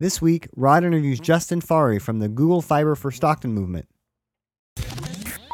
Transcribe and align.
This 0.00 0.20
week, 0.20 0.48
Rod 0.56 0.82
interviews 0.82 1.20
Justin 1.20 1.60
Fari 1.60 2.02
from 2.02 2.18
the 2.18 2.28
Google 2.28 2.60
Fiber 2.60 2.96
for 2.96 3.12
Stockton 3.12 3.52
movement. 3.52 3.86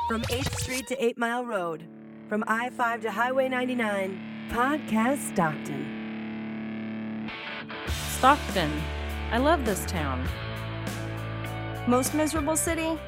From 0.08 0.22
8th 0.22 0.58
Street 0.58 0.86
to 0.86 1.04
8 1.04 1.18
Mile 1.18 1.44
Road, 1.44 1.84
from 2.26 2.42
I 2.46 2.70
5 2.70 3.02
to 3.02 3.10
Highway 3.10 3.50
99, 3.50 4.48
Podcast 4.50 5.18
Stockton. 5.34 7.30
Stockton. 8.16 8.72
I 9.30 9.36
love 9.36 9.66
this 9.66 9.84
town. 9.84 10.26
Most 11.86 12.14
miserable 12.14 12.56
city? 12.56 12.98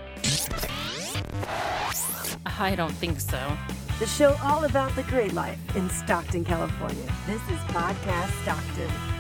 I 2.44 2.74
don't 2.76 2.92
think 2.92 3.20
so. 3.20 3.56
The 3.98 4.06
show 4.06 4.36
all 4.42 4.64
about 4.64 4.94
the 4.96 5.02
great 5.04 5.32
life 5.32 5.58
in 5.74 5.88
Stockton, 5.88 6.44
California. 6.44 7.10
This 7.26 7.40
is 7.48 7.58
Podcast 7.70 8.30
Stockton. 8.42 9.11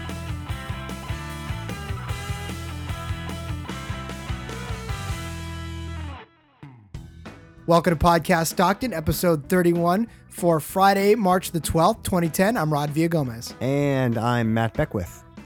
Welcome 7.66 7.96
to 7.96 8.04
Podcast 8.04 8.48
Stockton, 8.48 8.92
episode 8.92 9.48
31 9.48 10.08
for 10.28 10.58
Friday, 10.58 11.14
March 11.14 11.52
the 11.52 11.60
12th, 11.60 12.02
2010. 12.02 12.56
I'm 12.56 12.72
Rod 12.72 12.90
Villagomez. 12.90 13.54
And 13.62 14.18
I'm 14.18 14.52
Matt 14.52 14.74
Beckwith. 14.74 15.22
If 15.36 15.44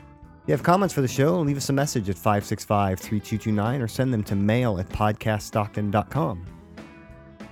you 0.48 0.52
have 0.52 0.62
comments 0.62 0.94
for 0.94 1.02
the 1.02 1.08
show, 1.08 1.38
leave 1.40 1.56
us 1.58 1.68
a 1.68 1.72
message 1.74 2.08
at 2.08 2.16
565 2.16 2.98
3229 3.00 3.82
or 3.82 3.88
send 3.88 4.14
them 4.14 4.22
to 4.24 4.34
mail 4.36 4.78
at 4.78 4.88
podcaststockton.com. 4.88 6.46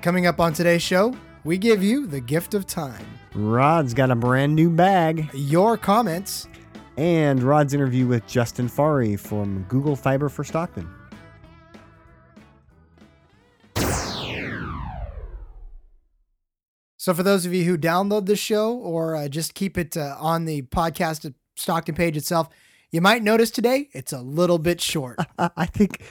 Coming 0.01 0.27
up 0.27 0.41
on 0.41 0.53
today's 0.53 0.83
show, 0.83 1.15
we 1.45 1.59
give 1.59 1.83
you 1.83 2.07
the 2.07 2.21
gift 2.21 2.55
of 2.55 2.67
time. 2.67 3.05
Rod's 3.35 3.93
got 3.93 4.11
a 4.11 4.15
brand 4.15 4.55
new 4.55 4.71
bag. 4.71 5.29
Your 5.35 5.77
comments, 5.77 6.49
And 6.97 7.43
Rod's 7.43 7.75
interview 7.75 8.07
with 8.07 8.27
Justin 8.27 8.69
Fari 8.69 9.19
from 9.19 9.65
Google 9.65 9.97
Fiber 9.97 10.29
for 10.29 10.45
Stockton. 10.45 10.89
So, 17.05 17.13
for 17.13 17.23
those 17.23 17.45
of 17.45 17.53
you 17.53 17.65
who 17.65 17.77
download 17.77 18.25
the 18.25 18.35
show 18.35 18.73
or 18.73 19.15
uh, 19.15 19.29
just 19.29 19.53
keep 19.53 19.77
it 19.77 19.95
uh, 19.95 20.17
on 20.19 20.47
the 20.47 20.63
podcast 20.63 21.35
Stockton 21.55 21.95
page 21.95 22.17
itself, 22.17 22.49
you 22.93 23.03
might 23.03 23.23
notice 23.23 23.51
today 23.51 23.91
it's 23.93 24.15
a 24.15 24.23
little 24.23 24.57
bit 24.57 24.81
short. 24.81 25.19
I 25.39 25.67
think, 25.67 26.03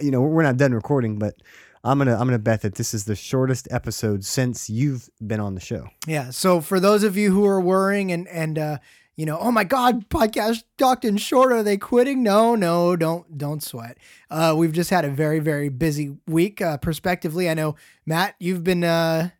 you 0.00 0.12
know, 0.12 0.20
we're 0.20 0.44
not 0.44 0.56
done 0.56 0.72
recording, 0.74 1.18
but 1.18 1.34
I'm 1.82 1.98
gonna 1.98 2.12
I'm 2.12 2.28
gonna 2.28 2.38
bet 2.38 2.62
that 2.62 2.76
this 2.76 2.94
is 2.94 3.04
the 3.04 3.16
shortest 3.16 3.66
episode 3.72 4.24
since 4.24 4.70
you've 4.70 5.10
been 5.26 5.40
on 5.40 5.56
the 5.56 5.60
show. 5.60 5.88
yeah. 6.06 6.30
So, 6.30 6.60
for 6.60 6.78
those 6.78 7.02
of 7.02 7.16
you 7.16 7.32
who 7.32 7.44
are 7.44 7.60
worrying 7.60 8.12
and 8.12 8.28
and 8.28 8.60
uh, 8.60 8.78
you 9.16 9.26
know, 9.26 9.38
oh 9.40 9.50
my 9.50 9.64
God, 9.64 10.08
podcast 10.08 10.62
Stockton 10.76 11.16
short. 11.16 11.50
Are 11.50 11.64
they 11.64 11.78
quitting? 11.78 12.22
No, 12.22 12.54
no, 12.54 12.94
don't 12.94 13.36
don't 13.36 13.60
sweat. 13.60 13.98
Uh, 14.30 14.54
we've 14.56 14.72
just 14.72 14.90
had 14.90 15.04
a 15.04 15.10
very 15.10 15.40
very 15.40 15.68
busy 15.68 16.16
week. 16.28 16.62
Uh, 16.62 16.78
prospectively, 16.78 17.50
I 17.50 17.54
know 17.54 17.74
Matt, 18.06 18.36
you've 18.38 18.62
been 18.62 18.84
uh, 18.84 19.30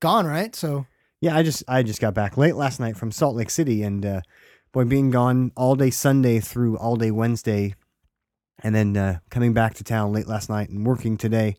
gone, 0.00 0.26
right? 0.26 0.54
So. 0.54 0.86
Yeah, 1.20 1.34
I 1.34 1.42
just 1.42 1.64
I 1.66 1.82
just 1.82 2.00
got 2.00 2.12
back 2.12 2.36
late 2.36 2.56
last 2.56 2.78
night 2.78 2.96
from 2.96 3.10
Salt 3.10 3.36
Lake 3.36 3.48
City, 3.48 3.82
and 3.82 4.04
uh, 4.04 4.20
boy, 4.72 4.84
being 4.84 5.10
gone 5.10 5.50
all 5.56 5.74
day 5.74 5.88
Sunday 5.88 6.40
through 6.40 6.76
all 6.76 6.96
day 6.96 7.10
Wednesday, 7.10 7.74
and 8.62 8.74
then 8.74 8.96
uh, 8.96 9.18
coming 9.30 9.54
back 9.54 9.72
to 9.74 9.84
town 9.84 10.12
late 10.12 10.28
last 10.28 10.50
night 10.50 10.68
and 10.68 10.86
working 10.86 11.16
today. 11.16 11.56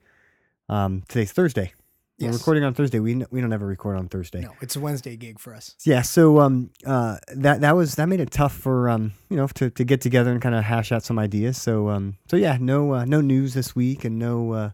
Um, 0.70 1.04
today's 1.08 1.32
Thursday. 1.32 1.74
We're 2.20 2.32
recording 2.32 2.64
on 2.64 2.74
Thursday. 2.74 3.00
We 3.00 3.24
we 3.30 3.42
don't 3.42 3.54
ever 3.54 3.68
record 3.68 3.96
on 3.96 4.10
Thursday. 4.10 4.42
No, 4.42 4.54
it's 4.60 4.76
a 4.76 4.80
Wednesday 4.80 5.16
gig 5.16 5.40
for 5.40 5.54
us. 5.54 5.76
Yeah, 5.84 6.02
so 6.02 6.40
um, 6.40 6.72
uh, 6.86 7.18
that 7.36 7.62
that 7.62 7.76
was 7.76 7.96
that 7.96 8.08
made 8.08 8.20
it 8.20 8.32
tough 8.32 8.56
for 8.56 8.90
um, 8.90 9.14
you 9.30 9.38
know, 9.38 9.48
to, 9.48 9.70
to 9.70 9.84
get 9.84 10.02
together 10.02 10.32
and 10.32 10.42
kind 10.42 10.56
of 10.56 10.64
hash 10.64 10.92
out 10.92 11.04
some 11.04 11.20
ideas. 11.20 11.62
So 11.62 11.90
um, 11.90 12.18
so 12.28 12.36
yeah, 12.36 12.58
no 12.60 12.94
uh, 12.94 13.06
no 13.06 13.22
news 13.22 13.54
this 13.54 13.76
week, 13.76 14.04
and 14.04 14.18
no, 14.18 14.52
uh, 14.52 14.72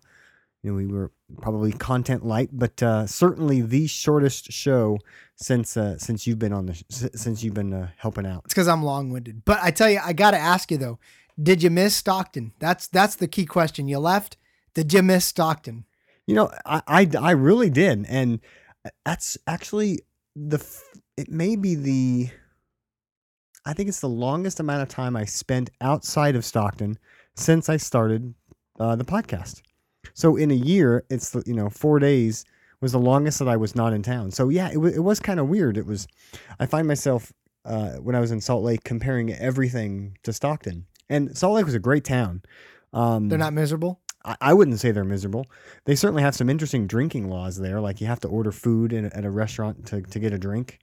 you 0.61 0.71
know, 0.71 0.77
we 0.77 0.87
were 0.87 1.11
probably 1.41 1.71
content 1.71 2.25
light, 2.25 2.49
but 2.51 2.81
uh, 2.81 3.07
certainly 3.07 3.61
the 3.61 3.87
shortest 3.87 4.51
show 4.51 4.99
since 5.35 5.75
uh, 5.77 5.97
since 5.97 6.27
you've 6.27 6.39
been 6.39 6.53
on 6.53 6.65
the 6.67 6.73
sh- 6.73 6.83
since 6.89 7.43
you've 7.43 7.53
been 7.53 7.73
uh, 7.73 7.89
helping 7.97 8.25
out. 8.25 8.43
It's 8.45 8.53
because 8.53 8.67
I'm 8.67 8.83
long 8.83 9.11
winded. 9.11 9.43
But 9.45 9.59
I 9.61 9.71
tell 9.71 9.89
you, 9.89 9.99
I 10.03 10.13
got 10.13 10.31
to 10.31 10.37
ask 10.37 10.71
you 10.71 10.77
though, 10.77 10.99
did 11.41 11.63
you 11.63 11.69
miss 11.69 11.95
Stockton? 11.95 12.53
That's 12.59 12.87
that's 12.87 13.15
the 13.15 13.27
key 13.27 13.45
question. 13.45 13.87
You 13.87 13.99
left. 13.99 14.37
Did 14.73 14.93
you 14.93 15.03
miss 15.03 15.25
Stockton? 15.25 15.85
You 16.25 16.35
know, 16.35 16.51
I, 16.65 16.81
I, 16.87 17.09
I 17.19 17.31
really 17.31 17.69
did, 17.69 18.05
and 18.07 18.39
that's 19.05 19.37
actually 19.45 19.99
the 20.35 20.57
f- 20.57 20.83
it 21.17 21.29
may 21.29 21.55
be 21.55 21.75
the 21.75 22.29
I 23.65 23.73
think 23.73 23.89
it's 23.89 24.01
the 24.01 24.09
longest 24.09 24.59
amount 24.59 24.81
of 24.81 24.89
time 24.89 25.15
I 25.15 25.25
spent 25.25 25.69
outside 25.79 26.35
of 26.35 26.43
Stockton 26.43 26.97
since 27.35 27.69
I 27.69 27.77
started 27.77 28.33
uh, 28.79 28.95
the 28.95 29.05
podcast. 29.05 29.61
So 30.13 30.35
in 30.35 30.51
a 30.51 30.55
year, 30.55 31.05
it's 31.09 31.35
you 31.45 31.53
know 31.53 31.69
four 31.69 31.99
days 31.99 32.45
was 32.81 32.91
the 32.91 32.99
longest 32.99 33.39
that 33.39 33.47
I 33.47 33.57
was 33.57 33.75
not 33.75 33.93
in 33.93 34.03
town. 34.03 34.31
So 34.31 34.49
yeah, 34.49 34.69
it, 34.71 34.77
wa 34.77 34.87
it 34.87 35.03
was 35.03 35.19
kind 35.19 35.39
of 35.39 35.47
weird. 35.47 35.77
It 35.77 35.85
was 35.85 36.07
I 36.59 36.65
find 36.65 36.87
myself 36.87 37.31
uh, 37.65 37.93
when 37.93 38.15
I 38.15 38.19
was 38.19 38.31
in 38.31 38.41
Salt 38.41 38.63
Lake 38.63 38.83
comparing 38.83 39.33
everything 39.33 40.17
to 40.23 40.33
Stockton, 40.33 40.85
and 41.09 41.37
Salt 41.37 41.55
Lake 41.55 41.65
was 41.65 41.75
a 41.75 41.79
great 41.79 42.03
town. 42.03 42.41
Um, 42.91 43.29
They're 43.29 43.39
not 43.39 43.53
miserable. 43.53 44.01
I, 44.25 44.35
I 44.41 44.53
wouldn't 44.53 44.79
say 44.79 44.91
they're 44.91 45.03
miserable. 45.03 45.45
They 45.85 45.95
certainly 45.95 46.23
have 46.23 46.35
some 46.35 46.49
interesting 46.49 46.87
drinking 46.87 47.29
laws 47.29 47.57
there. 47.57 47.79
Like 47.79 48.01
you 48.01 48.07
have 48.07 48.19
to 48.21 48.27
order 48.27 48.51
food 48.51 48.93
in, 48.93 49.05
at 49.05 49.25
a 49.25 49.31
restaurant 49.31 49.85
to, 49.87 50.01
to 50.01 50.19
get 50.19 50.33
a 50.33 50.37
drink. 50.37 50.79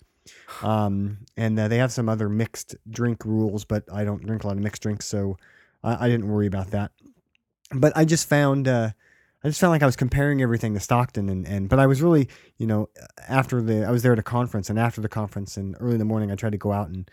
Um, 0.63 1.19
and 1.37 1.59
uh, 1.59 1.69
they 1.69 1.79
have 1.79 1.93
some 1.93 2.09
other 2.09 2.29
mixed 2.29 2.77
drink 2.91 3.25
rules, 3.25 3.65
but 3.65 3.85
I 3.93 4.05
don't 4.05 4.25
drink 4.25 4.45
a 4.45 4.47
lot 4.47 4.57
of 4.57 4.63
mixed 4.63 4.83
drinks, 4.83 5.07
so 5.07 5.37
I, 5.83 6.07
I 6.07 6.09
didn't 6.09 6.29
worry 6.29 6.47
about 6.47 6.71
that. 6.73 6.93
But 7.73 7.93
I 7.97 8.05
just 8.05 8.29
found, 8.29 8.69
uh, 8.69 8.91
I 9.43 9.49
just 9.49 9.61
felt 9.61 9.71
like 9.71 9.83
I 9.83 9.87
was 9.87 9.97
comparing 9.97 10.43
everything 10.43 10.75
to 10.75 10.81
Stockton, 10.81 11.29
and, 11.29 11.47
and 11.47 11.69
but 11.69 11.79
I 11.79 11.87
was 11.87 12.03
really, 12.03 12.29
you 12.59 12.67
know, 12.67 12.89
after 13.29 13.63
the 13.63 13.85
I 13.85 13.91
was 13.91 14.03
there 14.03 14.13
at 14.13 14.19
a 14.19 14.23
conference, 14.23 14.69
and 14.69 14.79
after 14.79 15.01
the 15.01 15.09
conference, 15.09 15.57
and 15.57 15.77
early 15.81 15.95
in 15.95 15.99
the 15.99 16.05
morning, 16.05 16.31
I 16.31 16.35
tried 16.35 16.53
to 16.53 16.59
go 16.59 16.73
out 16.73 16.89
and 16.89 17.11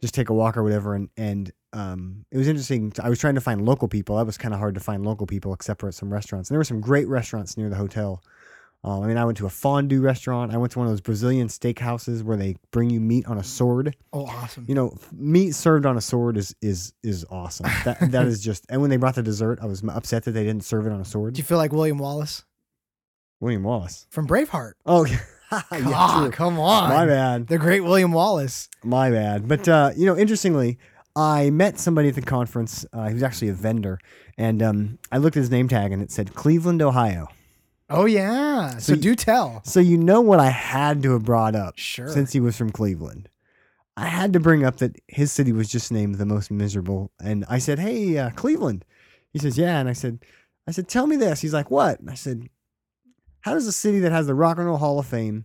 just 0.00 0.14
take 0.14 0.28
a 0.28 0.34
walk 0.34 0.56
or 0.56 0.62
whatever, 0.62 0.94
and 0.94 1.08
and 1.16 1.52
um, 1.72 2.26
it 2.30 2.36
was 2.36 2.48
interesting. 2.48 2.92
I 3.02 3.08
was 3.08 3.18
trying 3.18 3.34
to 3.36 3.40
find 3.40 3.64
local 3.64 3.88
people. 3.88 4.16
That 4.16 4.26
was 4.26 4.36
kind 4.36 4.52
of 4.52 4.60
hard 4.60 4.74
to 4.74 4.80
find 4.80 5.06
local 5.06 5.26
people, 5.26 5.54
except 5.54 5.80
for 5.80 5.88
at 5.88 5.94
some 5.94 6.12
restaurants. 6.12 6.50
And 6.50 6.54
there 6.54 6.60
were 6.60 6.64
some 6.64 6.80
great 6.80 7.08
restaurants 7.08 7.56
near 7.56 7.70
the 7.70 7.76
hotel. 7.76 8.22
Um, 8.82 9.02
I 9.02 9.06
mean, 9.06 9.18
I 9.18 9.26
went 9.26 9.36
to 9.38 9.46
a 9.46 9.50
fondue 9.50 10.00
restaurant. 10.00 10.54
I 10.54 10.56
went 10.56 10.72
to 10.72 10.78
one 10.78 10.88
of 10.88 10.92
those 10.92 11.02
Brazilian 11.02 11.48
steakhouses 11.48 12.22
where 12.22 12.38
they 12.38 12.56
bring 12.70 12.88
you 12.88 12.98
meat 12.98 13.26
on 13.26 13.36
a 13.36 13.44
sword. 13.44 13.94
Oh, 14.12 14.24
awesome. 14.26 14.64
You 14.68 14.74
know, 14.74 14.96
meat 15.12 15.54
served 15.54 15.84
on 15.84 15.98
a 15.98 16.00
sword 16.00 16.38
is 16.38 16.54
is 16.62 16.94
is 17.02 17.26
awesome. 17.30 17.66
That 17.84 18.12
that 18.12 18.26
is 18.26 18.42
just. 18.42 18.64
And 18.70 18.80
when 18.80 18.88
they 18.90 18.96
brought 18.96 19.16
the 19.16 19.22
dessert, 19.22 19.58
I 19.60 19.66
was 19.66 19.82
upset 19.86 20.24
that 20.24 20.32
they 20.32 20.44
didn't 20.44 20.64
serve 20.64 20.86
it 20.86 20.92
on 20.92 21.00
a 21.00 21.04
sword. 21.04 21.34
Do 21.34 21.38
you 21.38 21.44
feel 21.44 21.58
like 21.58 21.72
William 21.72 21.98
Wallace 21.98 22.44
William 23.40 23.62
Wallace. 23.62 24.06
from 24.10 24.26
Braveheart? 24.26 24.72
Oh, 24.86 25.04
yeah, 25.04 26.28
come 26.30 26.60
on. 26.60 26.90
My 26.90 27.06
bad. 27.06 27.48
The 27.48 27.58
great 27.58 27.80
William 27.80 28.12
Wallace. 28.12 28.68
My 28.84 29.10
bad. 29.10 29.48
But 29.48 29.68
uh, 29.68 29.90
you 29.96 30.06
know, 30.06 30.16
interestingly, 30.16 30.78
I 31.16 31.50
met 31.50 31.78
somebody 31.80 32.08
at 32.08 32.14
the 32.14 32.22
conference. 32.22 32.86
Uh, 32.92 33.08
he 33.08 33.14
was 33.14 33.24
actually 33.24 33.48
a 33.48 33.54
vendor, 33.54 33.98
and 34.38 34.62
um, 34.62 34.98
I 35.10 35.18
looked 35.18 35.36
at 35.36 35.40
his 35.40 35.50
name 35.50 35.66
tag, 35.66 35.90
and 35.90 36.00
it 36.00 36.12
said 36.12 36.34
Cleveland, 36.34 36.80
Ohio. 36.82 37.26
Oh 37.90 38.04
yeah. 38.06 38.70
So, 38.74 38.78
So 38.78 38.92
you- 38.94 39.00
do 39.00 39.14
tell. 39.16 39.62
So 39.64 39.80
you 39.80 39.98
know 39.98 40.20
what 40.20 40.38
I 40.40 40.50
had 40.50 41.02
to 41.02 41.12
have 41.12 41.24
brought 41.24 41.54
up 41.56 41.74
Sure. 41.76 42.08
since 42.08 42.32
he 42.32 42.40
was 42.40 42.56
from 42.56 42.70
Cleveland. 42.70 43.28
I 43.96 44.06
had 44.06 44.32
to 44.32 44.40
bring 44.40 44.64
up 44.64 44.76
that 44.78 44.96
his 45.08 45.32
city 45.32 45.52
was 45.52 45.68
just 45.68 45.90
named 45.92 46.14
the 46.14 46.24
most 46.24 46.50
miserable, 46.50 47.10
and 47.20 47.44
I 47.48 47.58
said, 47.58 47.78
"Hey, 47.80 48.16
uh, 48.16 48.30
Cleveland." 48.30 48.84
He 49.32 49.38
says, 49.38 49.58
"Yeah," 49.58 49.78
and 49.80 49.88
I 49.88 49.92
said, 49.92 50.20
"I 50.66 50.70
said, 50.70 50.88
tell 50.88 51.06
me 51.06 51.16
this." 51.16 51.40
He's 51.40 51.52
like, 51.52 51.70
"What?" 51.70 52.00
And 52.00 52.08
I 52.08 52.14
said, 52.14 52.48
"How 53.40 53.54
does 53.54 53.66
a 53.66 53.72
city 53.72 53.98
that 54.00 54.12
has 54.12 54.26
the 54.26 54.34
Rock 54.34 54.56
and 54.58 54.66
Roll 54.66 54.78
Hall 54.78 54.98
of 55.00 55.06
Fame 55.06 55.44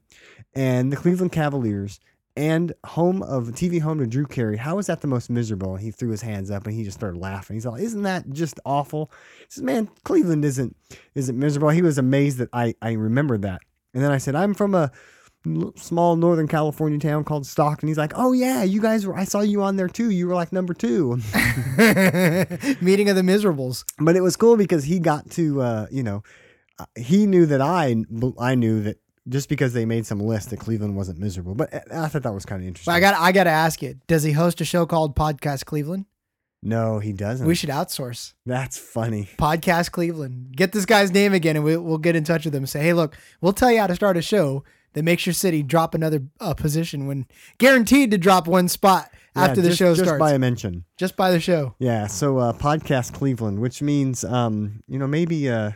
and 0.54 0.92
the 0.92 0.96
Cleveland 0.98 1.32
Cavaliers 1.32 2.00
and 2.38 2.74
home 2.86 3.22
of 3.24 3.50
TV 3.50 3.80
home 3.82 4.00
to 4.00 4.08
Drew 4.08 4.26
Carey, 4.26 4.58
how 4.58 4.78
is 4.78 4.88
that 4.88 5.02
the 5.02 5.08
most 5.08 5.30
miserable?" 5.30 5.76
And 5.76 5.84
he 5.84 5.92
threw 5.92 6.10
his 6.10 6.22
hands 6.22 6.52
up 6.52 6.66
and 6.66 6.76
he 6.76 6.84
just 6.84 6.98
started 6.98 7.20
laughing. 7.20 7.56
He's 7.56 7.66
like, 7.66 7.82
"Isn't 7.82 8.04
that 8.04 8.30
just 8.32 8.60
awful?" 8.66 9.12
He 9.40 9.46
says, 9.50 9.64
"Man, 9.64 9.90
Cleveland 10.04 10.44
isn't 10.46 10.76
isn't 11.16 11.38
miserable." 11.38 11.70
He 11.70 11.82
was 11.82 11.98
amazed 11.98 12.38
that 12.40 12.50
I 12.54 12.76
I 12.82 12.94
remembered 12.94 13.42
that. 13.44 13.62
And 13.94 14.04
then 14.04 14.12
I 14.12 14.18
said, 14.18 14.36
"I'm 14.36 14.54
from 14.54 14.76
a 14.76 14.92
small 15.76 16.16
Northern 16.16 16.48
California 16.48 17.00
town 17.00 17.24
called 17.24 17.46
Stockton." 17.46 17.88
He's 17.88 17.98
like, 17.98 18.14
"Oh 18.16 18.34
yeah, 18.34 18.64
you 18.64 18.82
guys 18.82 19.06
were. 19.06 19.16
I 19.16 19.24
saw 19.24 19.42
you 19.42 19.62
on 19.64 19.76
there 19.78 19.88
too. 19.88 20.10
You 20.10 20.28
were 20.28 20.36
like 20.36 20.52
number 20.52 20.74
two. 20.74 21.18
Meeting 22.82 23.10
of 23.10 23.16
the 23.16 23.24
Miserables. 23.24 23.86
but 24.00 24.16
it 24.16 24.22
was 24.22 24.36
cool 24.36 24.58
because 24.58 24.84
he 24.84 25.00
got 25.00 25.30
to 25.32 25.62
uh, 25.62 25.88
you 25.92 26.04
know 26.04 26.24
uh, 26.80 26.86
he 26.98 27.26
knew 27.26 27.46
that 27.46 27.62
I 27.62 28.04
I 28.40 28.56
knew 28.56 28.82
that 28.82 28.98
just 29.28 29.50
because 29.50 29.74
they 29.74 29.86
made 29.86 30.06
some 30.06 30.20
list 30.20 30.50
that 30.52 30.58
Cleveland 30.60 30.96
wasn't 30.96 31.20
miserable. 31.20 31.56
But 31.56 31.74
uh, 31.74 31.80
I 32.04 32.08
thought 32.08 32.24
that 32.24 32.34
was 32.34 32.46
kind 32.46 32.62
of 32.62 32.68
interesting. 32.68 32.92
But 32.92 32.96
I 32.98 33.00
got 33.00 33.16
I 33.20 33.32
got 33.32 33.46
to 33.46 33.50
ask 33.52 33.82
you. 33.82 33.96
Does 34.08 34.24
he 34.24 34.32
host 34.34 34.62
a 34.62 34.66
show 34.66 34.86
called 34.86 35.16
Podcast 35.16 35.66
Cleveland? 35.66 36.06
no, 36.64 36.98
he 36.98 37.14
doesn't. 37.14 37.46
We 37.46 37.54
should 37.54 37.70
outsource 37.70 38.34
That's 38.48 38.78
funny. 38.78 39.30
Podcast 39.38 39.92
Cleveland. 39.92 40.56
Get 40.56 40.72
this 40.72 40.86
guy's 40.86 41.12
name 41.12 41.32
again, 41.34 41.56
and 41.56 41.64
we'll, 41.64 41.82
we'll 41.82 42.00
get 42.00 42.16
in 42.16 42.24
touch 42.24 42.44
with 42.46 42.56
him 42.56 42.64
and 42.64 42.70
say, 42.70 42.82
hey, 42.82 42.94
look, 42.94 43.16
we'll 43.40 43.54
tell 43.54 43.72
you 43.72 43.80
how 43.80 43.86
to 43.88 43.94
start 43.94 44.18
a 44.18 44.22
show. 44.24 44.64
that 44.94 45.04
makes 45.04 45.28
your 45.28 45.34
city 45.34 45.62
drop 45.62 45.94
another 45.94 46.24
uh, 46.40 46.56
position 46.56 47.06
when 47.06 47.28
guaranteed 47.60 48.10
to 48.12 48.18
drop 48.18 48.48
one 48.48 48.68
spot 48.68 49.12
Yeah, 49.36 49.44
after 49.44 49.62
the 49.62 49.76
show 49.76 49.94
just 49.94 50.06
starts. 50.06 50.20
by 50.20 50.34
a 50.34 50.40
mention. 50.40 50.86
just 50.98 51.16
by 51.16 51.30
the 51.30 51.40
show. 51.40 51.76
Yeah, 51.78 52.08
so 52.08 52.40
uh, 52.40 52.54
podcast 52.54 53.14
Cleveland, 53.14 53.60
which 53.60 53.84
means 53.84 54.24
um, 54.24 54.82
you 54.88 54.98
know 54.98 55.06
maybe 55.08 55.48
uh, 55.48 55.72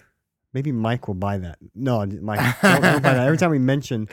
maybe 0.53 0.71
Mike 0.71 1.07
will 1.07 1.15
buy 1.15 1.37
that. 1.37 1.57
No, 1.75 2.05
Mike, 2.05 2.39
don't, 2.61 2.81
don't 2.81 3.03
buy 3.03 3.13
that. 3.13 3.25
Every 3.25 3.37
time 3.37 3.51
we 3.51 3.59
mention 3.59 4.07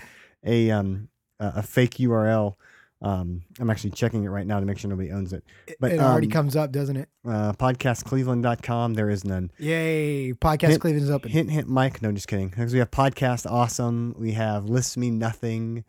a 0.44 0.70
um, 0.70 1.08
a, 1.40 1.54
a 1.56 1.62
fake 1.62 1.94
URL, 1.94 2.54
um, 3.02 3.42
I'm 3.60 3.68
actually 3.70 3.90
checking 3.90 4.24
it 4.24 4.28
right 4.28 4.46
now 4.46 4.58
to 4.58 4.66
make 4.66 4.78
sure 4.78 4.88
nobody 4.88 5.12
owns 5.12 5.32
it. 5.32 5.44
But 5.80 5.92
it 5.92 6.00
already 6.00 6.28
um, 6.28 6.32
comes 6.32 6.56
up, 6.56 6.72
doesn't 6.72 6.96
it? 6.96 7.08
uh, 7.26 7.52
podcastcleveland.com, 7.52 8.94
there 8.94 9.10
is 9.10 9.24
none. 9.24 9.50
Yay! 9.58 10.32
Podcast 10.32 10.68
hint- 10.68 10.80
Cleveland 10.80 11.04
is 11.04 11.10
open. 11.10 11.30
Hint, 11.30 11.50
hint, 11.50 11.68
Mike. 11.68 12.00
No, 12.00 12.10
just 12.12 12.28
kidding. 12.28 12.48
Because 12.48 12.72
we 12.72 12.78
have 12.78 12.90
podcast 12.90 13.50
awesome. 13.50 14.14
We 14.18 14.32
have 14.32 14.64
list 14.66 14.96
me 14.96 15.10
nothing. 15.10 15.84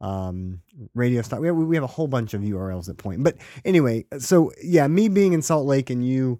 Um, 0.00 0.60
radio 0.94 1.22
stop. 1.22 1.40
We 1.40 1.48
have, 1.48 1.56
we 1.56 1.74
have 1.74 1.82
a 1.82 1.88
whole 1.88 2.06
bunch 2.06 2.32
of 2.32 2.42
URLs 2.42 2.86
that 2.86 2.98
point. 2.98 3.24
But 3.24 3.36
anyway, 3.64 4.06
so 4.18 4.52
yeah, 4.62 4.86
me 4.86 5.08
being 5.08 5.32
in 5.32 5.42
Salt 5.42 5.66
Lake 5.66 5.90
and 5.90 6.06
you 6.06 6.38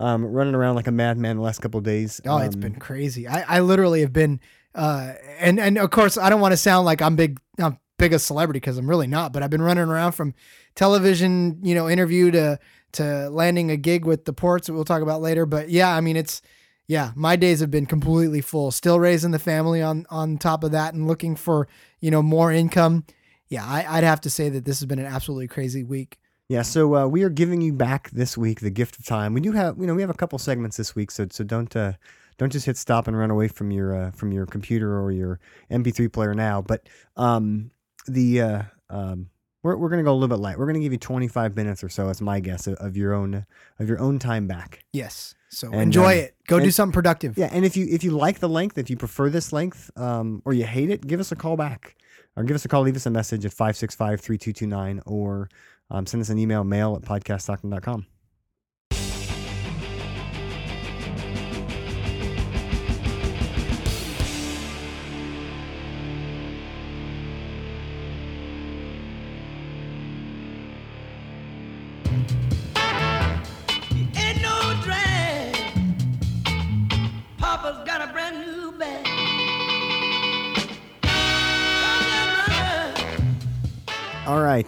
um, 0.00 0.24
running 0.24 0.54
around 0.54 0.74
like 0.74 0.86
a 0.86 0.92
madman 0.92 1.36
the 1.36 1.42
last 1.42 1.60
couple 1.60 1.78
of 1.78 1.84
days. 1.84 2.20
Oh, 2.26 2.38
it's 2.38 2.54
um, 2.54 2.60
been 2.60 2.76
crazy. 2.76 3.28
I, 3.28 3.56
I 3.56 3.60
literally 3.60 4.00
have 4.00 4.12
been, 4.12 4.40
uh, 4.74 5.12
and 5.38 5.60
and 5.60 5.78
of 5.78 5.90
course 5.90 6.16
I 6.16 6.30
don't 6.30 6.40
want 6.40 6.52
to 6.52 6.56
sound 6.56 6.86
like 6.86 7.02
I'm 7.02 7.16
big, 7.16 7.38
I'm 7.58 7.78
big 7.98 8.14
a 8.14 8.18
celebrity 8.18 8.58
because 8.60 8.78
I'm 8.78 8.88
really 8.88 9.06
not. 9.06 9.32
But 9.32 9.42
I've 9.42 9.50
been 9.50 9.62
running 9.62 9.88
around 9.88 10.12
from 10.12 10.34
television, 10.74 11.58
you 11.62 11.74
know, 11.74 11.88
interview 11.88 12.30
to 12.30 12.58
to 12.92 13.28
landing 13.30 13.70
a 13.70 13.76
gig 13.76 14.06
with 14.06 14.24
the 14.24 14.32
ports 14.32 14.66
that 14.66 14.72
we'll 14.72 14.84
talk 14.84 15.02
about 15.02 15.20
later. 15.20 15.44
But 15.44 15.68
yeah, 15.68 15.94
I 15.94 16.00
mean 16.00 16.16
it's 16.16 16.40
yeah, 16.86 17.12
my 17.14 17.36
days 17.36 17.60
have 17.60 17.70
been 17.70 17.86
completely 17.86 18.40
full. 18.40 18.72
Still 18.72 18.98
raising 18.98 19.32
the 19.32 19.38
family 19.38 19.82
on 19.82 20.06
on 20.08 20.38
top 20.38 20.64
of 20.64 20.72
that 20.72 20.94
and 20.94 21.06
looking 21.06 21.36
for 21.36 21.68
you 22.00 22.10
know 22.10 22.22
more 22.22 22.50
income. 22.50 23.04
Yeah, 23.48 23.66
I, 23.66 23.84
I'd 23.86 24.04
have 24.04 24.22
to 24.22 24.30
say 24.30 24.48
that 24.48 24.64
this 24.64 24.80
has 24.80 24.86
been 24.86 24.98
an 24.98 25.06
absolutely 25.06 25.48
crazy 25.48 25.84
week. 25.84 26.18
Yeah, 26.50 26.62
so 26.62 26.96
uh, 26.96 27.06
we 27.06 27.22
are 27.22 27.28
giving 27.28 27.60
you 27.60 27.72
back 27.72 28.10
this 28.10 28.36
week 28.36 28.58
the 28.58 28.70
gift 28.70 28.98
of 28.98 29.04
time. 29.06 29.34
We 29.34 29.40
do 29.40 29.52
have, 29.52 29.78
you 29.78 29.86
know, 29.86 29.94
we 29.94 30.00
have 30.00 30.10
a 30.10 30.14
couple 30.14 30.36
segments 30.36 30.76
this 30.76 30.96
week, 30.96 31.12
so 31.12 31.28
so 31.30 31.44
don't 31.44 31.74
uh, 31.76 31.92
don't 32.38 32.50
just 32.50 32.66
hit 32.66 32.76
stop 32.76 33.06
and 33.06 33.16
run 33.16 33.30
away 33.30 33.46
from 33.46 33.70
your 33.70 33.94
uh, 33.94 34.10
from 34.10 34.32
your 34.32 34.46
computer 34.46 35.00
or 35.00 35.12
your 35.12 35.38
MP3 35.70 36.12
player 36.12 36.34
now. 36.34 36.60
But 36.60 36.88
um, 37.16 37.70
the 38.08 38.40
uh, 38.40 38.62
um, 38.88 39.30
we're 39.62 39.76
we're 39.76 39.90
gonna 39.90 40.02
go 40.02 40.10
a 40.10 40.18
little 40.18 40.26
bit 40.26 40.40
light. 40.42 40.58
We're 40.58 40.66
gonna 40.66 40.80
give 40.80 40.90
you 40.90 40.98
25 40.98 41.54
minutes 41.54 41.84
or 41.84 41.88
so. 41.88 42.08
That's 42.08 42.20
my 42.20 42.40
guess 42.40 42.66
of, 42.66 42.74
of 42.78 42.96
your 42.96 43.14
own 43.14 43.46
of 43.78 43.88
your 43.88 44.00
own 44.00 44.18
time 44.18 44.48
back. 44.48 44.82
Yes, 44.92 45.36
so 45.50 45.68
And, 45.70 45.82
enjoy 45.82 46.14
um, 46.14 46.24
it. 46.24 46.34
Go 46.48 46.58
do 46.58 46.64
and- 46.64 46.74
something 46.74 46.92
productive. 46.92 47.38
Yeah, 47.38 47.50
and 47.52 47.64
if 47.64 47.76
you 47.76 47.86
if 47.88 48.02
you 48.02 48.10
like 48.10 48.40
the 48.40 48.48
length, 48.48 48.76
if 48.76 48.90
you 48.90 48.96
prefer 48.96 49.30
this 49.30 49.52
length, 49.52 49.88
um, 49.96 50.42
or 50.44 50.52
you 50.52 50.64
hate 50.64 50.90
it, 50.90 51.06
give 51.06 51.20
us 51.20 51.30
a 51.30 51.36
call 51.36 51.56
back, 51.56 51.94
or 52.34 52.42
give 52.42 52.56
us 52.56 52.64
a 52.64 52.68
call, 52.68 52.82
leave 52.82 52.96
us 52.96 53.06
a 53.06 53.10
message 53.10 53.44
at 53.44 53.52
565-3229, 53.52 55.02
or 55.06 55.48
um, 55.90 56.06
send 56.06 56.20
us 56.20 56.28
an 56.30 56.38
email, 56.38 56.64
mail 56.64 56.96
at 56.96 57.02
podcaststockton.com. 57.02 58.06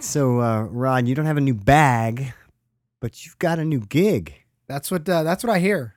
so 0.03 0.41
uh, 0.41 0.63
Rod, 0.63 1.07
you 1.07 1.15
don't 1.15 1.25
have 1.25 1.37
a 1.37 1.41
new 1.41 1.53
bag, 1.53 2.33
but 2.99 3.25
you've 3.25 3.39
got 3.39 3.59
a 3.59 3.65
new 3.65 3.79
gig. 3.79 4.33
That's 4.67 4.91
what 4.91 5.07
uh, 5.07 5.23
that's 5.23 5.43
what 5.43 5.51
I 5.51 5.59
hear. 5.59 5.95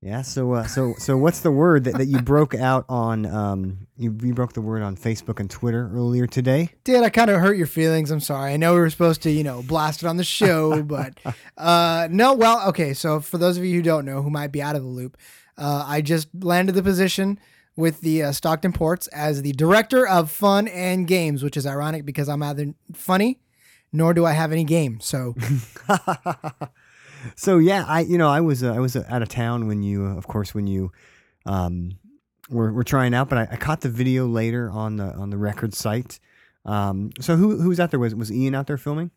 Yeah. 0.00 0.22
So 0.22 0.52
uh, 0.52 0.66
so 0.66 0.94
so 0.98 1.16
what's 1.16 1.40
the 1.40 1.52
word 1.52 1.84
that, 1.84 1.94
that 1.94 2.06
you 2.06 2.20
broke 2.20 2.54
out 2.54 2.84
on? 2.88 3.24
Um, 3.24 3.86
you, 3.96 4.16
you 4.22 4.34
broke 4.34 4.52
the 4.52 4.60
word 4.60 4.82
on 4.82 4.96
Facebook 4.96 5.38
and 5.38 5.48
Twitter 5.48 5.90
earlier 5.94 6.26
today. 6.26 6.70
Did 6.82 7.04
I 7.04 7.10
kind 7.10 7.30
of 7.30 7.40
hurt 7.40 7.56
your 7.56 7.68
feelings? 7.68 8.10
I'm 8.10 8.20
sorry. 8.20 8.52
I 8.52 8.56
know 8.56 8.74
we 8.74 8.80
were 8.80 8.90
supposed 8.90 9.22
to, 9.22 9.30
you 9.30 9.44
know, 9.44 9.62
blast 9.62 10.02
it 10.02 10.06
on 10.06 10.16
the 10.16 10.24
show, 10.24 10.82
but 10.84 11.18
uh, 11.56 12.08
no. 12.10 12.34
Well, 12.34 12.68
okay. 12.68 12.94
So 12.94 13.20
for 13.20 13.38
those 13.38 13.56
of 13.56 13.64
you 13.64 13.76
who 13.76 13.82
don't 13.82 14.04
know, 14.04 14.22
who 14.22 14.30
might 14.30 14.52
be 14.52 14.60
out 14.60 14.74
of 14.74 14.82
the 14.82 14.88
loop, 14.88 15.16
uh, 15.56 15.84
I 15.86 16.00
just 16.00 16.28
landed 16.34 16.74
the 16.74 16.82
position 16.82 17.38
with 17.76 18.00
the 18.00 18.22
uh, 18.22 18.32
Stockton 18.32 18.72
Ports 18.72 19.06
as 19.08 19.42
the 19.42 19.52
director 19.52 20.06
of 20.06 20.30
fun 20.30 20.68
and 20.68 21.06
games, 21.06 21.42
which 21.42 21.56
is 21.56 21.66
ironic 21.66 22.04
because 22.04 22.28
I'm 22.28 22.42
either 22.42 22.74
funny, 22.94 23.40
nor 23.92 24.14
do 24.14 24.26
I 24.26 24.32
have 24.32 24.52
any 24.52 24.64
game. 24.64 25.00
So 25.00 25.34
so 27.34 27.58
yeah, 27.58 27.84
I 27.86 28.00
you 28.00 28.18
know 28.18 28.28
I 28.28 28.40
was 28.40 28.62
uh, 28.62 28.74
I 28.74 28.78
was 28.78 28.96
out 28.96 29.22
of 29.22 29.28
town 29.28 29.66
when 29.66 29.82
you 29.82 30.06
uh, 30.06 30.16
of 30.16 30.26
course 30.26 30.54
when 30.54 30.66
you 30.66 30.92
um 31.46 31.98
were, 32.50 32.72
were 32.72 32.84
trying 32.84 33.14
out, 33.14 33.28
but 33.28 33.38
I, 33.38 33.48
I 33.52 33.56
caught 33.56 33.80
the 33.80 33.88
video 33.88 34.26
later 34.26 34.70
on 34.70 34.96
the 34.96 35.12
on 35.14 35.30
the 35.30 35.38
record 35.38 35.74
site. 35.74 36.20
Um, 36.64 37.10
so 37.20 37.36
who 37.36 37.60
who 37.60 37.68
was 37.68 37.80
out 37.80 37.90
there? 37.90 38.00
Was 38.00 38.14
was 38.14 38.30
Ian 38.30 38.54
out 38.54 38.66
there 38.66 38.78
filming? 38.78 39.10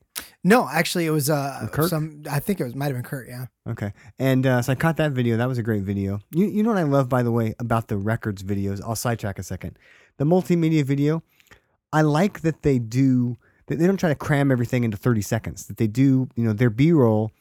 No, 0.45 0.69
actually, 0.71 1.07
it 1.07 1.09
was 1.09 1.27
uh, 1.27 1.68
some. 1.88 2.21
I 2.30 2.39
think 2.39 2.62
it 2.62 2.65
was 2.65 2.75
might 2.75 2.86
have 2.86 2.94
been 2.94 3.03
Kurt. 3.03 3.27
Yeah. 3.27 3.47
Okay. 3.68 3.94
And 4.19 4.45
uh, 4.45 4.62
so 4.62 4.74
I 4.74 4.75
caught 4.75 4.97
that 4.97 5.12
video. 5.12 5.38
That 5.38 5.47
was 5.47 5.57
a 5.57 5.63
great 5.63 5.81
video. 5.81 6.19
You, 6.30 6.45
you 6.45 6.62
know 6.62 6.69
what 6.69 6.77
I 6.77 6.83
love, 6.83 7.09
by 7.09 7.24
the 7.24 7.31
way, 7.31 7.56
about 7.57 7.88
the 7.88 7.97
records 7.97 8.44
videos? 8.44 8.80
I'll 8.80 8.95
sidetrack 8.95 9.39
a 9.39 9.44
second. 9.44 9.80
The 10.18 10.24
multimedia 10.24 10.83
video, 10.83 11.24
I 11.92 12.03
like 12.03 12.42
that 12.42 12.62
they 12.62 12.77
do, 12.77 13.38
that 13.65 13.80
they 13.80 13.88
don't 13.88 13.97
try 13.97 14.09
to 14.09 14.15
cram 14.15 14.51
everything 14.51 14.83
into 14.83 14.97
30 14.97 15.24
seconds. 15.24 15.65
That 15.65 15.77
they 15.77 15.88
do, 15.88 16.30
you 16.36 16.44
know, 16.44 16.53
their 16.53 16.69
B 16.69 16.91
roll 16.91 17.31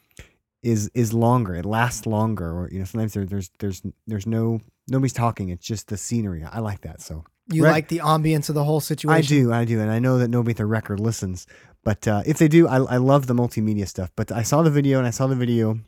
is 0.63 0.89
is 0.95 1.13
longer. 1.13 1.53
It 1.53 1.65
lasts 1.65 2.07
longer. 2.07 2.49
Or, 2.49 2.69
you 2.71 2.79
know, 2.79 2.85
sometimes 2.85 3.13
there, 3.13 3.25
there's, 3.27 3.51
there's, 3.59 3.83
there's 4.07 4.25
no, 4.25 4.61
nobody's 4.87 5.13
talking. 5.13 5.49
It's 5.49 5.63
just 5.63 5.89
the 5.89 5.97
scenery. 5.97 6.43
I 6.43 6.57
like 6.57 6.81
that. 6.81 7.01
So 7.01 7.23
You 7.51 7.65
Rec- 7.65 7.71
like 7.71 7.87
the 7.89 7.99
ambience 7.99 8.49
of 8.49 8.55
the 8.55 8.63
whole 8.63 8.79
situation. 8.79 9.15
I 9.15 9.21
do, 9.21 9.53
I 9.53 9.63
do, 9.63 9.79
and 9.79 9.91
I 9.91 9.99
know 9.99 10.17
that 10.17 10.29
nobody 10.29 10.53
at 10.53 10.57
the 10.57 10.65
record 10.65 10.99
listens, 10.99 11.45
but 11.85 12.07
uh, 12.07 12.23
if 12.25 12.39
they 12.39 12.49
do, 12.49 12.67
I, 12.67 12.77
I 12.77 12.97
love 12.97 13.27
the 13.27 13.35
multimedia 13.35 13.87
stuff. 13.87 14.11
But 14.15 14.31
I 14.31 14.41
saw 14.41 14.63
the 14.63 14.71
video, 14.71 14.97
and 14.97 15.07
I 15.07 15.11
saw 15.11 15.27
the 15.27 15.35
video 15.35 15.79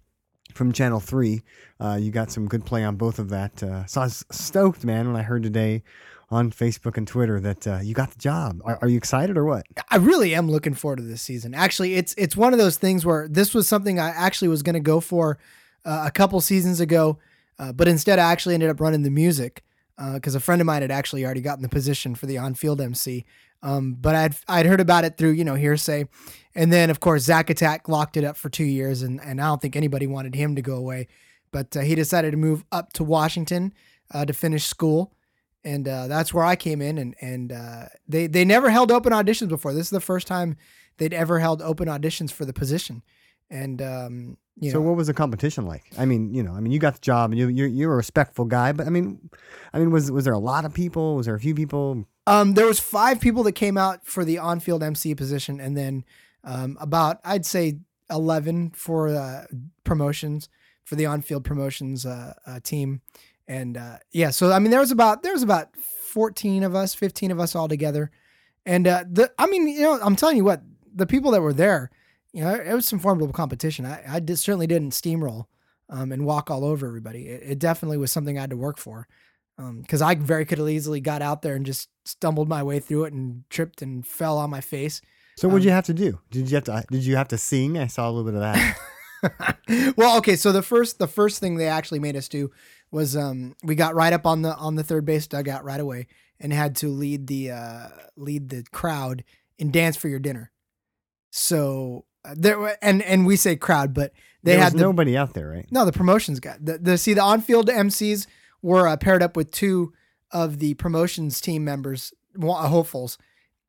from 0.54 0.72
Channel 0.72 1.00
Three. 1.00 1.42
Uh, 1.80 1.98
you 2.00 2.12
got 2.12 2.32
some 2.32 2.48
good 2.48 2.66
play 2.66 2.84
on 2.84 2.96
both 2.96 3.18
of 3.20 3.30
that. 3.30 3.62
Uh, 3.62 3.86
so 3.88 4.02
I 4.02 4.04
was 4.06 4.24
stoked, 4.32 4.86
man, 4.86 5.08
when 5.08 5.16
I 5.20 5.24
heard 5.24 5.42
today 5.42 5.84
on 6.30 6.52
Facebook 6.52 6.98
and 6.98 7.08
Twitter 7.08 7.40
that 7.40 7.68
uh, 7.68 7.80
you 7.82 7.96
got 7.96 8.12
the 8.12 8.20
job. 8.20 8.62
Are, 8.64 8.78
are 8.82 8.88
you 8.88 8.98
excited 8.98 9.38
or 9.38 9.46
what? 9.46 9.66
I 9.90 9.96
really 9.96 10.36
am 10.36 10.52
looking 10.52 10.76
forward 10.76 10.98
to 10.98 11.04
this 11.04 11.24
season. 11.24 11.56
Actually, 11.56 11.96
it's 11.96 12.14
it's 12.16 12.38
one 12.38 12.54
of 12.54 12.60
those 12.60 12.78
things 12.78 13.04
where 13.04 13.28
this 13.28 13.56
was 13.56 13.68
something 13.68 14.00
I 14.00 14.10
actually 14.10 14.50
was 14.50 14.62
going 14.62 14.76
to 14.76 14.80
go 14.80 15.00
for 15.00 15.40
uh, 15.84 16.04
a 16.06 16.12
couple 16.12 16.40
seasons 16.42 16.80
ago, 16.80 17.18
uh, 17.58 17.74
but 17.74 17.88
instead 17.88 18.20
I 18.20 18.32
actually 18.32 18.54
ended 18.54 18.70
up 18.70 18.80
running 18.80 19.02
the 19.02 19.10
music 19.10 19.64
because 20.14 20.36
a 20.36 20.40
friend 20.40 20.62
of 20.62 20.68
mine 20.68 20.84
had 20.84 20.92
actually 20.92 21.26
already 21.26 21.42
gotten 21.42 21.64
the 21.64 21.70
position 21.70 22.14
for 22.14 22.28
the 22.28 22.38
on-field 22.38 22.80
MC. 22.80 23.26
Um, 23.64 23.96
but 24.00 24.16
I'd 24.16 24.36
I'd 24.48 24.66
heard 24.66 24.82
about 24.82 25.04
it 25.04 25.18
through 25.18 25.32
you 25.32 25.44
know 25.44 25.56
hearsay, 25.56 26.08
and 26.56 26.72
then 26.72 26.90
of 26.90 27.00
course 27.00 27.24
Zach 27.24 27.50
Attack 27.50 27.90
locked 27.90 28.18
it 28.18 28.24
up 28.24 28.38
for 28.38 28.50
two 28.50 28.66
years, 28.66 29.02
and 29.02 29.20
and 29.22 29.42
I 29.42 29.48
don't 29.48 29.62
think 29.62 29.76
anybody 29.76 30.08
wanted 30.08 30.36
him 30.36 30.56
to 30.56 30.62
go 30.62 30.76
away, 30.76 31.08
but 31.52 31.76
uh, 31.76 31.82
he 31.82 31.96
decided 31.96 32.32
to 32.32 32.38
move 32.38 32.64
up 32.72 32.94
to 32.94 33.04
Washington 33.04 33.74
uh, 34.14 34.26
to 34.26 34.34
finish 34.34 34.66
school 34.66 35.14
and 35.68 35.86
uh, 35.88 36.08
that's 36.08 36.34
where 36.34 36.46
I 36.46 36.56
came 36.56 36.82
in. 36.82 36.98
And 36.98 37.16
and 37.20 37.52
uh, 37.52 37.86
they 38.08 38.28
they 38.28 38.46
never 38.46 38.70
held 38.70 38.92
open 38.92 39.12
auditions 39.12 39.50
before. 39.50 39.74
This 39.74 39.88
is 39.88 39.92
the 39.92 40.00
first 40.00 40.26
time 40.26 40.56
they'd 40.98 41.14
ever 41.14 41.40
held 41.40 41.62
open 41.62 41.88
auditions 41.88 42.32
for 42.32 42.46
the 42.46 42.54
position. 42.54 43.04
And 43.50 43.82
um, 43.82 44.38
you 44.60 44.72
so 44.72 44.80
know, 44.80 44.88
what 44.88 44.96
was 44.96 45.08
the 45.08 45.14
competition 45.14 45.66
like? 45.66 45.84
I 45.98 46.06
mean, 46.06 46.34
you 46.34 46.42
know, 46.42 46.54
I 46.54 46.62
mean, 46.62 46.72
you 46.72 46.80
got 46.80 46.94
the 46.94 47.02
job, 47.02 47.32
and 47.32 47.40
you 47.40 47.50
you're, 47.50 47.68
you're 47.68 47.94
a 47.94 47.98
respectful 47.98 48.46
guy, 48.46 48.72
but 48.72 48.88
I 48.88 48.90
mean, 48.90 49.30
I 49.74 49.80
mean, 49.80 49.92
was 49.92 50.10
was 50.10 50.24
there 50.24 50.34
a 50.34 50.40
lot 50.40 50.64
of 50.64 50.74
people? 50.74 51.16
Was 51.18 51.26
there 51.26 51.36
a 51.36 51.40
few 51.40 51.54
people? 51.54 52.06
Um, 52.28 52.54
there 52.56 52.66
was 52.66 52.80
five 52.80 53.22
people 53.22 53.42
that 53.44 53.54
came 53.54 53.78
out 53.78 54.06
for 54.06 54.26
the 54.26 54.38
on-field 54.38 54.84
MC 54.84 55.16
position, 55.16 55.62
and 55.62 55.78
then 55.78 56.04
um, 56.44 56.78
about 56.80 57.20
I'd 57.24 57.46
say 57.46 57.80
eleven 58.10 58.72
for 58.72 59.08
uh, 59.08 59.46
promotions 59.86 60.50
for 60.84 60.96
the 60.96 61.06
on-field 61.06 61.44
promotions 61.44 62.06
uh, 62.06 62.34
uh, 62.46 62.60
team. 62.60 63.02
And 63.48 63.78
uh, 63.78 63.98
yeah, 64.12 64.32
so 64.32 64.52
I 64.52 64.60
mean, 64.60 64.72
there 64.72 64.82
was 64.82 64.92
about 64.92 65.24
there 65.24 65.32
was 65.32 65.42
about 65.42 65.76
fourteen 65.78 66.64
of 66.64 66.76
us, 66.76 66.94
fifteen 66.94 67.32
of 67.32 67.40
us 67.40 67.56
all 67.56 67.70
together. 67.70 68.12
And 68.66 68.88
uh, 68.88 69.06
the 69.10 69.32
I 69.40 69.48
mean, 69.48 69.66
you 69.70 69.84
know, 69.84 69.98
I'm 70.02 70.18
telling 70.18 70.36
you 70.36 70.44
what, 70.44 70.62
the 70.94 71.08
people 71.08 71.32
that 71.32 71.42
were 71.42 71.54
there, 71.54 71.92
you 72.34 72.44
know, 72.44 72.54
it 72.54 72.74
was 72.74 72.86
some 72.86 73.00
formidable 73.00 73.34
competition. 73.34 73.86
I, 73.86 74.04
I 74.16 74.20
did, 74.20 74.38
certainly 74.38 74.68
didn't 74.68 74.92
steamroll 74.92 75.46
um, 75.90 76.12
and 76.12 76.26
walk 76.26 76.52
all 76.52 76.66
over 76.66 76.88
everybody. 76.88 77.30
It, 77.30 77.52
it 77.52 77.60
definitely 77.60 77.98
was 77.98 78.12
something 78.12 78.38
I 78.38 78.42
had 78.42 78.50
to 78.50 78.58
work 78.58 78.78
for 78.78 79.08
because 79.58 80.02
I 80.02 80.16
very 80.16 80.46
could 80.46 80.60
have 80.60 80.70
easily 80.70 81.02
got 81.02 81.22
out 81.22 81.42
there 81.42 81.56
and 81.56 81.66
just 81.66 81.90
stumbled 82.06 82.48
my 82.48 82.64
way 82.64 82.80
through 82.80 83.06
it 83.06 83.14
and 83.14 83.44
tripped 83.50 83.82
and 83.82 84.06
fell 84.06 84.38
on 84.38 84.50
my 84.50 84.62
face. 84.62 85.02
So 85.38 85.48
what 85.48 85.56
did 85.56 85.64
Um, 85.64 85.68
you 85.68 85.72
have 85.72 85.86
to 85.86 85.94
do? 85.94 86.20
Did 86.32 86.50
you 86.50 86.56
have 86.56 86.64
to 86.66 86.84
did 86.90 87.06
you 87.06 87.16
have 87.16 87.28
to 87.30 87.38
sing? 87.38 87.78
I 87.78 87.88
saw 87.88 88.10
a 88.10 88.12
little 88.12 88.32
bit 88.32 88.36
of 88.36 88.42
that. 88.42 89.94
well, 89.98 90.18
okay, 90.18 90.36
so 90.36 90.52
the 90.52 90.62
first 90.62 91.00
the 91.00 91.08
first 91.08 91.40
thing 91.40 91.56
they 91.56 91.68
actually 91.68 92.00
made 92.00 92.16
us 92.16 92.28
do 92.28 92.52
was 92.92 93.16
um, 93.16 93.56
we 93.64 93.76
got 93.76 93.96
right 93.96 94.14
up 94.14 94.26
on 94.26 94.42
the 94.42 94.56
on 94.56 94.76
the 94.76 94.84
third 94.84 95.06
base 95.06 95.28
dugout 95.28 95.64
right 95.64 95.80
away, 95.80 96.08
and 96.40 96.54
had 96.54 96.76
to 96.78 96.90
lead 96.90 97.28
the 97.28 97.52
uh, 97.52 97.88
lead 98.16 98.50
the 98.50 98.64
crowd 98.72 99.24
in 99.58 99.72
dance 99.72 99.98
for 99.98 100.08
your 100.08 100.20
dinner. 100.20 100.52
So 101.32 102.06
uh, 102.26 102.36
there 102.36 102.78
and 102.82 103.02
and 103.02 103.26
we 103.26 103.36
say 103.36 103.56
crowd, 103.56 103.94
but 103.94 104.14
they 104.44 104.54
there 104.54 104.64
had 104.64 104.74
the, 104.74 104.80
nobody 104.80 105.18
out 105.18 105.34
there, 105.34 105.50
right? 105.50 105.68
no 105.72 105.86
the 105.86 105.92
promotions 105.92 106.40
guy. 106.40 106.58
The, 106.60 106.78
the 106.78 106.98
see 106.98 107.14
the 107.14 107.22
on 107.22 107.42
field 107.42 107.68
MCs 107.68 108.28
were 108.62 108.88
uh, 108.88 108.98
paired 108.98 109.24
up 109.24 109.36
with 109.36 109.52
two 109.52 109.94
of 110.32 110.60
the 110.60 110.74
promotions 110.76 111.40
team 111.40 111.64
members, 111.64 112.14
uh, 112.42 112.68
hopefuls, 112.68 113.18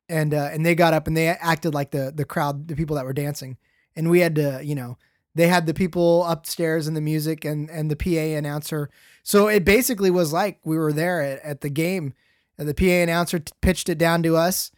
and 0.07 0.33
uh, 0.33 0.49
and 0.51 0.65
they 0.65 0.75
got 0.75 0.93
up 0.93 1.07
and 1.07 1.15
they 1.15 1.27
acted 1.27 1.73
like 1.73 1.91
the 1.91 2.11
the 2.13 2.25
crowd, 2.25 2.67
the 2.67 2.75
people 2.75 2.95
that 2.95 3.05
were 3.05 3.13
dancing, 3.13 3.57
and 3.95 4.09
we 4.09 4.19
had 4.19 4.35
to 4.35 4.61
you 4.63 4.75
know 4.75 4.97
they 5.35 5.47
had 5.47 5.65
the 5.65 5.73
people 5.73 6.25
upstairs 6.25 6.87
and 6.87 6.97
the 6.97 7.01
music 7.01 7.45
and 7.45 7.69
and 7.69 7.89
the 7.89 7.95
PA 7.95 8.37
announcer. 8.37 8.89
So 9.23 9.47
it 9.47 9.63
basically 9.63 10.11
was 10.11 10.33
like 10.33 10.59
we 10.63 10.77
were 10.77 10.93
there 10.93 11.21
at, 11.21 11.41
at 11.43 11.61
the 11.61 11.69
game. 11.69 12.13
And 12.57 12.67
the 12.67 12.73
PA 12.73 13.03
announcer 13.03 13.39
t- 13.39 13.53
pitched 13.61 13.87
it 13.87 13.97
down 13.97 14.21
to 14.23 14.35
us. 14.35 14.69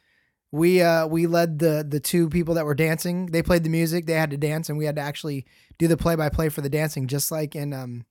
We 0.51 0.81
uh 0.81 1.07
we 1.07 1.25
led 1.25 1.57
the 1.57 1.83
the 1.87 1.99
two 1.99 2.29
people 2.29 2.53
that 2.55 2.65
were 2.65 2.75
dancing. 2.75 3.27
They 3.27 3.41
played 3.41 3.63
the 3.63 3.69
music. 3.69 4.05
They 4.05 4.13
had 4.13 4.29
to 4.31 4.37
dance, 4.37 4.69
and 4.69 4.77
we 4.77 4.85
had 4.85 4.97
to 4.97 5.01
actually 5.01 5.47
do 5.79 5.87
the 5.87 5.97
play 5.97 6.15
by 6.15 6.29
play 6.29 6.49
for 6.49 6.61
the 6.61 6.69
dancing, 6.69 7.07
just 7.07 7.31
like 7.31 7.55
in 7.55 7.73
um, 7.73 8.05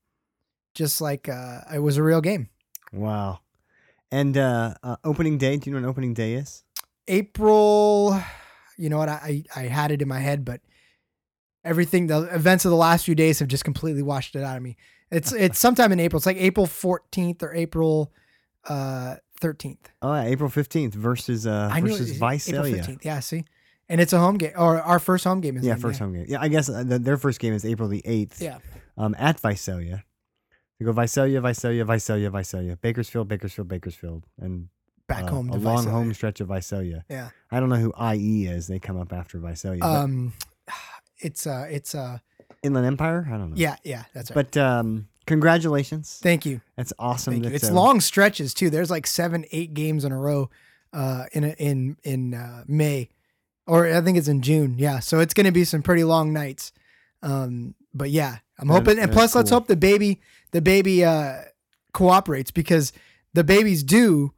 just 0.75 1.01
like 1.01 1.29
uh, 1.29 1.61
it 1.75 1.81
was 1.81 1.97
a 1.97 2.03
real 2.03 2.21
game. 2.21 2.49
Wow. 2.93 3.41
And 4.11 4.37
uh, 4.37 4.75
uh, 4.83 4.97
opening 5.05 5.39
day. 5.39 5.57
Do 5.57 5.71
you 5.71 5.77
know 5.77 5.83
what 5.83 5.91
opening 5.91 6.15
day 6.15 6.35
is? 6.35 6.65
April, 7.07 8.21
you 8.77 8.89
know 8.89 8.99
what? 8.99 9.09
I 9.09 9.45
I 9.55 9.63
I 9.63 9.67
had 9.67 9.91
it 9.91 10.03
in 10.03 10.09
my 10.09 10.19
head, 10.19 10.45
but 10.45 10.61
everything 11.65 12.07
the 12.07 12.23
events 12.35 12.65
of 12.65 12.71
the 12.71 12.77
last 12.77 13.05
few 13.05 13.15
days 13.15 13.39
have 13.39 13.49
just 13.49 13.65
completely 13.65 14.03
washed 14.03 14.35
it 14.35 14.43
out 14.43 14.57
of 14.57 14.63
me. 14.63 14.77
It's 15.11 15.33
it's 15.33 15.59
sometime 15.67 15.93
in 15.93 16.01
April. 16.01 16.19
It's 16.19 16.27
like 16.27 16.37
April 16.37 16.67
fourteenth 16.67 17.43
or 17.43 17.55
April 17.55 18.13
uh 18.69 19.17
thirteenth. 19.41 19.91
Oh, 20.03 20.15
yeah, 20.15 20.25
April 20.25 20.51
fifteenth 20.51 20.95
versus 20.95 21.47
uh 21.47 21.71
I 21.73 21.81
versus 21.81 22.21
was 22.21 22.49
April 22.49 22.65
fifteenth. 22.65 23.05
Yeah, 23.05 23.21
see, 23.21 23.45
and 23.89 24.01
it's 24.01 24.13
a 24.13 24.19
home 24.19 24.39
game 24.39 24.53
or 24.57 24.81
our 24.81 24.99
first 24.99 25.25
home 25.25 25.41
game 25.41 25.57
is 25.57 25.65
Yeah, 25.65 25.77
first 25.77 25.99
home 25.99 26.15
game. 26.15 26.27
Yeah, 26.29 26.41
I 26.41 26.49
guess 26.49 26.69
uh, 26.69 26.85
the, 26.85 26.99
their 26.99 27.17
first 27.17 27.41
game 27.41 27.55
is 27.55 27.65
April 27.65 27.89
the 27.89 28.03
eighth. 28.05 28.41
Yeah. 28.41 28.59
Um, 28.97 29.15
at 29.19 29.41
Visalia. 29.41 30.05
You 30.81 30.87
go 30.87 30.93
Visalia, 30.93 31.43
Visalia, 31.43 31.85
Visalia, 31.85 32.31
Visalia, 32.31 32.77
Bakersfield, 32.77 33.29
Bakersfield, 33.29 33.69
Bakersfield, 33.69 34.25
and 34.41 34.69
back 35.07 35.25
uh, 35.25 35.29
home 35.29 35.51
a 35.51 35.53
to 35.53 35.59
long 35.59 35.77
Visalia. 35.77 35.91
home 35.99 36.15
stretch 36.15 36.41
of 36.41 36.49
Visalia. 36.49 37.05
Yeah. 37.11 37.29
I 37.51 37.61
don't 37.61 37.69
know 37.69 37.77
who 37.77 37.93
IE 38.15 38.47
is. 38.47 38.67
They 38.67 38.79
come 38.79 38.99
up 38.99 39.13
after 39.13 39.39
Visalia. 39.39 39.85
Um, 39.85 40.33
it's 41.19 41.47
uh, 41.47 41.67
it's 41.71 41.95
uh, 41.95 42.19
Inland 42.63 42.87
Empire. 42.87 43.27
I 43.29 43.33
don't 43.37 43.51
know. 43.51 43.57
yeah, 43.57 43.77
yeah, 43.85 44.05
that's 44.15 44.31
right. 44.31 44.51
But 44.51 44.57
um, 44.57 45.07
congratulations. 45.27 46.19
Thank 46.23 46.47
you, 46.47 46.63
That's 46.77 46.95
awesome. 46.99 47.35
thank 47.35 47.45
you. 47.45 47.51
It's 47.51 47.69
uh, 47.69 47.75
long 47.75 48.01
stretches 48.01 48.55
too. 48.55 48.71
There's 48.71 48.91
like 48.91 49.07
seven, 49.07 49.45
eight 49.53 49.75
games 49.75 50.07
in 50.07 50.13
a 50.13 50.19
row, 50.19 50.49
uh, 50.95 51.25
in 51.33 51.45
a, 51.45 51.51
in 51.59 51.99
in 52.05 52.33
uh, 52.33 52.65
May, 52.67 53.11
or 53.67 53.87
I 53.87 54.01
think 54.01 54.17
it's 54.17 54.29
in 54.29 54.41
June. 54.41 54.77
Yeah, 54.79 55.01
so 55.01 55.21
it's 55.21 55.35
gonna 55.35 55.53
be 55.53 55.65
some 55.65 55.83
pretty 55.83 56.05
long 56.05 56.33
nights. 56.33 56.73
Um, 57.23 57.75
but 57.93 58.09
yeah, 58.09 58.39
I'm 58.59 58.69
hoping, 58.69 58.99
and 58.99 59.09
that's 59.11 59.13
plus, 59.15 59.35
let's 59.35 59.51
hope 59.51 59.67
the 59.67 59.77
baby, 59.77 60.21
the 60.53 60.61
baby, 60.61 61.05
uh, 61.05 61.43
cooperates 61.93 62.51
because 62.51 62.93
the 63.35 63.45
baby's 63.45 63.83
due 63.83 64.33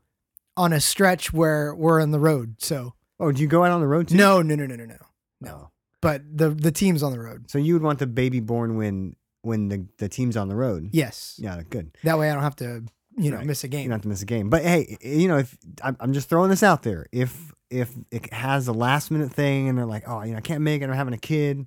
on 0.57 0.73
a 0.73 0.81
stretch 0.81 1.33
where 1.33 1.75
we're 1.75 2.01
on 2.01 2.11
the 2.11 2.21
road. 2.21 2.57
So 2.59 2.95
Oh, 3.21 3.31
do 3.31 3.41
you 3.41 3.47
go 3.49 3.65
out 3.65 3.71
on 3.73 3.81
the 3.81 3.87
road 3.87 4.09
too? 4.09 4.17
no, 4.17 4.43
no, 4.43 4.55
no, 4.55 4.67
no, 4.67 4.75
no, 4.75 4.85
no. 4.85 4.97
No. 5.41 5.71
But 6.01 6.23
the 6.37 6.51
the 6.51 6.73
team's 6.73 7.03
on 7.03 7.13
the 7.13 7.21
road. 7.21 7.51
So 7.51 7.59
you 7.59 7.75
would 7.75 7.83
want 7.83 7.99
the 8.01 8.07
baby 8.07 8.41
born 8.41 8.77
when 8.77 9.15
when 9.43 9.69
the, 9.69 9.87
the 9.99 10.09
team's 10.09 10.37
on 10.37 10.49
the 10.49 10.57
road. 10.57 10.89
Yes. 10.93 11.35
Yeah, 11.39 11.61
good. 11.69 11.97
That 12.05 12.19
way 12.19 12.31
I 12.31 12.35
don't 12.35 12.43
have 12.43 12.57
to, 12.57 12.85
you 13.17 13.31
know, 13.31 13.37
Right. 13.39 13.47
miss 13.47 13.65
a 13.65 13.67
You 13.67 13.71
game. 13.71 13.85
don't 13.87 13.93
have 13.93 14.03
to 14.03 14.09
miss 14.09 14.23
a 14.23 14.27
game. 14.27 14.51
But 14.51 14.63
hey, 14.63 14.97
you 15.03 15.29
know, 15.29 15.39
if 15.39 15.57
I'm, 15.83 15.97
I'm 16.01 16.13
just 16.13 16.29
throwing 16.29 16.51
this 16.51 16.63
out 16.63 16.83
there, 16.83 17.07
if 17.13 17.53
if 17.71 17.93
it 18.11 18.33
has 18.33 18.67
a 18.69 18.73
last 18.73 19.11
minute 19.11 19.33
thing 19.33 19.69
and 19.69 19.79
they're 19.79 19.87
like, 19.87 20.05
oh, 20.09 20.23
you 20.23 20.33
know, 20.33 20.39
I 20.39 20.43
can't 20.43 20.63
make 20.63 20.83
it, 20.83 20.85
I'm 20.89 20.93
having 20.97 21.15
a 21.15 21.19
kid, 21.19 21.65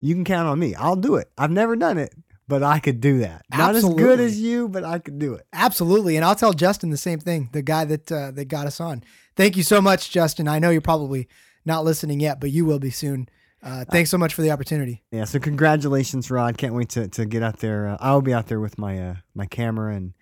you 0.00 0.14
can 0.14 0.24
count 0.24 0.48
on 0.48 0.58
me. 0.58 0.74
I'll 0.74 0.96
do 0.96 1.16
it. 1.16 1.30
I've 1.36 1.50
never 1.50 1.76
done 1.76 1.98
it, 1.98 2.14
but 2.48 2.62
I 2.62 2.78
could 2.80 3.00
do 3.00 3.18
that. 3.18 3.44
Not 3.54 3.76
as 3.76 3.84
good 3.84 4.18
as 4.20 4.40
you, 4.40 4.68
but 4.68 4.82
I 4.84 4.98
could 4.98 5.18
do 5.18 5.34
it. 5.34 5.46
Absolutely, 5.52 6.16
and 6.16 6.24
I'll 6.24 6.34
tell 6.34 6.52
Justin 6.52 6.90
the 6.90 6.96
same 6.96 7.20
thing. 7.20 7.50
The 7.52 7.62
guy 7.62 7.84
that 7.84 8.10
uh, 8.10 8.30
that 8.32 8.46
got 8.46 8.66
us 8.66 8.80
on. 8.80 9.04
Thank 9.36 9.56
you 9.56 9.62
so 9.62 9.80
much, 9.80 10.10
Justin. 10.10 10.48
I 10.48 10.58
know 10.58 10.70
you're 10.70 10.80
probably 10.80 11.28
not 11.64 11.84
listening 11.84 12.20
yet, 12.20 12.40
but 12.40 12.50
you 12.50 12.64
will 12.64 12.78
be 12.78 12.90
soon. 12.90 13.28
Uh, 13.62 13.84
thanks 13.90 14.08
so 14.10 14.16
much 14.18 14.34
for 14.34 14.42
the 14.42 14.50
opportunity. 14.50 15.02
Yeah. 15.10 15.24
So 15.24 15.38
congratulations, 15.38 16.30
Rod. 16.30 16.56
Can't 16.56 16.74
wait 16.74 16.88
to, 16.90 17.08
to 17.08 17.26
get 17.26 17.42
out 17.42 17.58
there. 17.58 17.88
Uh, 17.88 17.96
I'll 18.00 18.22
be 18.22 18.32
out 18.32 18.46
there 18.46 18.60
with 18.60 18.78
my 18.78 18.98
uh, 19.00 19.14
my 19.34 19.46
camera 19.46 19.94
and 19.94 20.14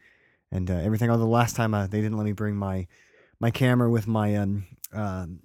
and 0.50 0.70
uh, 0.70 0.74
everything. 0.74 1.10
Although 1.10 1.26
last 1.28 1.54
time 1.54 1.74
uh, 1.74 1.86
they 1.86 2.00
didn't 2.00 2.16
let 2.16 2.24
me 2.24 2.32
bring 2.32 2.56
my 2.56 2.86
my 3.38 3.50
camera 3.50 3.90
with 3.90 4.06
my 4.06 4.34
um 4.36 4.66
um 4.92 5.40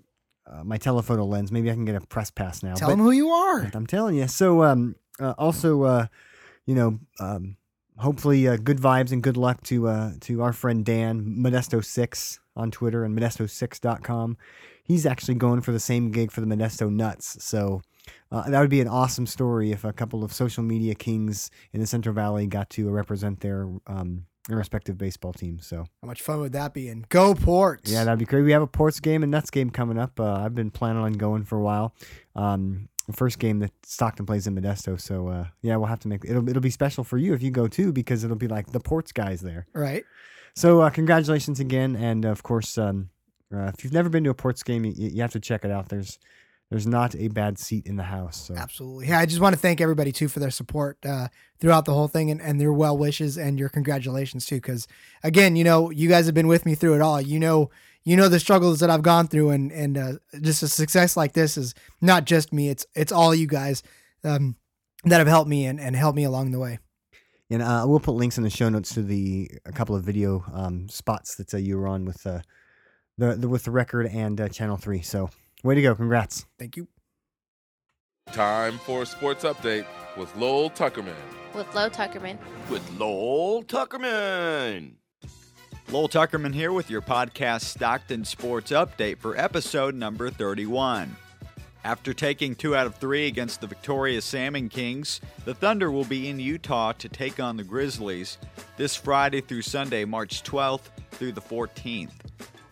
uh, 0.51 0.63
my 0.63 0.77
telephoto 0.77 1.25
lens. 1.25 1.51
Maybe 1.51 1.69
I 1.69 1.73
can 1.73 1.85
get 1.85 1.95
a 1.95 2.01
press 2.01 2.31
pass 2.31 2.63
now. 2.63 2.75
Tell 2.75 2.89
But- 2.89 2.93
him 2.95 3.00
who 3.00 3.11
you 3.11 3.29
are. 3.29 3.69
I'm 3.73 3.88
telling 3.88 4.15
you. 4.15 4.27
So, 4.27 4.63
um, 4.63 4.95
uh, 5.19 5.33
also, 5.38 5.83
uh, 5.83 6.07
you 6.71 6.77
know, 6.77 6.99
um, 7.19 7.57
hopefully, 7.97 8.47
uh, 8.47 8.55
good 8.55 8.77
vibes 8.77 9.11
and 9.11 9.21
good 9.21 9.35
luck 9.35 9.61
to 9.63 9.89
uh, 9.89 10.11
to 10.21 10.41
our 10.41 10.53
friend 10.53 10.85
Dan 10.85 11.35
Modesto 11.37 11.83
Six 11.83 12.39
on 12.55 12.71
Twitter 12.71 13.03
and 13.03 13.17
Modesto6.com. 13.17 14.37
He's 14.85 15.05
actually 15.05 15.35
going 15.35 15.59
for 15.59 15.73
the 15.73 15.81
same 15.81 16.11
gig 16.11 16.31
for 16.31 16.39
the 16.39 16.47
Modesto 16.47 16.89
Nuts. 16.89 17.43
So. 17.43 17.81
Uh, 18.31 18.49
that 18.49 18.59
would 18.59 18.69
be 18.69 18.81
an 18.81 18.87
awesome 18.87 19.27
story 19.27 19.71
if 19.71 19.83
a 19.83 19.93
couple 19.93 20.23
of 20.23 20.33
social 20.33 20.63
media 20.63 20.95
kings 20.95 21.51
in 21.71 21.79
the 21.79 21.85
Central 21.85 22.15
Valley 22.15 22.47
got 22.47 22.67
to 22.71 22.89
represent 22.89 23.41
their 23.41 23.69
um, 23.85 24.25
their 24.47 24.57
respective 24.57 24.97
baseball 24.97 25.33
teams. 25.33 25.67
So 25.67 25.85
How 26.01 26.07
much 26.07 26.21
fun 26.21 26.39
would 26.39 26.53
that 26.53 26.73
be? 26.73 26.87
And 26.87 27.07
go 27.09 27.35
Ports. 27.35 27.91
yeah, 27.91 28.03
that'd 28.05 28.17
be 28.17 28.25
great. 28.25 28.41
We 28.41 28.53
have 28.53 28.63
a 28.63 28.67
Ports 28.67 28.99
game 28.99 29.21
and 29.21 29.31
Nuts 29.31 29.51
game 29.51 29.69
coming 29.69 29.99
up. 29.99 30.19
Uh, 30.19 30.33
I've 30.33 30.55
been 30.55 30.71
planning 30.71 31.03
on 31.03 31.13
going 31.13 31.43
for 31.43 31.57
a 31.57 31.61
while. 31.61 31.93
Um, 32.35 32.89
the 33.12 33.18
first 33.18 33.39
game 33.39 33.60
that 33.60 33.72
Stockton 33.84 34.25
plays 34.25 34.48
in 34.48 34.56
Modesto, 34.56 35.00
so 35.00 35.27
uh, 35.27 35.46
yeah, 35.62 35.75
we'll 35.75 35.88
have 35.88 36.00
to 36.00 36.08
make 36.08 36.24
it'll 36.25 36.48
it'll 36.48 36.62
be 36.62 36.70
special 36.70 37.03
for 37.03 37.18
you 37.18 37.34
if 37.34 37.41
you 37.41 37.51
go 37.51 37.68
too 37.68 37.91
because 37.91 38.24
it'll 38.24 38.36
be 38.38 38.48
like 38.48 38.72
the 38.72 38.80
Ports 38.80 39.12
guys 39.12 39.41
there. 39.41 39.68
right. 39.74 40.03
So 40.53 40.82
uh, 40.82 40.89
congratulations 40.89 41.62
again, 41.62 41.96
and 41.96 42.25
of 42.25 42.44
course, 42.44 42.77
um, 42.77 43.10
uh, 43.53 43.72
if 43.74 43.84
you've 43.84 43.94
never 43.94 44.10
been 44.10 44.24
to 44.25 44.32
a 44.32 44.34
Ports 44.34 44.63
game, 44.63 44.84
you, 44.84 44.94
you 44.96 45.22
have 45.22 45.32
to 45.32 45.39
check 45.39 45.63
it 45.63 45.72
out. 45.72 45.89
There's 45.89 46.20
there's 46.72 46.88
not 46.88 47.15
a 47.15 47.27
bad 47.27 47.60
seat 47.60 47.86
in 47.86 47.98
the 47.98 48.03
house. 48.03 48.48
So 48.48 48.56
Absolutely. 48.56 49.10
Yeah, 49.10 49.20
I 49.20 49.25
just 49.25 49.41
want 49.41 49.53
to 49.53 49.60
thank 49.60 49.82
everybody 49.82 50.13
too 50.13 50.30
for 50.30 50.39
their 50.39 50.50
support 50.50 50.98
uh, 51.06 51.27
throughout 51.60 51.84
the 51.84 51.94
whole 51.94 52.08
thing 52.08 52.32
and, 52.32 52.41
and 52.41 52.62
their 52.62 52.72
well 52.72 52.98
wishes 52.98 53.38
and 53.38 53.60
your 53.60 53.68
congratulations 53.68 54.46
too. 54.46 54.56
Because 54.56 54.88
again, 55.22 55.58
you 55.58 55.65
know, 55.65 55.89
you 55.89 56.08
guys 56.08 56.27
have 56.27 56.34
been 56.34 56.48
with 56.48 56.65
me 56.65 56.74
through 56.74 56.96
it 56.96 57.01
all. 57.01 57.20
You 57.20 57.39
know, 57.39 57.70
you 58.03 58.15
know 58.17 58.27
the 58.29 58.39
struggles 58.39 58.79
that 58.79 58.89
I've 58.89 59.03
gone 59.03 59.27
through, 59.27 59.50
and 59.51 59.72
and 59.72 59.98
uh, 59.98 60.13
just 60.41 60.63
a 60.63 60.67
success 60.67 61.15
like 61.15 61.34
this 61.34 61.58
is 61.58 61.74
not 62.01 62.25
just 62.25 62.51
me. 62.53 62.70
It's 62.70 62.86
it's 62.96 63.12
all 63.12 63.34
you 63.36 63.48
guys 63.48 63.84
um, 64.24 64.55
that 65.03 65.17
have 65.20 65.27
helped 65.27 65.50
me 65.50 65.65
and, 65.65 65.79
and 65.79 65.96
helped 65.96 66.15
me 66.15 66.24
along 66.24 66.51
the 66.51 66.60
way. 66.60 66.79
And 67.50 67.62
uh, 67.62 67.84
we'll 67.86 68.00
put 68.00 68.13
links 68.13 68.38
in 68.38 68.43
the 68.43 68.50
show 68.50 68.70
notes 68.70 68.93
to 68.93 69.01
the 69.01 69.51
a 69.65 69.72
couple 69.72 69.96
of 69.96 70.03
video 70.03 70.43
um, 70.53 70.88
spots 70.89 71.36
that 71.36 71.53
uh, 71.53 71.58
you 71.58 71.77
were 71.77 71.88
on 71.88 72.05
with 72.05 72.25
uh, 72.25 72.39
the, 73.17 73.36
the 73.36 73.50
with 73.50 73.63
the 73.63 73.72
record 73.72 74.08
and 74.08 74.39
uh, 74.39 74.48
Channel 74.48 74.77
Three. 74.77 75.01
So 75.01 75.29
way 75.63 75.75
to 75.75 75.81
go! 75.81 75.93
Congrats. 75.93 76.46
Thank 76.58 76.77
you. 76.77 76.88
Time 78.31 78.77
for 78.79 79.01
a 79.01 79.05
sports 79.05 79.43
update 79.43 79.86
with 80.17 80.34
Lowell 80.38 80.70
Tuckerman. 80.70 81.13
with 81.53 81.74
Lowell 81.75 81.89
Tuckerman. 81.89 82.38
with 82.70 82.89
Lowell 82.98 83.63
Tuckerman. 83.63 84.93
Lowell 85.91 86.07
Tuckerman 86.07 86.53
here 86.53 86.71
with 86.71 86.89
your 86.89 87.01
podcast 87.01 87.63
Stockton 87.63 88.24
Sports 88.24 88.71
Update 88.71 89.17
for 89.17 89.36
episode 89.38 89.93
number 89.93 90.29
31. 90.29 91.13
After 91.83 92.13
taking 92.13 92.55
two 92.55 92.77
out 92.77 92.88
of 92.88 92.95
three 92.95 93.27
against 93.27 93.60
the 93.60 93.67
Victoria 93.67 94.21
Salmon 94.21 94.69
Kings, 94.69 95.19
the 95.43 95.53
Thunder 95.53 95.91
will 95.91 96.05
be 96.05 96.29
in 96.29 96.39
Utah 96.39 96.93
to 96.93 97.10
take 97.10 97.41
on 97.41 97.57
the 97.57 97.65
Grizzlies 97.65 98.38
this 98.77 98.95
Friday 98.95 99.41
through 99.41 99.63
Sunday, 99.63 100.05
March 100.05 100.43
12th 100.43 100.91
through 101.12 101.33
the 101.33 101.41
14th. 101.41 102.13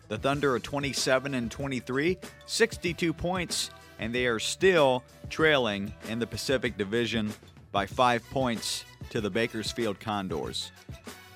The 0.08 0.16
Thunder 0.16 0.54
are 0.54 0.58
27 0.58 1.34
and 1.34 1.50
23, 1.50 2.16
62 2.46 3.12
points, 3.12 3.70
and 3.98 4.14
they 4.14 4.28
are 4.28 4.38
still 4.38 5.04
trailing 5.28 5.92
in 6.08 6.20
the 6.20 6.26
Pacific 6.26 6.78
Division 6.78 7.34
by 7.70 7.84
five 7.84 8.24
points 8.30 8.86
to 9.10 9.20
the 9.20 9.28
Bakersfield 9.28 10.00
Condors. 10.00 10.72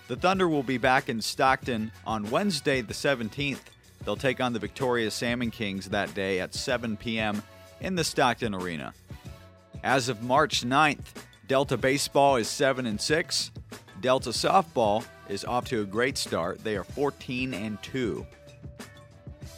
The 0.06 0.16
Thunder 0.16 0.48
will 0.48 0.62
be 0.62 0.76
back 0.76 1.08
in 1.08 1.22
Stockton 1.22 1.90
on 2.06 2.30
Wednesday, 2.30 2.82
the 2.82 2.92
17th. 2.92 3.60
They'll 4.04 4.16
take 4.16 4.40
on 4.40 4.52
the 4.52 4.58
Victoria 4.58 5.10
Salmon 5.10 5.50
Kings 5.50 5.88
that 5.88 6.12
day 6.14 6.40
at 6.40 6.54
7 6.54 6.98
p.m. 6.98 7.42
in 7.80 7.94
the 7.94 8.04
Stockton 8.04 8.54
Arena. 8.54 8.92
As 9.82 10.10
of 10.10 10.22
March 10.22 10.62
9th, 10.62 11.06
Delta 11.48 11.78
Baseball 11.78 12.36
is 12.36 12.48
7 12.48 12.84
and 12.84 13.00
6. 13.00 13.50
Delta 14.02 14.30
Softball 14.30 15.04
is 15.30 15.44
off 15.46 15.64
to 15.66 15.80
a 15.80 15.86
great 15.86 16.18
start. 16.18 16.62
They 16.62 16.76
are 16.76 16.84
14 16.84 17.54
and 17.54 17.82
2. 17.82 18.26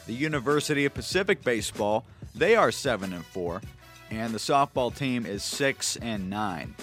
The 0.05 0.13
University 0.13 0.85
of 0.85 0.93
Pacific 0.93 1.43
Baseball, 1.43 2.05
they 2.33 2.55
are 2.55 2.71
7 2.71 3.11
and 3.11 3.25
4, 3.25 3.61
and 4.11 4.33
the 4.33 4.39
softball 4.39 4.95
team 4.95 5.25
is 5.25 5.43
6 5.43 5.97
and 5.97 6.29
9. 6.29 6.75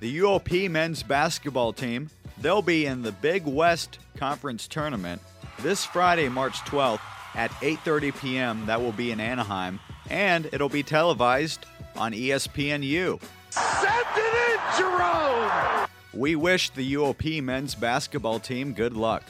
The 0.00 0.18
UOP 0.18 0.68
men's 0.68 1.04
basketball 1.04 1.72
team, 1.72 2.10
they'll 2.40 2.62
be 2.62 2.86
in 2.86 3.02
the 3.02 3.12
Big 3.12 3.46
West 3.46 3.98
Conference 4.16 4.66
tournament 4.66 5.20
this 5.60 5.84
Friday, 5.84 6.28
March 6.28 6.58
12th 6.60 7.00
at 7.34 7.50
8:30 7.52 8.20
p.m. 8.20 8.66
That 8.66 8.80
will 8.80 8.92
be 8.92 9.10
in 9.10 9.20
Anaheim, 9.20 9.80
and 10.08 10.48
it'll 10.52 10.68
be 10.68 10.82
televised 10.82 11.66
on 11.96 12.12
ESPNU. 12.12 13.20
Send 13.50 14.06
it 14.16 14.52
in, 14.52 14.78
Jerome! 14.78 15.86
We 16.12 16.36
wish 16.36 16.70
the 16.70 16.94
UOP 16.94 17.42
men's 17.42 17.74
basketball 17.74 18.40
team 18.40 18.72
good 18.72 18.94
luck. 18.94 19.22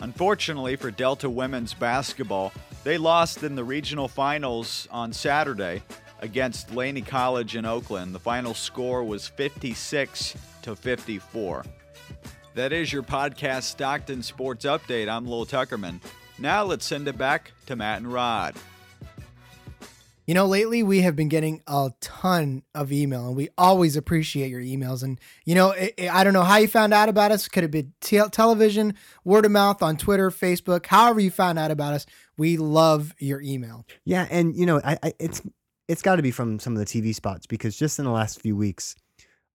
Unfortunately 0.00 0.76
for 0.76 0.90
Delta 0.90 1.30
women's 1.30 1.72
basketball, 1.72 2.52
they 2.82 2.98
lost 2.98 3.42
in 3.42 3.54
the 3.54 3.64
regional 3.64 4.08
finals 4.08 4.86
on 4.90 5.12
Saturday 5.12 5.82
against 6.20 6.74
Laney 6.74 7.02
College 7.02 7.56
in 7.56 7.64
Oakland. 7.64 8.14
The 8.14 8.18
final 8.18 8.54
score 8.54 9.04
was 9.04 9.28
56 9.28 10.34
to 10.62 10.76
54. 10.76 11.64
That 12.54 12.72
is 12.72 12.92
your 12.92 13.02
podcast 13.02 13.64
Stockton 13.64 14.22
Sports 14.22 14.64
Update. 14.64 15.08
I'm 15.08 15.26
Lil 15.26 15.46
Tuckerman. 15.46 16.00
Now 16.38 16.64
let's 16.64 16.84
send 16.84 17.08
it 17.08 17.18
back 17.18 17.52
to 17.66 17.76
Matt 17.76 17.98
and 17.98 18.12
Rod. 18.12 18.54
You 20.26 20.32
know, 20.32 20.46
lately 20.46 20.82
we 20.82 21.02
have 21.02 21.16
been 21.16 21.28
getting 21.28 21.62
a 21.66 21.92
ton 22.00 22.62
of 22.74 22.92
email, 22.92 23.26
and 23.26 23.36
we 23.36 23.50
always 23.58 23.94
appreciate 23.94 24.48
your 24.48 24.62
emails. 24.62 25.02
And 25.02 25.20
you 25.44 25.54
know, 25.54 25.72
i 25.72 25.92
I 26.10 26.24
don't 26.24 26.32
know 26.32 26.42
how 26.42 26.56
you 26.56 26.68
found 26.68 26.94
out 26.94 27.10
about 27.10 27.30
us. 27.30 27.46
Could 27.46 27.62
have 27.62 27.70
been 27.70 27.92
te- 28.00 28.28
television, 28.30 28.94
word 29.24 29.44
of 29.44 29.50
mouth 29.50 29.82
on 29.82 29.98
Twitter, 29.98 30.30
Facebook, 30.30 30.86
however 30.86 31.20
you 31.20 31.30
found 31.30 31.58
out 31.58 31.70
about 31.70 31.92
us. 31.92 32.06
We 32.38 32.56
love 32.56 33.14
your 33.18 33.42
email. 33.42 33.84
Yeah, 34.04 34.26
and 34.30 34.56
you 34.56 34.64
know, 34.64 34.80
I, 34.82 34.98
I 35.02 35.12
it's 35.18 35.42
it's 35.88 36.00
got 36.00 36.16
to 36.16 36.22
be 36.22 36.30
from 36.30 36.58
some 36.58 36.74
of 36.74 36.78
the 36.78 36.86
TV 36.86 37.14
spots 37.14 37.46
because 37.46 37.76
just 37.76 37.98
in 37.98 38.06
the 38.06 38.10
last 38.10 38.40
few 38.40 38.56
weeks, 38.56 38.96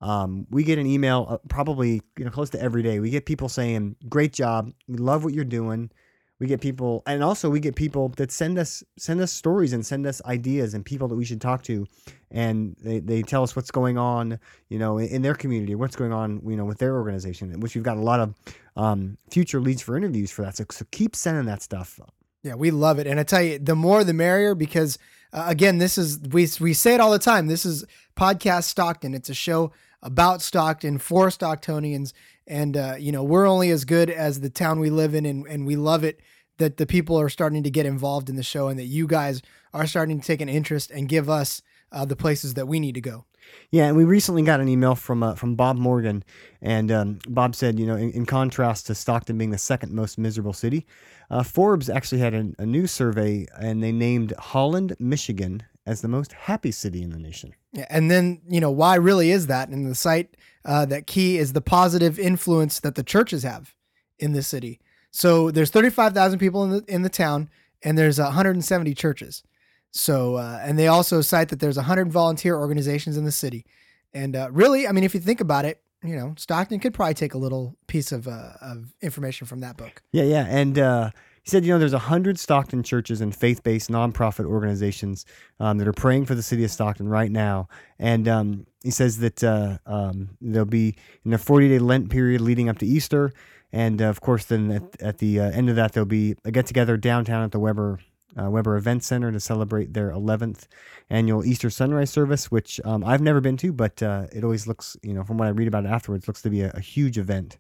um, 0.02 0.48
we 0.50 0.64
get 0.64 0.80
an 0.80 0.88
email 0.88 1.26
uh, 1.30 1.38
probably 1.50 2.02
you 2.18 2.26
know 2.26 2.32
close 2.32 2.50
to 2.52 2.62
every 2.62 2.84
day. 2.84 3.00
We 3.00 3.10
get 3.10 3.26
people 3.26 3.50
saying, 3.50 3.96
"Great 4.08 4.34
job, 4.34 4.72
we 4.88 4.98
love 4.98 5.24
what 5.24 5.34
you're 5.34 5.46
doing." 5.46 5.92
We 6.40 6.48
get 6.48 6.62
people, 6.62 7.04
and 7.06 7.22
also 7.22 7.50
we 7.50 7.60
get 7.60 7.76
people 7.76 8.10
that 8.16 8.32
send 8.32 8.58
us 8.58 8.82
send 8.98 9.20
us 9.20 9.34
stories 9.34 9.74
and 9.74 9.86
send 9.86 10.08
us 10.08 10.22
ideas 10.24 10.74
and 10.74 10.86
people 10.86 11.10
that 11.10 11.16
we 11.16 11.26
should 11.26 11.42
talk 11.42 11.64
to, 11.64 11.86
and 12.32 12.78
they, 12.82 13.00
they 13.00 13.24
tell 13.24 13.44
us 13.44 13.58
what's 13.58 13.72
going 13.72 13.98
on, 13.98 14.40
you 14.70 14.80
know, 14.80 15.00
in, 15.00 15.10
in 15.10 15.22
their 15.22 15.36
community, 15.36 15.76
what's 15.76 15.98
going 15.98 16.14
on, 16.14 16.42
you 16.48 16.56
know, 16.56 16.64
with 16.64 16.78
their 16.78 16.96
organization. 16.96 17.60
Which 17.60 17.76
we've 17.76 17.84
got 17.84 17.98
a 17.98 18.02
lot 18.02 18.22
of 18.22 18.36
um, 18.78 19.18
future 19.30 19.60
leads 19.60 19.82
for 19.82 19.98
interviews 19.98 20.32
for 20.32 20.44
that. 20.44 20.56
So, 20.56 20.66
so 20.72 20.86
keep 20.92 21.14
sending 21.14 21.46
that 21.48 21.62
stuff. 21.62 22.00
Yeah, 22.44 22.56
we 22.56 22.72
love 22.72 23.00
it, 23.00 23.08
and 23.08 23.20
I 23.20 23.24
tell 23.24 23.42
you, 23.42 23.60
the 23.60 23.76
more 23.76 24.06
the 24.06 24.14
merrier. 24.14 24.56
Because 24.56 24.98
uh, 25.34 25.44
again, 25.46 25.78
this 25.78 25.98
is 25.98 26.22
we 26.22 26.48
we 26.62 26.74
say 26.74 26.94
it 26.94 27.02
all 27.02 27.12
the 27.12 27.20
time. 27.20 27.48
This 27.48 27.66
is 27.66 27.84
podcast 28.16 28.64
Stockton. 28.64 29.14
It's 29.14 29.30
a 29.30 29.34
show 29.34 29.74
about 30.02 30.42
Stockton 30.42 30.98
for 30.98 31.28
Stocktonians, 31.28 32.14
and 32.48 32.78
uh, 32.78 32.96
you 32.98 33.12
know 33.12 33.24
we're 33.24 33.48
only 33.48 33.70
as 33.70 33.86
good 33.86 34.10
as 34.10 34.40
the 34.40 34.50
town 34.50 34.80
we 34.80 34.90
live 34.90 35.14
in, 35.14 35.26
and 35.26 35.46
and 35.48 35.66
we 35.66 35.76
love 35.76 36.04
it 36.04 36.22
that 36.58 36.78
the 36.78 36.86
people 36.86 37.20
are 37.20 37.30
starting 37.30 37.64
to 37.64 37.70
get 37.70 37.86
involved 37.86 38.30
in 38.30 38.36
the 38.36 38.44
show, 38.44 38.68
and 38.68 38.80
that 38.80 38.86
you 38.86 39.08
guys 39.08 39.42
are 39.74 39.88
starting 39.88 40.20
to 40.20 40.26
take 40.26 40.42
an 40.42 40.50
interest 40.50 40.92
and 40.92 41.08
give 41.10 41.30
us 41.30 41.62
uh, 41.92 42.06
the 42.06 42.16
places 42.16 42.56
that 42.56 42.68
we 42.68 42.80
need 42.80 42.96
to 42.96 43.02
go. 43.02 43.26
Yeah, 43.72 43.88
and 43.88 43.96
we 43.96 44.04
recently 44.04 44.42
got 44.42 44.60
an 44.60 44.68
email 44.68 44.96
from 44.96 45.24
uh, 45.24 45.36
from 45.36 45.56
Bob 45.56 45.78
Morgan, 45.78 46.24
and 46.62 46.92
um, 46.92 47.20
Bob 47.28 47.56
said, 47.56 47.80
you 47.80 47.86
know, 47.86 47.96
in, 47.96 48.12
in, 48.12 48.26
contrast 48.26 48.88
to 48.88 48.96
Stockton 48.96 49.38
being 49.38 49.52
the 49.52 49.58
second 49.58 49.94
most 49.94 50.18
miserable 50.18 50.54
city, 50.54 50.88
uh, 51.30 51.44
Forbes 51.44 51.90
actually 51.90 52.20
had 52.20 52.34
a, 52.34 52.52
a 52.58 52.66
new 52.66 52.88
survey, 52.88 53.46
and 53.60 53.84
they 53.84 53.92
named 53.92 54.34
Holland, 54.40 54.96
Michigan, 55.00 55.64
as 55.86 56.02
the 56.02 56.08
most 56.08 56.34
happy 56.34 56.72
city 56.72 57.04
in 57.04 57.12
the 57.12 57.20
nation. 57.20 57.54
Yeah, 57.74 57.86
and 57.90 58.10
then 58.10 58.42
you 58.50 58.60
know 58.60 58.72
why 58.72 58.96
really 58.96 59.32
is 59.32 59.48
that? 59.48 59.70
And 59.70 59.86
the 59.86 59.96
site 59.96 60.36
uh, 60.66 60.86
that 60.86 61.08
key 61.08 61.38
is 61.38 61.54
the 61.54 61.62
positive 61.62 62.20
influence 62.20 62.80
that 62.80 62.96
the 62.96 63.04
churches 63.04 63.44
have 63.44 63.76
in 64.18 64.34
the 64.34 64.44
city. 64.44 64.80
So 65.12 65.50
there's 65.52 65.72
35,000 65.72 66.40
people 66.40 66.64
in 66.64 66.70
the 66.72 66.86
in 66.88 67.02
the 67.04 67.10
town, 67.10 67.50
and 67.84 67.98
there's 67.98 68.20
170 68.20 68.94
churches. 68.94 69.44
So, 69.92 70.36
uh, 70.36 70.60
and 70.64 70.78
they 70.78 70.88
also 70.88 71.22
cite 71.22 71.50
that 71.50 71.60
there's 71.60 71.78
100 71.78 72.12
volunteer 72.12 72.56
organizations 72.56 73.18
in 73.18 73.26
the 73.26 73.32
city. 73.32 73.66
And 74.14 74.36
uh, 74.36 74.50
really, 74.52 74.88
I 74.88 74.92
mean, 74.92 75.04
if 75.04 75.14
you 75.14 75.20
think 75.20 75.42
about 75.42 75.66
it, 75.66 75.82
you 76.04 76.16
know, 76.16 76.34
Stockton 76.38 76.80
could 76.80 76.94
probably 76.94 77.14
take 77.14 77.34
a 77.34 77.38
little 77.38 77.78
piece 77.88 78.12
of, 78.12 78.28
uh, 78.28 78.54
of 78.62 78.94
information 79.02 79.48
from 79.48 79.60
that 79.62 79.78
book. 79.78 80.02
Yeah, 80.12 80.24
yeah. 80.24 80.46
And 80.48 80.80
uh, 80.80 81.10
he 81.44 81.50
said, 81.50 81.66
you 81.66 81.74
know, 81.74 81.80
there's 81.80 81.92
100 81.92 82.40
Stockton 82.40 82.84
churches 82.84 83.20
and 83.20 83.36
faith 83.36 83.64
based 83.64 83.90
nonprofit 83.90 84.46
organizations 84.46 85.26
um, 85.60 85.78
that 85.78 85.88
are 85.88 85.94
praying 85.94 86.26
for 86.26 86.36
the 86.36 86.44
city 86.44 86.64
of 86.64 86.72
Stockton 86.72 87.10
right 87.10 87.32
now. 87.32 87.68
And 87.98 88.28
um, 88.28 88.66
he 88.84 88.92
says 88.92 89.18
that 89.20 89.44
uh, 89.44 89.78
um, 89.86 90.30
there'll 90.40 90.66
be 90.66 90.96
in 91.26 91.34
a 91.34 91.38
40 91.38 91.68
day 91.68 91.80
Lent 91.80 92.10
period 92.10 92.42
leading 92.42 92.70
up 92.70 92.78
to 92.80 92.86
Easter. 92.86 93.34
And 93.72 94.02
uh, 94.02 94.06
of 94.06 94.22
course, 94.22 94.46
then 94.46 94.72
at, 94.72 95.02
at 95.02 95.18
the 95.18 95.40
end 95.40 95.70
of 95.70 95.76
that, 95.76 95.92
there'll 95.92 96.08
be 96.08 96.36
a 96.46 96.52
get 96.52 96.66
together 96.66 96.96
downtown 96.96 97.44
at 97.44 97.52
the 97.52 97.60
Weber 97.60 98.00
uh, 98.38 98.50
Weber 98.50 98.76
Event 98.76 99.04
Center 99.04 99.32
to 99.32 99.40
celebrate 99.40 99.94
their 99.94 100.12
11th 100.12 100.68
annual 101.10 101.46
Easter 101.46 101.70
sunrise 101.70 102.10
service, 102.10 102.52
which 102.52 102.80
um, 102.86 103.04
I've 103.04 103.22
never 103.22 103.42
been 103.42 103.58
to, 103.58 103.74
but 103.74 104.02
uh, 104.04 104.28
it 104.32 104.44
always 104.44 104.68
looks, 104.68 104.98
you 105.02 105.14
know, 105.14 105.24
from 105.24 105.38
what 105.38 105.48
I 105.48 105.52
read 105.52 105.68
about 105.68 105.86
it 105.86 105.90
afterwards, 105.90 106.28
looks 106.28 106.42
to 106.44 106.50
be 106.50 106.62
a, 106.62 106.72
a 106.72 106.80
huge 106.80 107.18
event. 107.18 107.58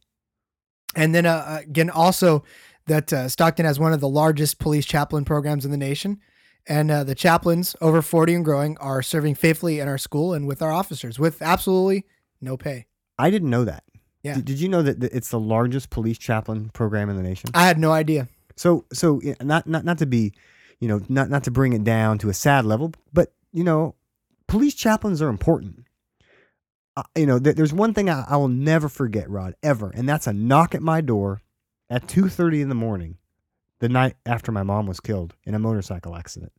And 0.95 1.13
then 1.13 1.25
uh, 1.25 1.59
again, 1.61 1.89
also 1.89 2.43
that 2.87 3.13
uh, 3.13 3.29
Stockton 3.29 3.65
has 3.65 3.79
one 3.79 3.93
of 3.93 3.99
the 3.99 4.09
largest 4.09 4.59
police 4.59 4.85
chaplain 4.85 5.25
programs 5.25 5.65
in 5.65 5.71
the 5.71 5.77
nation. 5.77 6.19
And 6.67 6.91
uh, 6.91 7.03
the 7.03 7.15
chaplains 7.15 7.75
over 7.81 8.01
40 8.01 8.35
and 8.35 8.45
growing 8.45 8.77
are 8.77 9.01
serving 9.01 9.35
faithfully 9.35 9.79
in 9.79 9.87
our 9.87 9.97
school 9.97 10.33
and 10.33 10.45
with 10.47 10.61
our 10.61 10.71
officers 10.71 11.17
with 11.17 11.41
absolutely 11.41 12.05
no 12.41 12.57
pay. 12.57 12.85
I 13.17 13.31
didn't 13.31 13.49
know 13.49 13.65
that. 13.65 13.83
Yeah. 14.23 14.35
Did, 14.35 14.45
did 14.45 14.59
you 14.59 14.69
know 14.69 14.81
that 14.81 15.03
it's 15.03 15.29
the 15.29 15.39
largest 15.39 15.89
police 15.89 16.17
chaplain 16.17 16.69
program 16.69 17.09
in 17.09 17.15
the 17.15 17.23
nation? 17.23 17.49
I 17.53 17.65
had 17.65 17.79
no 17.79 17.91
idea. 17.91 18.27
So, 18.55 18.85
so 18.91 19.21
not 19.41 19.67
not 19.67 19.85
not 19.85 19.99
to 19.99 20.05
be, 20.05 20.33
you 20.79 20.87
know, 20.87 21.01
not 21.09 21.29
not 21.29 21.43
to 21.43 21.51
bring 21.51 21.73
it 21.73 21.83
down 21.83 22.17
to 22.19 22.29
a 22.29 22.33
sad 22.33 22.65
level, 22.65 22.93
but 23.13 23.33
you 23.51 23.63
know, 23.63 23.95
police 24.47 24.73
chaplains 24.73 25.21
are 25.21 25.29
important. 25.29 25.85
Uh, 26.95 27.03
you 27.15 27.25
know, 27.25 27.39
th- 27.39 27.55
there's 27.55 27.73
one 27.73 27.93
thing 27.93 28.09
I, 28.09 28.25
I 28.27 28.37
will 28.37 28.47
never 28.47 28.89
forget, 28.89 29.29
Rod, 29.29 29.55
ever, 29.63 29.89
and 29.89 30.07
that's 30.07 30.27
a 30.27 30.33
knock 30.33 30.75
at 30.75 30.81
my 30.81 31.01
door 31.01 31.41
at 31.89 32.07
two 32.07 32.29
thirty 32.29 32.61
in 32.61 32.69
the 32.69 32.75
morning, 32.75 33.17
the 33.79 33.89
night 33.89 34.15
after 34.25 34.51
my 34.51 34.63
mom 34.63 34.85
was 34.85 34.99
killed 34.99 35.35
in 35.43 35.55
a 35.55 35.59
motorcycle 35.59 36.15
accident, 36.15 36.53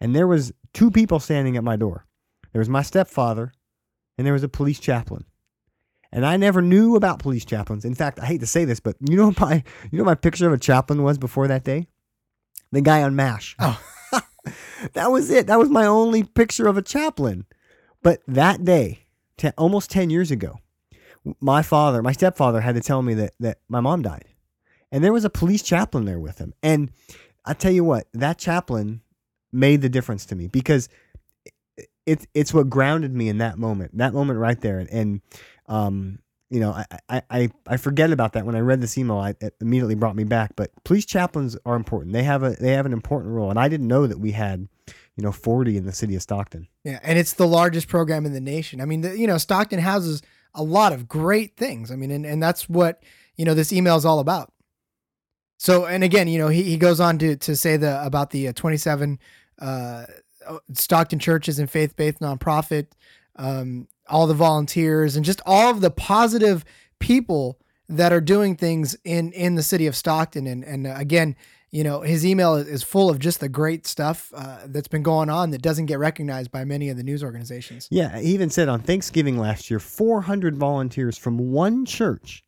and 0.00 0.14
there 0.14 0.26
was 0.26 0.52
two 0.72 0.90
people 0.90 1.20
standing 1.20 1.56
at 1.56 1.64
my 1.64 1.76
door. 1.76 2.06
There 2.52 2.60
was 2.60 2.68
my 2.68 2.82
stepfather, 2.82 3.52
and 4.16 4.26
there 4.26 4.32
was 4.32 4.44
a 4.44 4.48
police 4.48 4.78
chaplain. 4.78 5.24
And 6.12 6.24
I 6.24 6.36
never 6.36 6.62
knew 6.62 6.94
about 6.94 7.18
police 7.18 7.44
chaplains. 7.44 7.84
In 7.84 7.96
fact, 7.96 8.20
I 8.20 8.26
hate 8.26 8.40
to 8.40 8.46
say 8.46 8.64
this, 8.64 8.78
but 8.78 8.96
you 9.00 9.16
know 9.16 9.34
my 9.40 9.64
you 9.90 9.98
know 9.98 10.04
my 10.04 10.14
picture 10.14 10.46
of 10.46 10.52
a 10.52 10.58
chaplain 10.58 11.02
was 11.02 11.18
before 11.18 11.48
that 11.48 11.64
day? 11.64 11.88
The 12.74 12.80
guy 12.80 13.04
on 13.04 13.14
MASH. 13.14 13.54
Oh. 13.60 13.80
that 14.94 15.12
was 15.12 15.30
it. 15.30 15.46
That 15.46 15.60
was 15.60 15.70
my 15.70 15.86
only 15.86 16.24
picture 16.24 16.66
of 16.66 16.76
a 16.76 16.82
chaplain. 16.82 17.46
But 18.02 18.20
that 18.26 18.64
day, 18.64 19.06
almost 19.56 19.90
10 19.92 20.10
years 20.10 20.32
ago, 20.32 20.58
my 21.40 21.62
father, 21.62 22.02
my 22.02 22.10
stepfather 22.10 22.60
had 22.60 22.74
to 22.74 22.80
tell 22.80 23.00
me 23.00 23.14
that 23.14 23.34
that 23.38 23.58
my 23.68 23.78
mom 23.78 24.02
died. 24.02 24.24
And 24.90 25.04
there 25.04 25.12
was 25.12 25.24
a 25.24 25.30
police 25.30 25.62
chaplain 25.62 26.04
there 26.04 26.18
with 26.18 26.38
him. 26.38 26.52
And 26.64 26.90
I 27.44 27.54
tell 27.54 27.70
you 27.70 27.84
what, 27.84 28.08
that 28.12 28.38
chaplain 28.38 29.02
made 29.52 29.80
the 29.80 29.88
difference 29.88 30.26
to 30.26 30.34
me 30.34 30.48
because 30.48 30.88
it's 32.06 32.26
it's 32.34 32.52
what 32.52 32.68
grounded 32.68 33.14
me 33.14 33.28
in 33.28 33.38
that 33.38 33.56
moment, 33.56 33.96
that 33.98 34.12
moment 34.12 34.40
right 34.40 34.60
there. 34.60 34.80
And, 34.80 34.90
and 34.90 35.20
um, 35.68 36.18
you 36.54 36.60
know, 36.60 36.70
I, 37.08 37.22
I, 37.28 37.48
I, 37.66 37.76
forget 37.78 38.12
about 38.12 38.34
that 38.34 38.46
when 38.46 38.54
I 38.54 38.60
read 38.60 38.80
this 38.80 38.96
email. 38.96 39.18
I, 39.18 39.34
it 39.40 39.56
immediately 39.60 39.96
brought 39.96 40.14
me 40.14 40.22
back. 40.22 40.52
But 40.54 40.70
police 40.84 41.04
chaplains 41.04 41.56
are 41.66 41.74
important. 41.74 42.12
They 42.12 42.22
have 42.22 42.44
a 42.44 42.50
they 42.50 42.70
have 42.74 42.86
an 42.86 42.92
important 42.92 43.32
role, 43.32 43.50
and 43.50 43.58
I 43.58 43.68
didn't 43.68 43.88
know 43.88 44.06
that 44.06 44.20
we 44.20 44.30
had, 44.30 44.68
you 45.16 45.24
know, 45.24 45.32
forty 45.32 45.76
in 45.76 45.84
the 45.84 45.90
city 45.90 46.14
of 46.14 46.22
Stockton. 46.22 46.68
Yeah, 46.84 47.00
and 47.02 47.18
it's 47.18 47.32
the 47.32 47.48
largest 47.48 47.88
program 47.88 48.24
in 48.24 48.34
the 48.34 48.40
nation. 48.40 48.80
I 48.80 48.84
mean, 48.84 49.00
the, 49.00 49.18
you 49.18 49.26
know, 49.26 49.36
Stockton 49.36 49.80
houses 49.80 50.22
a 50.54 50.62
lot 50.62 50.92
of 50.92 51.08
great 51.08 51.56
things. 51.56 51.90
I 51.90 51.96
mean, 51.96 52.12
and, 52.12 52.24
and 52.24 52.40
that's 52.40 52.68
what 52.68 53.02
you 53.34 53.44
know 53.44 53.54
this 53.54 53.72
email 53.72 53.96
is 53.96 54.04
all 54.04 54.20
about. 54.20 54.52
So, 55.58 55.86
and 55.86 56.04
again, 56.04 56.28
you 56.28 56.38
know, 56.38 56.48
he, 56.48 56.62
he 56.62 56.76
goes 56.76 57.00
on 57.00 57.18
to 57.18 57.34
to 57.34 57.56
say 57.56 57.76
the 57.76 58.00
about 58.06 58.30
the 58.30 58.46
uh, 58.46 58.52
twenty 58.52 58.76
seven 58.76 59.18
uh, 59.58 60.04
Stockton 60.72 61.18
churches 61.18 61.58
and 61.58 61.68
faith 61.68 61.96
based 61.96 62.20
nonprofit. 62.20 62.86
Um, 63.34 63.88
all 64.08 64.26
the 64.26 64.34
volunteers 64.34 65.16
and 65.16 65.24
just 65.24 65.40
all 65.46 65.70
of 65.70 65.80
the 65.80 65.90
positive 65.90 66.64
people 66.98 67.58
that 67.88 68.12
are 68.12 68.20
doing 68.20 68.56
things 68.56 68.96
in 69.04 69.32
in 69.32 69.54
the 69.54 69.62
city 69.62 69.86
of 69.86 69.96
Stockton 69.96 70.46
and 70.46 70.64
and 70.64 70.86
uh, 70.86 70.94
again 70.96 71.36
you 71.70 71.82
know 71.82 72.02
his 72.02 72.24
email 72.24 72.54
is, 72.54 72.82
full 72.82 73.10
of 73.10 73.18
just 73.18 73.40
the 73.40 73.48
great 73.48 73.86
stuff 73.86 74.32
uh, 74.34 74.60
that's 74.66 74.88
been 74.88 75.02
going 75.02 75.28
on 75.28 75.50
that 75.50 75.60
doesn't 75.60 75.86
get 75.86 75.98
recognized 75.98 76.50
by 76.50 76.64
many 76.64 76.88
of 76.88 76.96
the 76.96 77.02
news 77.02 77.22
organizations 77.24 77.88
Yeah, 77.90 78.18
he 78.18 78.28
even 78.28 78.48
said 78.48 78.68
on 78.68 78.80
Thanksgiving 78.80 79.38
last 79.38 79.70
year, 79.70 79.80
400 79.80 80.56
volunteers 80.56 81.18
from 81.18 81.36
one 81.52 81.84
church 81.84 82.44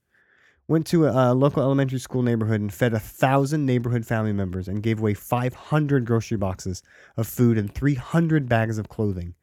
went 0.68 0.86
to 0.86 1.06
a, 1.06 1.32
a 1.32 1.34
local 1.34 1.62
elementary 1.62 1.98
school 1.98 2.22
neighborhood 2.22 2.60
and 2.60 2.72
fed 2.72 2.92
a 2.92 3.00
thousand 3.00 3.66
neighborhood 3.66 4.06
family 4.06 4.32
members 4.32 4.68
and 4.68 4.82
gave 4.82 4.98
away 5.00 5.14
500 5.14 6.04
grocery 6.04 6.36
boxes 6.36 6.82
of 7.16 7.26
food 7.26 7.58
and 7.58 7.74
300 7.74 8.48
bags 8.48 8.78
of 8.78 8.88
clothing. 8.88 9.34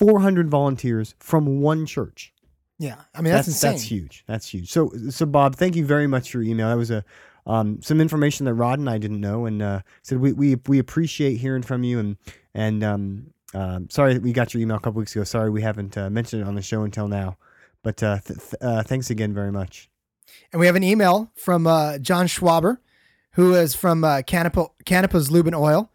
400 0.00 0.48
volunteers 0.48 1.14
from 1.18 1.60
one 1.60 1.84
church. 1.84 2.32
yeah 2.78 2.96
i 3.14 3.20
mean 3.20 3.32
that's, 3.34 3.48
insane 3.48 3.72
That's 3.72 3.82
huge. 3.82 4.24
That's 4.26 4.48
huge. 4.48 4.70
So, 4.72 4.90
so 5.10 5.26
Bob, 5.26 5.56
thank 5.56 5.76
you 5.76 5.84
very 5.84 6.06
much 6.06 6.30
for 6.30 6.40
your 6.40 6.50
email. 6.50 6.68
That 6.68 6.76
was 6.78 6.90
a, 6.90 7.04
um, 7.46 7.82
some 7.82 8.00
information 8.00 8.46
that 8.46 8.54
Rod 8.54 8.78
and 8.78 8.88
I 8.88 8.96
didn't 8.98 9.20
know, 9.20 9.44
and 9.46 9.60
uh, 9.62 9.80
said 10.02 10.18
we, 10.18 10.32
we 10.32 10.56
we 10.66 10.78
appreciate 10.78 11.36
hearing 11.36 11.62
from 11.62 11.84
you, 11.84 11.98
and 11.98 12.16
and 12.54 12.82
um, 12.84 13.26
um, 13.54 13.90
sorry 13.90 14.14
that 14.14 14.22
we 14.22 14.32
got 14.32 14.54
your 14.54 14.62
email 14.62 14.76
a 14.76 14.80
couple 14.80 14.98
weeks 15.00 15.14
ago. 15.14 15.24
Sorry 15.24 15.50
we 15.50 15.62
haven't 15.62 15.96
uh, 15.98 16.08
mentioned 16.10 16.42
it 16.42 16.48
on 16.48 16.54
the 16.54 16.62
show 16.62 16.82
until 16.82 17.08
now, 17.08 17.36
but 17.82 18.02
uh, 18.02 18.18
th- 18.24 18.38
th- 18.38 18.54
uh, 18.62 18.82
thanks 18.82 19.10
again 19.10 19.34
very 19.34 19.52
much. 19.52 19.90
And 20.52 20.60
we 20.60 20.66
have 20.66 20.76
an 20.76 20.84
email 20.84 21.30
from 21.34 21.66
uh, 21.66 21.98
John 21.98 22.26
Schwaber, 22.26 22.78
who 23.32 23.54
is 23.54 23.74
from 23.74 24.04
uh, 24.04 24.18
Canepa, 24.22 24.68
Canepa's 24.84 25.30
Lubin 25.30 25.54
Oil. 25.54 25.90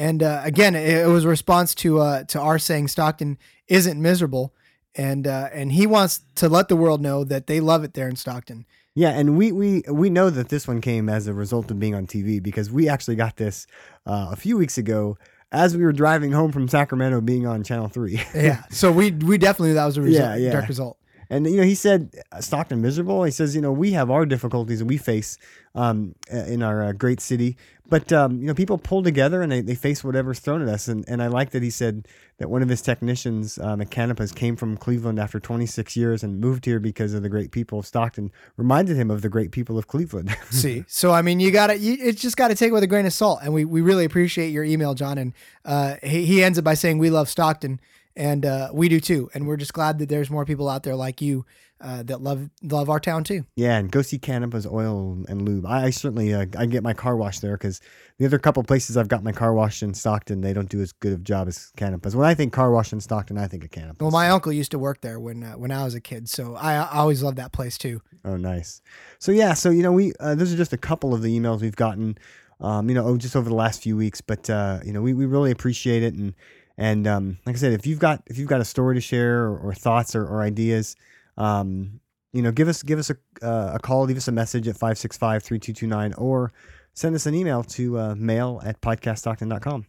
And 0.00 0.22
uh, 0.22 0.40
again, 0.44 0.74
it, 0.74 0.88
it 1.04 1.06
was 1.08 1.24
a 1.26 1.28
response 1.28 1.74
to 1.76 1.98
uh, 2.00 2.24
to 2.24 2.40
our 2.40 2.58
saying 2.58 2.88
Stockton 2.88 3.36
isn't 3.68 4.00
miserable, 4.00 4.54
and 4.94 5.26
uh, 5.26 5.50
and 5.52 5.72
he 5.72 5.86
wants 5.86 6.22
to 6.36 6.48
let 6.48 6.68
the 6.68 6.76
world 6.76 7.02
know 7.02 7.22
that 7.24 7.46
they 7.46 7.60
love 7.60 7.84
it 7.84 7.92
there 7.92 8.08
in 8.08 8.16
Stockton. 8.16 8.64
Yeah, 8.94 9.10
and 9.10 9.36
we 9.36 9.52
we 9.52 9.82
we 9.90 10.08
know 10.08 10.30
that 10.30 10.48
this 10.48 10.66
one 10.66 10.80
came 10.80 11.10
as 11.10 11.26
a 11.26 11.34
result 11.34 11.70
of 11.70 11.78
being 11.78 11.94
on 11.94 12.06
TV 12.06 12.42
because 12.42 12.70
we 12.70 12.88
actually 12.88 13.16
got 13.16 13.36
this 13.36 13.66
uh, 14.06 14.28
a 14.32 14.36
few 14.36 14.56
weeks 14.56 14.78
ago 14.78 15.18
as 15.52 15.76
we 15.76 15.84
were 15.84 15.92
driving 15.92 16.32
home 16.32 16.50
from 16.50 16.66
Sacramento, 16.66 17.20
being 17.20 17.46
on 17.46 17.62
Channel 17.62 17.88
Three. 17.88 18.22
yeah, 18.34 18.62
so 18.70 18.90
we 18.90 19.10
we 19.10 19.36
definitely 19.36 19.68
knew 19.68 19.74
that 19.74 19.84
was 19.86 19.98
a 19.98 20.02
result, 20.08 20.24
Yeah, 20.30 20.36
yeah. 20.36 20.52
direct 20.52 20.68
result. 20.68 20.96
And 21.30 21.46
you 21.46 21.58
know, 21.58 21.62
he 21.62 21.76
said 21.76 22.14
uh, 22.32 22.40
Stockton 22.40 22.82
miserable. 22.82 23.22
He 23.22 23.30
says, 23.30 23.54
you 23.54 23.62
know, 23.62 23.72
we 23.72 23.92
have 23.92 24.10
our 24.10 24.26
difficulties 24.26 24.80
that 24.80 24.86
we 24.86 24.98
face 24.98 25.38
um, 25.74 26.14
uh, 26.32 26.38
in 26.38 26.62
our 26.62 26.82
uh, 26.82 26.92
great 26.92 27.20
city, 27.20 27.56
but 27.88 28.12
um, 28.12 28.40
you 28.40 28.46
know, 28.46 28.54
people 28.54 28.78
pull 28.78 29.02
together 29.02 29.40
and 29.40 29.50
they, 29.50 29.60
they 29.60 29.74
face 29.74 30.02
whatever's 30.02 30.40
thrown 30.40 30.62
at 30.62 30.68
us. 30.68 30.88
And 30.88 31.04
and 31.08 31.22
I 31.22 31.28
like 31.28 31.50
that 31.50 31.62
he 31.62 31.70
said 31.70 32.08
that 32.38 32.50
one 32.50 32.62
of 32.62 32.68
his 32.68 32.82
technicians 32.82 33.58
um, 33.58 33.80
at 33.80 33.90
Canepas 33.90 34.34
came 34.34 34.56
from 34.56 34.76
Cleveland 34.76 35.18
after 35.18 35.38
26 35.38 35.96
years 35.96 36.22
and 36.22 36.40
moved 36.40 36.64
here 36.64 36.80
because 36.80 37.14
of 37.14 37.22
the 37.22 37.28
great 37.28 37.52
people 37.52 37.80
of 37.80 37.86
Stockton. 37.86 38.32
Reminded 38.56 38.96
him 38.96 39.10
of 39.10 39.22
the 39.22 39.28
great 39.28 39.52
people 39.52 39.78
of 39.78 39.86
Cleveland. 39.86 40.36
See, 40.50 40.84
so 40.88 41.12
I 41.12 41.22
mean, 41.22 41.38
you 41.38 41.50
got 41.50 41.68
to, 41.68 41.74
it's 41.74 42.20
just 42.20 42.36
got 42.36 42.48
to 42.48 42.54
take 42.54 42.70
it 42.70 42.72
with 42.72 42.82
a 42.82 42.88
grain 42.88 43.06
of 43.06 43.12
salt. 43.12 43.40
And 43.42 43.52
we, 43.52 43.64
we 43.64 43.80
really 43.80 44.04
appreciate 44.04 44.50
your 44.50 44.64
email, 44.64 44.94
John. 44.94 45.18
And 45.18 45.32
uh, 45.64 45.96
he, 46.02 46.24
he 46.24 46.42
ends 46.42 46.58
it 46.58 46.62
by 46.62 46.74
saying, 46.74 46.98
We 46.98 47.10
love 47.10 47.28
Stockton, 47.28 47.80
and 48.16 48.44
uh, 48.44 48.70
we 48.72 48.88
do 48.88 49.00
too. 49.00 49.30
And 49.34 49.46
we're 49.46 49.56
just 49.56 49.72
glad 49.72 49.98
that 49.98 50.08
there's 50.08 50.30
more 50.30 50.44
people 50.44 50.68
out 50.68 50.82
there 50.82 50.96
like 50.96 51.20
you 51.20 51.44
uh, 51.80 52.02
that 52.02 52.20
love 52.20 52.50
love 52.62 52.90
our 52.90 53.00
town 53.00 53.24
too. 53.24 53.44
Yeah, 53.56 53.78
and 53.78 53.90
go 53.90 54.02
see 54.02 54.18
Canepa's 54.18 54.66
Oil 54.66 55.24
and 55.28 55.42
Lube. 55.48 55.64
I, 55.64 55.84
I 55.84 55.90
certainly 55.90 56.34
uh, 56.34 56.46
I 56.56 56.66
get 56.66 56.82
my 56.82 56.92
car 56.92 57.16
washed 57.16 57.40
there 57.40 57.56
because 57.56 57.80
the 58.18 58.26
other 58.26 58.38
couple 58.38 58.62
places 58.62 58.96
I've 58.96 59.08
got 59.08 59.24
my 59.24 59.32
car 59.32 59.54
washed 59.54 59.82
in 59.82 59.94
Stockton, 59.94 60.42
they 60.42 60.52
don't 60.52 60.68
do 60.68 60.80
as 60.82 60.92
good 60.92 61.14
of 61.14 61.20
a 61.20 61.22
job 61.22 61.48
as 61.48 61.72
Canepa's. 61.76 62.14
When 62.14 62.26
I 62.26 62.34
think 62.34 62.52
car 62.52 62.70
wash 62.70 62.92
in 62.92 63.00
Stockton, 63.00 63.38
I 63.38 63.46
think 63.46 63.64
of 63.64 63.70
Canepa's. 63.70 64.00
Well, 64.00 64.10
my 64.10 64.28
uncle 64.28 64.52
used 64.52 64.72
to 64.72 64.78
work 64.78 65.00
there 65.00 65.18
when 65.18 65.42
uh, 65.42 65.52
when 65.52 65.70
I 65.70 65.84
was 65.84 65.94
a 65.94 66.00
kid, 66.00 66.28
so 66.28 66.54
I, 66.54 66.74
I 66.74 66.98
always 66.98 67.22
loved 67.22 67.38
that 67.38 67.52
place 67.52 67.78
too. 67.78 68.02
Oh, 68.24 68.36
nice. 68.36 68.82
So 69.18 69.32
yeah, 69.32 69.54
so 69.54 69.70
you 69.70 69.82
know, 69.82 69.92
we 69.92 70.12
uh, 70.20 70.34
those 70.34 70.52
are 70.52 70.56
just 70.56 70.74
a 70.74 70.78
couple 70.78 71.14
of 71.14 71.22
the 71.22 71.38
emails 71.38 71.62
we've 71.62 71.76
gotten, 71.76 72.18
um, 72.60 72.90
you 72.90 72.94
know, 72.94 73.06
oh, 73.06 73.16
just 73.16 73.36
over 73.36 73.48
the 73.48 73.54
last 73.54 73.82
few 73.82 73.96
weeks. 73.96 74.20
But 74.20 74.50
uh, 74.50 74.80
you 74.84 74.92
know, 74.92 75.00
we, 75.00 75.14
we 75.14 75.24
really 75.24 75.50
appreciate 75.50 76.02
it, 76.02 76.12
and 76.12 76.34
and 76.80 77.06
um, 77.06 77.38
like 77.44 77.54
I 77.54 77.58
said, 77.58 77.74
if 77.74 77.86
you've 77.86 77.98
got 77.98 78.22
if 78.26 78.38
you've 78.38 78.48
got 78.48 78.62
a 78.62 78.64
story 78.64 78.94
to 78.94 79.02
share 79.02 79.42
or, 79.42 79.58
or 79.58 79.74
thoughts 79.74 80.16
or, 80.16 80.24
or 80.24 80.40
ideas, 80.40 80.96
um, 81.36 82.00
you 82.32 82.40
know, 82.40 82.50
give 82.50 82.68
us 82.68 82.82
give 82.82 82.98
us 82.98 83.10
a 83.10 83.16
uh, 83.46 83.72
a 83.74 83.78
call, 83.78 84.04
leave 84.04 84.16
us 84.16 84.28
a 84.28 84.32
message 84.32 84.66
at 84.66 84.76
565-3229 84.76 86.18
or 86.18 86.54
send 86.94 87.14
us 87.14 87.26
an 87.26 87.34
email 87.34 87.62
to 87.64 87.98
uh, 87.98 88.14
mail 88.16 88.62
at 88.64 88.80
podcaststockton.com. 88.80 89.84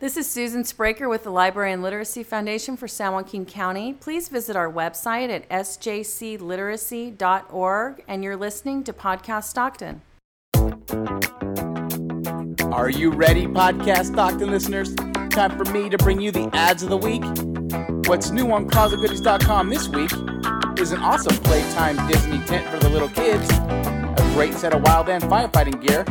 This 0.00 0.16
is 0.16 0.28
Susan 0.28 0.64
Spraker 0.64 1.08
with 1.08 1.22
the 1.22 1.30
Library 1.30 1.72
and 1.72 1.80
Literacy 1.82 2.24
Foundation 2.24 2.76
for 2.76 2.88
San 2.88 3.12
Joaquin 3.12 3.46
County. 3.46 3.92
Please 3.94 4.28
visit 4.28 4.56
our 4.56 4.70
website 4.70 5.30
at 5.30 5.48
sjcliteracy.org 5.48 8.04
and 8.08 8.24
you're 8.24 8.36
listening 8.36 8.84
to 8.84 8.92
Podcast 8.92 9.44
Stockton. 9.44 10.02
Are 12.76 12.90
you 12.90 13.10
ready, 13.10 13.46
Podcast 13.46 14.12
Stockton 14.12 14.50
listeners? 14.50 14.94
Time 15.30 15.56
for 15.56 15.64
me 15.72 15.88
to 15.88 15.96
bring 15.96 16.20
you 16.20 16.30
the 16.30 16.50
ads 16.52 16.82
of 16.82 16.90
the 16.90 16.98
week. 16.98 17.24
What's 18.06 18.30
new 18.32 18.52
on 18.52 18.68
closetgoodies.com 18.68 19.70
this 19.70 19.88
week 19.88 20.12
is 20.78 20.92
an 20.92 21.00
awesome 21.00 21.38
playtime 21.38 22.06
Disney 22.06 22.38
tent 22.44 22.68
for 22.68 22.78
the 22.78 22.90
little 22.90 23.08
kids, 23.08 23.48
a 23.50 24.30
great 24.34 24.52
set 24.52 24.74
of 24.74 24.82
Wild 24.82 25.08
End 25.08 25.24
firefighting 25.24 25.80
gear, 25.80 26.04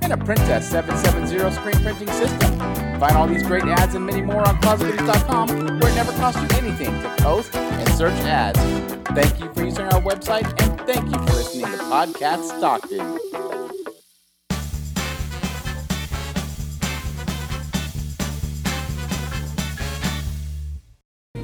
and 0.00 0.12
a 0.12 0.16
Princess 0.16 0.70
770 0.70 1.56
screen 1.56 1.82
printing 1.82 2.14
system. 2.14 2.56
Find 3.00 3.16
all 3.16 3.26
these 3.26 3.42
great 3.42 3.64
ads 3.64 3.96
and 3.96 4.06
many 4.06 4.22
more 4.22 4.46
on 4.46 4.60
closetgoodies.com 4.60 5.80
where 5.80 5.90
it 5.90 5.94
never 5.96 6.12
costs 6.12 6.40
you 6.40 6.56
anything 6.56 7.02
to 7.02 7.16
post 7.18 7.52
and 7.56 7.88
search 7.98 8.14
ads. 8.20 8.60
Thank 9.10 9.40
you 9.40 9.52
for 9.54 9.64
using 9.64 9.86
our 9.86 10.00
website 10.00 10.46
and 10.62 10.80
thank 10.82 11.04
you 11.04 11.18
for 11.26 11.34
listening 11.34 11.64
to 11.64 11.78
Podcast 11.78 12.44
Stockton. 12.58 13.61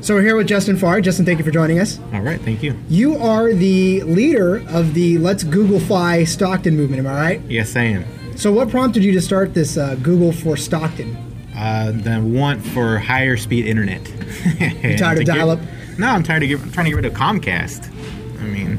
So 0.08 0.14
we're 0.14 0.22
here 0.22 0.36
with 0.36 0.46
Justin 0.46 0.78
Farr. 0.78 1.02
Justin, 1.02 1.26
thank 1.26 1.38
you 1.38 1.44
for 1.44 1.50
joining 1.50 1.80
us. 1.80 2.00
All 2.14 2.22
right, 2.22 2.40
thank 2.40 2.62
you. 2.62 2.74
You 2.88 3.18
are 3.18 3.52
the 3.52 4.02
leader 4.04 4.66
of 4.70 4.94
the 4.94 5.18
Let's 5.18 5.44
Googlefy 5.44 6.26
Stockton 6.26 6.74
movement. 6.78 7.00
Am 7.00 7.06
I 7.06 7.20
right? 7.20 7.42
Yes, 7.42 7.76
I 7.76 7.82
am. 7.82 8.38
So 8.38 8.50
what 8.50 8.70
prompted 8.70 9.04
you 9.04 9.12
to 9.12 9.20
start 9.20 9.52
this 9.52 9.76
uh, 9.76 9.96
Google 9.96 10.32
for 10.32 10.56
Stockton? 10.56 11.14
Uh, 11.54 11.92
the 11.92 12.22
want 12.22 12.64
for 12.64 12.98
higher 12.98 13.36
speed 13.36 13.66
internet. 13.66 14.00
You 14.82 14.96
tired 14.96 15.18
of 15.18 15.26
dial-up? 15.26 15.60
No, 15.98 16.06
I'm 16.06 16.22
tired 16.22 16.42
of 16.42 16.48
get, 16.48 16.58
I'm 16.58 16.72
trying 16.72 16.86
to 16.86 16.90
get 16.90 16.96
rid 16.96 17.04
of 17.04 17.12
Comcast. 17.12 17.92
I 18.40 18.44
mean, 18.44 18.78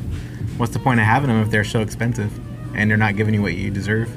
what's 0.58 0.74
the 0.74 0.80
point 0.80 1.00
of 1.00 1.06
having 1.06 1.28
them 1.30 1.44
if 1.44 1.52
they're 1.52 1.64
so 1.64 1.82
expensive 1.82 2.36
and 2.76 2.90
they're 2.90 2.98
not 2.98 3.16
giving 3.18 3.36
you 3.36 3.44
what 3.44 3.54
you 3.54 3.70
deserve? 3.70 4.10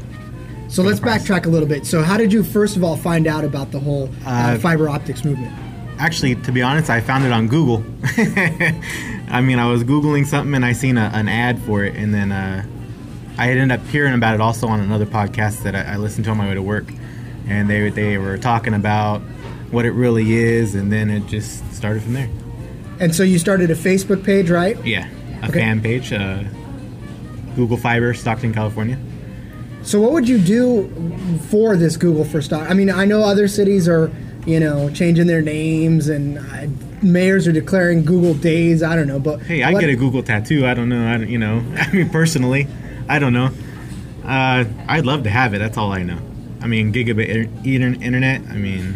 So 0.68 0.82
let's 0.82 0.98
backtrack 0.98 1.44
a 1.44 1.50
little 1.50 1.68
bit. 1.68 1.84
So 1.84 2.02
how 2.02 2.16
did 2.16 2.32
you 2.32 2.42
first 2.42 2.78
of 2.78 2.82
all 2.82 2.96
find 2.96 3.26
out 3.26 3.44
about 3.44 3.70
the 3.70 3.80
whole 3.80 4.08
uh, 4.24 4.54
Uh, 4.54 4.58
fiber 4.60 4.88
optics 4.88 5.26
movement? 5.26 5.52
Actually, 5.98 6.34
to 6.36 6.52
be 6.52 6.62
honest, 6.62 6.90
I 6.90 7.00
found 7.00 7.24
it 7.24 7.32
on 7.32 7.46
Google. 7.48 7.84
I 9.28 9.40
mean, 9.42 9.58
I 9.58 9.66
was 9.70 9.84
googling 9.84 10.26
something 10.26 10.54
and 10.54 10.64
I 10.64 10.72
seen 10.72 10.98
a, 10.98 11.10
an 11.14 11.28
ad 11.28 11.60
for 11.62 11.84
it, 11.84 11.94
and 11.96 12.12
then 12.12 12.32
uh, 12.32 12.64
I 13.38 13.46
had 13.46 13.56
ended 13.58 13.78
up 13.80 13.86
hearing 13.86 14.14
about 14.14 14.34
it 14.34 14.40
also 14.40 14.66
on 14.68 14.80
another 14.80 15.06
podcast 15.06 15.62
that 15.62 15.74
I, 15.76 15.94
I 15.94 15.96
listened 15.96 16.24
to 16.24 16.30
on 16.32 16.38
my 16.38 16.48
way 16.48 16.54
to 16.54 16.62
work, 16.62 16.86
and 17.46 17.68
they 17.70 17.88
they 17.90 18.18
were 18.18 18.36
talking 18.36 18.74
about 18.74 19.20
what 19.70 19.84
it 19.86 19.92
really 19.92 20.34
is, 20.34 20.74
and 20.74 20.92
then 20.92 21.08
it 21.08 21.26
just 21.26 21.72
started 21.72 22.02
from 22.02 22.14
there. 22.14 22.28
And 23.00 23.14
so 23.14 23.22
you 23.22 23.38
started 23.38 23.70
a 23.70 23.74
Facebook 23.74 24.24
page, 24.24 24.50
right? 24.50 24.76
Yeah, 24.84 25.08
a 25.42 25.46
Okay. 25.48 25.60
fan 25.60 25.80
page, 25.80 26.12
uh, 26.12 26.42
Google 27.54 27.76
Fiber, 27.76 28.12
Stockton, 28.14 28.52
California. 28.52 28.98
So 29.82 30.00
what 30.00 30.12
would 30.12 30.28
you 30.28 30.38
do 30.38 30.88
for 31.50 31.76
this 31.76 31.96
Google 31.96 32.24
for 32.24 32.40
Stock? 32.42 32.70
I 32.70 32.74
mean, 32.74 32.90
I 32.90 33.04
know 33.04 33.22
other 33.22 33.48
cities 33.48 33.88
are, 33.88 34.10
you 34.46 34.58
know, 34.60 34.90
changing 34.90 35.26
their 35.26 35.42
names 35.42 36.08
and 36.08 36.38
uh, 36.38 36.66
mayors 37.02 37.46
are 37.46 37.52
declaring 37.52 38.04
Google 38.04 38.34
days. 38.34 38.82
I 38.82 38.96
don't 38.96 39.06
know, 39.08 39.18
but 39.20 39.40
Hey, 39.42 39.62
I 39.62 39.72
what- 39.72 39.80
get 39.80 39.90
a 39.90 39.96
Google 39.96 40.22
tattoo. 40.22 40.66
I 40.66 40.74
don't 40.74 40.88
know. 40.88 41.06
I 41.12 41.18
don't, 41.18 41.28
you 41.28 41.38
know, 41.38 41.62
I 41.76 41.90
mean, 41.92 42.10
personally, 42.10 42.66
I 43.08 43.18
don't 43.18 43.32
know. 43.32 43.50
Uh, 44.24 44.64
I'd 44.88 45.04
love 45.06 45.24
to 45.24 45.30
have 45.30 45.54
it. 45.54 45.58
That's 45.58 45.76
all 45.76 45.92
I 45.92 46.02
know. 46.02 46.18
I 46.60 46.66
mean, 46.68 46.92
gigabit 46.92 47.28
inter- 47.28 47.50
inter- 47.64 48.02
internet. 48.04 48.40
I 48.48 48.54
mean, 48.56 48.94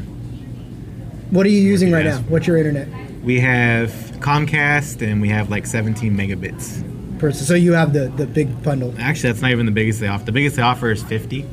What 1.30 1.46
are 1.46 1.48
you 1.48 1.60
using 1.60 1.90
right 1.92 2.04
now? 2.04 2.18
What's 2.28 2.46
your 2.46 2.56
internet? 2.56 2.88
we 3.22 3.40
have 3.40 3.90
Comcast 4.20 5.02
and 5.02 5.20
we 5.20 5.28
have 5.30 5.50
like 5.50 5.66
17 5.66 6.16
megabits. 6.16 6.80
Person. 7.18 7.44
So 7.46 7.54
you 7.54 7.72
have 7.72 7.92
the 7.92 8.06
the 8.08 8.26
big 8.26 8.62
bundle. 8.62 8.94
Actually, 8.98 9.30
that's 9.32 9.42
not 9.42 9.50
even 9.50 9.66
the 9.66 9.72
biggest 9.72 9.98
they 10.00 10.06
offer. 10.06 10.24
The 10.26 10.32
biggest 10.32 10.54
they 10.56 10.62
offer 10.62 10.90
is 10.92 11.02
50, 11.02 11.44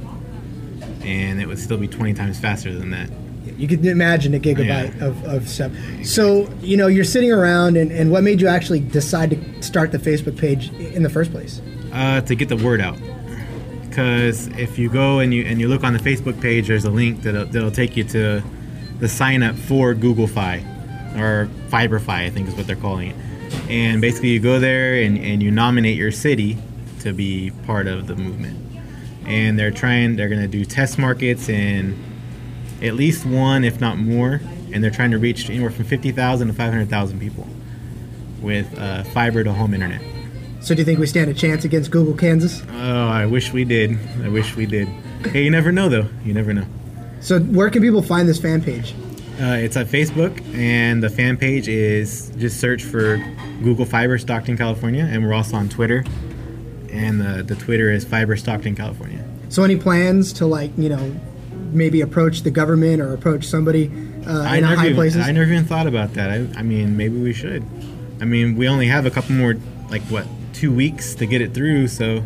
and 1.03 1.41
it 1.41 1.47
would 1.47 1.57
still 1.57 1.77
be 1.77 1.87
20 1.87 2.13
times 2.13 2.37
faster 2.39 2.71
than 2.77 2.91
that. 2.91 3.09
You 3.63 3.69
can 3.69 3.87
imagine 3.87 4.33
a 4.33 4.39
gigabyte 4.39 5.01
of, 5.01 5.23
of 5.23 5.47
stuff. 5.47 5.71
So, 6.03 6.49
you 6.59 6.75
know, 6.75 6.87
you're 6.87 7.05
sitting 7.05 7.31
around, 7.31 7.77
and, 7.77 7.91
and 7.91 8.11
what 8.11 8.21
made 8.21 8.41
you 8.41 8.47
actually 8.49 8.81
decide 8.81 9.29
to 9.29 9.63
start 9.63 9.93
the 9.93 9.97
Facebook 9.97 10.37
page 10.37 10.69
in 10.73 11.03
the 11.03 11.09
first 11.09 11.31
place? 11.31 11.61
uh, 11.93 12.21
to 12.21 12.35
get 12.35 12.49
the 12.49 12.57
word 12.57 12.81
out. 12.81 12.99
Because 13.87 14.47
if 14.57 14.79
you 14.79 14.89
go 14.89 15.19
and 15.19 15.33
you 15.33 15.45
and 15.45 15.59
you 15.59 15.67
look 15.67 15.83
on 15.83 15.93
the 15.93 15.99
Facebook 15.99 16.41
page, 16.41 16.67
there's 16.67 16.85
a 16.85 16.89
link 16.89 17.21
that'll, 17.21 17.45
that'll 17.45 17.71
take 17.71 17.95
you 17.95 18.03
to 18.05 18.41
the 18.99 19.07
sign 19.07 19.43
up 19.43 19.55
for 19.55 19.93
Google 19.93 20.27
Fi 20.27 20.57
or 21.15 21.47
Fiberfi, 21.69 22.09
I 22.09 22.29
think 22.31 22.47
is 22.47 22.55
what 22.55 22.65
they're 22.65 22.75
calling 22.75 23.11
it. 23.11 23.15
And 23.69 24.01
basically, 24.01 24.29
you 24.29 24.39
go 24.39 24.59
there 24.59 24.95
and, 24.95 25.17
and 25.19 25.43
you 25.43 25.51
nominate 25.51 25.95
your 25.95 26.11
city 26.11 26.57
to 27.01 27.13
be 27.13 27.51
part 27.67 27.85
of 27.85 28.07
the 28.07 28.15
movement. 28.15 28.59
And 29.27 29.57
they're 29.57 29.71
trying, 29.71 30.15
they're 30.15 30.27
going 30.27 30.41
to 30.41 30.47
do 30.47 30.65
test 30.65 30.97
markets 30.97 31.47
in 31.47 31.95
at 32.83 32.95
least 32.95 33.25
one, 33.25 33.63
if 33.63 33.79
not 33.79 33.97
more. 33.97 34.41
And 34.71 34.83
they're 34.83 34.91
trying 34.91 35.11
to 35.11 35.17
reach 35.17 35.49
anywhere 35.49 35.71
from 35.71 35.85
50,000 35.85 36.47
to 36.47 36.53
500,000 36.53 37.19
people 37.19 37.47
with 38.41 38.77
uh, 38.77 39.03
fiber 39.05 39.43
to 39.43 39.53
home 39.53 39.73
internet. 39.73 40.01
So, 40.61 40.73
do 40.73 40.79
you 40.81 40.85
think 40.85 40.99
we 40.99 41.07
stand 41.07 41.29
a 41.29 41.33
chance 41.33 41.65
against 41.65 41.91
Google 41.91 42.15
Kansas? 42.15 42.63
Oh, 42.71 43.07
I 43.07 43.25
wish 43.25 43.51
we 43.51 43.65
did. 43.65 43.97
I 44.23 44.29
wish 44.29 44.55
we 44.55 44.65
did. 44.65 44.87
Hey, 45.27 45.43
you 45.43 45.51
never 45.51 45.71
know, 45.71 45.89
though. 45.89 46.07
You 46.23 46.33
never 46.33 46.53
know. 46.53 46.65
So, 47.19 47.39
where 47.39 47.69
can 47.69 47.81
people 47.81 48.01
find 48.01 48.27
this 48.29 48.39
fan 48.39 48.61
page? 48.61 48.93
Uh, 49.41 49.57
it's 49.59 49.75
on 49.75 49.85
Facebook, 49.85 50.41
and 50.55 51.03
the 51.03 51.09
fan 51.09 51.37
page 51.37 51.67
is 51.67 52.31
just 52.37 52.61
search 52.61 52.83
for 52.83 53.17
Google 53.61 53.85
Fiber 53.85 54.17
Stockton, 54.17 54.57
California, 54.57 55.03
and 55.03 55.25
we're 55.25 55.33
also 55.33 55.57
on 55.57 55.67
Twitter 55.67 56.05
and 56.93 57.19
the 57.19 57.43
the 57.43 57.55
Twitter 57.55 57.91
is 57.91 58.05
Fiber 58.05 58.37
Stockton, 58.37 58.75
California. 58.75 59.25
So 59.49 59.63
any 59.63 59.75
plans 59.75 60.31
to 60.33 60.45
like 60.45 60.71
you 60.77 60.89
know 60.89 61.19
maybe 61.73 62.01
approach 62.01 62.41
the 62.41 62.51
government 62.51 63.01
or 63.01 63.13
approach 63.13 63.45
somebody 63.45 63.91
uh, 64.25 64.41
I 64.41 64.57
in 64.57 64.63
never 64.63 64.75
high 64.75 64.85
even, 64.85 64.95
places? 64.95 65.27
I 65.27 65.31
never 65.31 65.51
even 65.51 65.65
thought 65.65 65.87
about 65.87 66.13
that. 66.13 66.29
I, 66.29 66.47
I 66.59 66.63
mean, 66.63 66.97
maybe 66.97 67.19
we 67.19 67.33
should. 67.33 67.63
I 68.21 68.25
mean, 68.25 68.55
we 68.55 68.67
only 68.67 68.87
have 68.87 69.05
a 69.05 69.11
couple 69.11 69.35
more, 69.35 69.55
like 69.89 70.01
what, 70.03 70.25
two 70.53 70.73
weeks 70.73 71.15
to 71.15 71.25
get 71.25 71.41
it 71.41 71.53
through, 71.53 71.87
so 71.87 72.23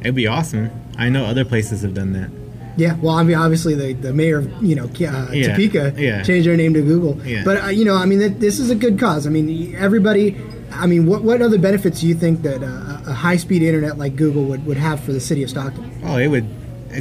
it'd 0.00 0.14
be 0.14 0.26
awesome. 0.26 0.70
I 0.96 1.08
know 1.08 1.24
other 1.24 1.44
places 1.44 1.82
have 1.82 1.94
done 1.94 2.12
that. 2.14 2.30
Yeah, 2.76 2.96
well, 2.96 3.14
I 3.14 3.22
mean, 3.22 3.36
obviously 3.36 3.74
the, 3.74 3.94
the 3.94 4.12
mayor 4.12 4.38
of 4.38 4.62
you 4.62 4.74
know 4.74 4.84
uh, 4.84 5.30
Yeah, 5.32 5.48
Topeka 5.48 5.94
yeah. 5.96 6.22
changed 6.22 6.46
their 6.46 6.56
name 6.56 6.74
to 6.74 6.82
Google. 6.82 7.20
Yeah. 7.26 7.42
But 7.44 7.64
uh, 7.64 7.66
you 7.68 7.84
know, 7.84 7.94
I 7.96 8.04
mean, 8.04 8.18
th- 8.18 8.34
this 8.34 8.58
is 8.58 8.68
a 8.70 8.74
good 8.74 8.98
cause. 8.98 9.26
I 9.26 9.30
mean, 9.30 9.74
everybody. 9.74 10.36
I 10.72 10.86
mean, 10.86 11.06
what 11.06 11.22
what 11.22 11.40
other 11.40 11.58
benefits 11.58 12.00
do 12.00 12.06
you 12.06 12.14
think 12.14 12.42
that 12.42 12.62
uh, 12.62 13.10
a 13.10 13.14
high 13.14 13.36
speed 13.36 13.62
internet 13.62 13.96
like 13.96 14.16
Google 14.16 14.44
would, 14.44 14.66
would 14.66 14.76
have 14.76 15.00
for 15.00 15.12
the 15.12 15.20
city 15.20 15.42
of 15.42 15.48
Stockton? 15.48 15.90
Oh, 16.04 16.18
it 16.18 16.28
would. 16.28 16.46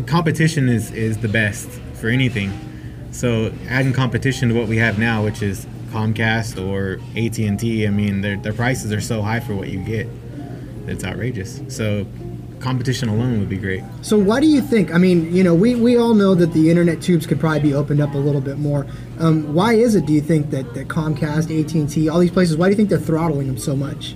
Competition 0.02 0.70
is 0.70 0.92
is 0.92 1.18
the 1.18 1.28
best 1.28 1.70
for 1.96 2.10
anything. 2.10 2.52
So 3.12 3.54
adding 3.70 3.94
competition 3.94 4.50
to 4.50 4.56
what 4.56 4.68
we 4.68 4.78
have 4.78 5.00
now, 5.00 5.24
which 5.24 5.42
is 5.42 5.66
Comcast 5.92 6.62
or 6.62 7.00
AT 7.16 7.38
and 7.40 7.60
T, 7.60 7.88
I 7.88 7.90
mean, 7.90 8.22
their 8.22 8.38
their 8.38 8.54
prices 8.54 8.92
are 8.92 9.02
so 9.02 9.22
high 9.22 9.40
for 9.40 9.56
what 9.56 9.70
you 9.70 9.80
get, 9.80 10.08
it's 10.88 11.04
outrageous. 11.04 11.62
So 11.70 12.06
competition 12.60 13.10
alone 13.10 13.40
would 13.40 13.50
be 13.50 13.58
great. 13.58 13.84
So 14.02 14.18
why 14.18 14.40
do 14.40 14.48
you 14.48 14.62
think? 14.62 14.94
I 14.94 14.98
mean, 14.98 15.34
you 15.34 15.44
know, 15.44 15.54
we, 15.54 15.76
we 15.76 15.98
all 15.98 16.14
know 16.14 16.34
that 16.36 16.52
the 16.54 16.70
internet 16.70 17.02
tubes 17.02 17.28
could 17.28 17.40
probably 17.40 17.60
be 17.60 17.74
opened 17.74 18.02
up 18.02 18.16
a 18.16 18.18
little 18.18 18.42
bit 18.42 18.58
more. 18.58 18.88
Um, 19.20 19.54
why 19.54 19.74
is 19.74 19.96
it? 19.96 20.06
Do 20.06 20.14
you 20.14 20.22
think 20.22 20.50
that, 20.50 20.74
that 20.74 20.88
Comcast, 20.88 21.58
AT 21.58 21.74
and 21.76 21.90
T, 21.90 22.10
all 22.10 22.20
these 22.20 22.32
places? 22.32 22.58
Why 22.58 22.68
do 22.68 22.72
you 22.72 22.76
think 22.76 22.90
they're 22.90 22.98
throttling 22.98 23.48
them 23.48 23.58
so 23.58 23.76
much? 23.76 24.16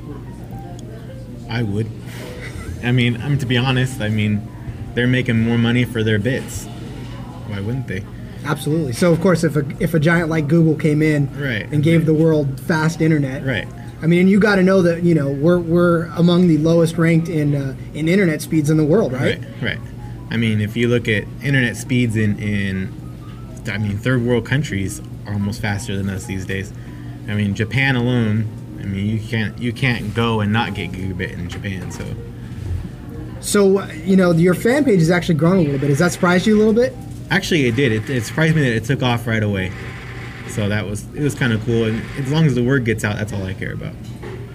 I 1.50 1.64
would. 1.64 1.90
I 2.84 2.92
mean, 2.92 3.22
I 3.22 3.30
mean 3.30 3.38
to 3.40 3.46
be 3.46 3.58
honest, 3.58 4.02
I 4.02 4.10
mean, 4.10 4.48
they're 4.96 5.08
making 5.08 5.40
more 5.42 5.58
money 5.58 5.84
for 5.86 6.04
their 6.04 6.20
bits. 6.20 6.66
Why 7.48 7.60
wouldn't 7.60 7.88
they? 7.88 8.04
Absolutely. 8.46 8.94
So 8.94 9.12
of 9.12 9.20
course, 9.22 9.44
if 9.44 9.56
a 9.56 9.66
if 9.80 9.94
a 9.94 10.00
giant 10.00 10.30
like 10.30 10.48
Google 10.48 10.76
came 10.76 11.02
in 11.02 11.30
Right. 11.40 11.70
and 11.72 11.84
gave 11.84 12.06
the 12.06 12.14
world 12.14 12.60
fast 12.62 13.02
internet, 13.02 13.46
Right. 13.46 13.68
I 14.02 14.08
mean, 14.08 14.22
and 14.22 14.30
you 14.30 14.40
got 14.40 14.56
to 14.56 14.64
know 14.64 14.82
that 14.84 15.04
you 15.04 15.14
know 15.14 15.30
we're 15.30 15.60
we're 15.60 16.06
among 16.16 16.48
the 16.48 16.58
lowest 16.58 16.98
ranked 16.98 17.28
in 17.28 17.54
uh, 17.56 17.76
in 17.94 18.08
internet 18.08 18.42
speeds 18.42 18.70
in 18.70 18.78
the 18.78 18.86
world, 18.86 19.12
right? 19.12 19.40
Right, 19.62 19.62
right. 19.62 19.80
I 20.32 20.38
mean, 20.38 20.62
if 20.62 20.78
you 20.78 20.88
look 20.88 21.08
at 21.10 21.26
internet 21.44 21.76
speeds 21.76 22.16
in 22.16 22.40
in, 22.40 22.94
I 23.70 23.78
mean, 23.78 23.98
third 23.98 24.22
world 24.24 24.46
countries 24.46 25.02
are 25.28 25.34
almost 25.34 25.60
faster 25.62 25.98
than 25.98 26.10
us 26.10 26.26
these 26.28 26.46
days. 26.46 26.72
I 27.28 27.34
mean, 27.34 27.56
Japan 27.56 27.96
alone. 27.98 28.48
I 28.80 28.86
mean, 28.86 29.06
you 29.06 29.20
can't 29.20 29.60
you 29.60 29.74
can't 29.74 30.14
go 30.14 30.40
and 30.40 30.54
not 30.54 30.76
get 30.76 30.94
gigabit 30.94 31.34
in 31.34 31.50
Japan. 31.50 31.92
So 31.92 32.06
So 33.42 33.80
uh, 33.80 33.88
you 34.06 34.16
know, 34.16 34.32
your 34.32 34.54
fan 34.54 34.84
page 34.86 35.00
has 35.00 35.10
actually 35.10 35.36
grown 35.36 35.58
a 35.58 35.62
little 35.62 35.80
bit. 35.80 35.90
Has 35.90 36.00
that 36.00 36.12
surprised 36.12 36.46
you 36.46 36.56
a 36.56 36.60
little 36.60 36.74
bit? 36.74 36.94
actually, 37.30 37.66
it 37.68 37.76
did. 37.76 37.92
It, 37.92 38.10
it 38.10 38.24
surprised 38.24 38.56
me 38.56 38.64
that 38.64 38.76
it 38.76 38.86
took 38.86 39.04
off 39.04 39.28
right 39.28 39.44
away. 39.44 39.72
So 40.50 40.68
that 40.68 40.86
was 40.86 41.06
it 41.14 41.22
was 41.22 41.36
kind 41.36 41.54
of 41.54 41.64
cool. 41.66 41.86
And 41.86 42.02
as 42.18 42.32
long 42.32 42.46
as 42.46 42.56
the 42.56 42.64
word 42.64 42.86
gets 42.86 43.04
out, 43.04 43.18
that's 43.18 43.34
all 43.34 43.44
I 43.44 43.54
care 43.54 43.74
about. 43.74 43.94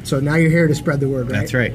So 0.02 0.20
now 0.20 0.34
you're 0.34 0.50
here 0.50 0.66
to 0.66 0.74
spread 0.74 1.00
the 1.00 1.08
word, 1.08 1.30
right? 1.30 1.40
That's 1.40 1.54
right. 1.54 1.72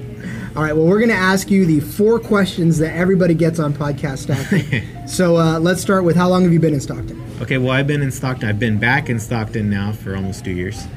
All 0.55 0.63
right. 0.63 0.75
Well, 0.75 0.85
we're 0.85 0.99
going 0.99 1.09
to 1.09 1.15
ask 1.15 1.49
you 1.49 1.65
the 1.65 1.79
four 1.79 2.19
questions 2.19 2.77
that 2.79 2.95
everybody 2.95 3.33
gets 3.33 3.59
on 3.59 3.73
podcast 3.73 4.19
Stockton. 4.19 5.07
so 5.07 5.37
uh, 5.37 5.59
let's 5.59 5.81
start 5.81 6.03
with 6.03 6.15
how 6.15 6.27
long 6.29 6.43
have 6.43 6.51
you 6.51 6.59
been 6.59 6.73
in 6.73 6.79
Stockton? 6.81 7.23
Okay, 7.41 7.57
well, 7.57 7.71
I've 7.71 7.87
been 7.87 8.01
in 8.01 8.11
Stockton. 8.11 8.47
I've 8.49 8.59
been 8.59 8.77
back 8.77 9.09
in 9.09 9.19
Stockton 9.19 9.69
now 9.69 9.93
for 9.93 10.15
almost 10.15 10.43
two 10.43 10.51
years. 10.51 10.87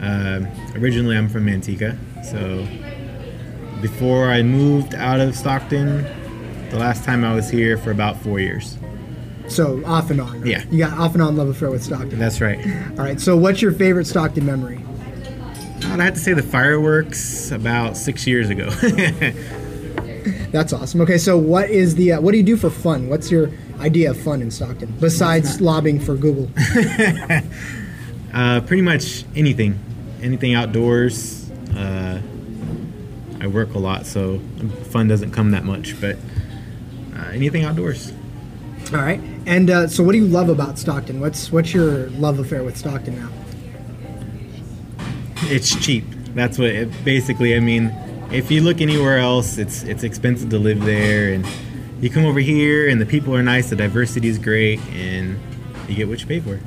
Um 0.00 0.46
originally, 0.76 1.16
I'm 1.16 1.28
from 1.28 1.46
Manteca, 1.46 1.98
so 2.24 2.64
before 3.80 4.30
I 4.30 4.42
moved 4.42 4.94
out 4.94 5.20
of 5.20 5.34
Stockton, 5.36 6.04
the 6.70 6.78
last 6.78 7.04
time 7.04 7.24
I 7.24 7.34
was 7.34 7.48
here 7.48 7.76
for 7.76 7.90
about 7.90 8.16
four 8.20 8.40
years. 8.40 8.76
So 9.48 9.82
off 9.86 10.10
and 10.10 10.20
on. 10.20 10.40
right? 10.40 10.50
Yeah. 10.50 10.64
You 10.70 10.78
got 10.78 10.98
off 10.98 11.14
and 11.14 11.22
on 11.22 11.36
love 11.36 11.48
affair 11.48 11.70
with 11.70 11.82
Stockton. 11.82 12.18
That's 12.18 12.40
right. 12.40 12.58
All 12.92 13.04
right. 13.04 13.20
So 13.20 13.36
what's 13.36 13.62
your 13.62 13.72
favorite 13.72 14.06
Stockton 14.06 14.44
memory? 14.44 14.84
I'd 15.84 16.00
have 16.00 16.14
to 16.14 16.20
say 16.20 16.34
the 16.34 16.42
fireworks 16.42 17.50
about 17.50 17.96
six 17.96 18.26
years 18.26 18.50
ago. 18.50 18.68
That's 20.50 20.72
awesome. 20.72 21.00
Okay. 21.02 21.18
So 21.18 21.38
what 21.38 21.70
is 21.70 21.94
the 21.94 22.12
uh, 22.12 22.20
what 22.20 22.32
do 22.32 22.38
you 22.38 22.44
do 22.44 22.56
for 22.56 22.68
fun? 22.70 23.08
What's 23.08 23.30
your 23.30 23.50
idea 23.80 24.10
of 24.10 24.20
fun 24.20 24.42
in 24.42 24.50
Stockton 24.50 24.94
besides 25.00 25.60
lobbying 25.60 26.00
for 26.00 26.14
Google? 26.14 26.50
uh, 28.34 28.60
pretty 28.62 28.82
much 28.82 29.24
anything, 29.34 29.78
anything 30.20 30.54
outdoors. 30.54 31.50
Uh, 31.74 32.20
I 33.40 33.46
work 33.46 33.74
a 33.74 33.78
lot, 33.78 34.06
so 34.06 34.40
fun 34.90 35.08
doesn't 35.08 35.30
come 35.30 35.52
that 35.52 35.64
much, 35.64 36.00
but 36.00 36.16
uh, 37.16 37.30
anything 37.32 37.64
outdoors. 37.64 38.12
All 38.92 39.00
right. 39.00 39.20
And 39.46 39.70
uh, 39.70 39.88
so 39.88 40.02
what 40.02 40.12
do 40.12 40.18
you 40.18 40.26
love 40.26 40.48
about 40.48 40.78
Stockton? 40.78 41.20
What's 41.20 41.52
what's 41.52 41.74
your 41.74 42.08
love 42.10 42.38
affair 42.38 42.64
with 42.64 42.76
Stockton 42.76 43.20
now? 43.20 43.28
It's 45.42 45.74
cheap. 45.84 46.04
That's 46.34 46.58
what 46.58 46.68
it 46.68 47.04
basically. 47.04 47.54
I 47.54 47.60
mean, 47.60 47.94
if 48.30 48.50
you 48.50 48.62
look 48.62 48.80
anywhere 48.80 49.18
else, 49.18 49.58
it's 49.58 49.82
it's 49.82 50.02
expensive 50.02 50.50
to 50.50 50.58
live 50.58 50.84
there, 50.84 51.32
and 51.32 51.46
you 52.00 52.10
come 52.10 52.24
over 52.24 52.40
here, 52.40 52.88
and 52.88 53.00
the 53.00 53.06
people 53.06 53.34
are 53.34 53.42
nice, 53.42 53.70
the 53.70 53.76
diversity 53.76 54.28
is 54.28 54.38
great, 54.38 54.80
and 54.88 55.38
you 55.88 55.94
get 55.94 56.08
what 56.08 56.20
you 56.20 56.26
pay 56.26 56.40
for. 56.40 56.60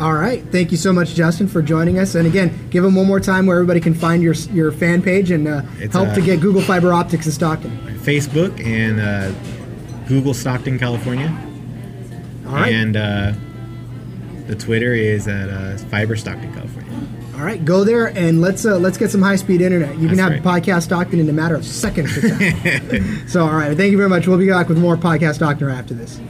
All 0.00 0.14
right. 0.14 0.44
Thank 0.50 0.72
you 0.72 0.76
so 0.76 0.92
much, 0.92 1.14
Justin, 1.14 1.46
for 1.46 1.62
joining 1.62 1.98
us. 1.98 2.16
And 2.16 2.26
again, 2.26 2.68
give 2.70 2.82
them 2.82 2.96
one 2.96 3.06
more 3.06 3.20
time 3.20 3.46
where 3.46 3.56
everybody 3.56 3.80
can 3.80 3.94
find 3.94 4.22
your 4.22 4.34
your 4.52 4.72
fan 4.72 5.02
page 5.02 5.30
and 5.30 5.46
uh, 5.46 5.60
help 5.92 6.08
uh, 6.08 6.14
to 6.14 6.20
get 6.20 6.40
Google 6.40 6.62
Fiber 6.62 6.92
Optics 6.92 7.26
in 7.26 7.32
Stockton. 7.32 7.70
Facebook 7.98 8.64
and 8.64 9.00
uh, 9.00 9.32
Google 10.08 10.34
Stockton, 10.34 10.78
California. 10.78 11.28
All 12.46 12.54
right. 12.54 12.72
And 12.72 12.96
uh, 12.96 13.32
the 14.46 14.56
Twitter 14.56 14.94
is 14.94 15.28
at 15.28 15.48
uh, 15.48 15.76
Fiber 15.88 16.16
Stockton, 16.16 16.52
California. 16.52 16.90
All 17.36 17.40
right, 17.40 17.64
go 17.64 17.82
there 17.82 18.16
and 18.16 18.40
let's 18.40 18.64
uh, 18.64 18.78
let's 18.78 18.96
get 18.96 19.10
some 19.10 19.20
high 19.20 19.34
speed 19.34 19.60
internet. 19.60 19.98
You 19.98 20.06
can 20.06 20.16
That's 20.16 20.34
have 20.34 20.42
podcast 20.42 20.82
Stockton 20.84 21.18
in 21.18 21.28
a 21.28 21.32
matter 21.32 21.56
of 21.56 21.64
seconds. 21.64 22.12
so, 23.32 23.44
all 23.44 23.54
right, 23.54 23.76
thank 23.76 23.90
you 23.90 23.96
very 23.96 24.08
much. 24.08 24.28
We'll 24.28 24.38
be 24.38 24.48
back 24.48 24.68
with 24.68 24.78
more 24.78 24.96
podcast 24.96 25.34
Stockton 25.36 25.68
after 25.68 25.94
this. 25.94 26.20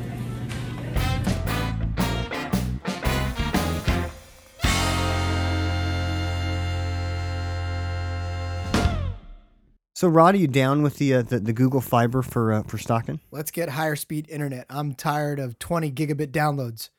So, 10.04 10.10
Rod, 10.10 10.34
are 10.34 10.36
you 10.36 10.48
down 10.48 10.82
with 10.82 10.98
the 10.98 11.14
uh, 11.14 11.22
the, 11.22 11.40
the 11.40 11.54
Google 11.54 11.80
Fiber 11.80 12.20
for 12.20 12.52
uh, 12.52 12.62
for 12.64 12.76
Stockton? 12.76 13.20
Let's 13.30 13.50
get 13.50 13.70
higher 13.70 13.96
speed 13.96 14.26
internet. 14.28 14.66
I'm 14.68 14.92
tired 14.92 15.38
of 15.38 15.58
20 15.58 15.90
gigabit 15.92 16.26
downloads. 16.26 16.90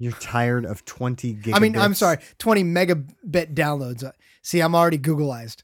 You're 0.00 0.10
tired 0.10 0.64
of 0.64 0.84
20 0.84 1.36
gigabits. 1.36 1.54
I 1.54 1.60
mean, 1.60 1.76
I'm 1.76 1.94
sorry, 1.94 2.18
20 2.38 2.64
megabit 2.64 3.54
downloads. 3.54 4.02
Uh, 4.02 4.10
See, 4.42 4.58
I'm 4.58 4.74
already 4.74 4.98
Googleized. 4.98 5.62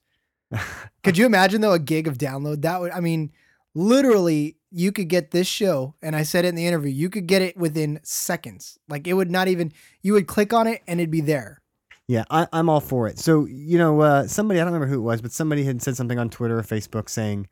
could 1.02 1.18
you 1.18 1.26
imagine 1.26 1.62
though 1.62 1.72
a 1.72 1.80
gig 1.80 2.06
of 2.06 2.16
download? 2.16 2.62
That 2.62 2.80
would, 2.80 2.92
I 2.92 3.00
mean, 3.00 3.32
literally, 3.74 4.58
you 4.70 4.92
could 4.92 5.08
get 5.08 5.32
this 5.32 5.48
show, 5.48 5.96
and 6.00 6.14
I 6.14 6.22
said 6.22 6.44
it 6.44 6.50
in 6.50 6.54
the 6.54 6.68
interview. 6.68 6.92
You 6.92 7.10
could 7.10 7.26
get 7.26 7.42
it 7.42 7.56
within 7.56 7.98
seconds. 8.04 8.78
Like 8.88 9.08
it 9.08 9.14
would 9.14 9.32
not 9.32 9.48
even. 9.48 9.72
You 10.00 10.12
would 10.12 10.28
click 10.28 10.52
on 10.52 10.68
it, 10.68 10.80
and 10.86 11.00
it'd 11.00 11.10
be 11.10 11.22
there. 11.22 11.60
Yeah, 12.06 12.24
I, 12.30 12.46
I'm 12.52 12.68
all 12.68 12.80
for 12.80 13.06
it. 13.08 13.18
So, 13.18 13.46
you 13.46 13.78
know, 13.78 14.00
uh, 14.00 14.26
somebody, 14.26 14.60
I 14.60 14.64
don't 14.64 14.74
remember 14.74 14.92
who 14.92 15.00
it 15.00 15.04
was, 15.04 15.22
but 15.22 15.32
somebody 15.32 15.64
had 15.64 15.80
said 15.80 15.96
something 15.96 16.18
on 16.18 16.28
Twitter 16.28 16.58
or 16.58 16.62
Facebook 16.62 17.08
saying, 17.08 17.48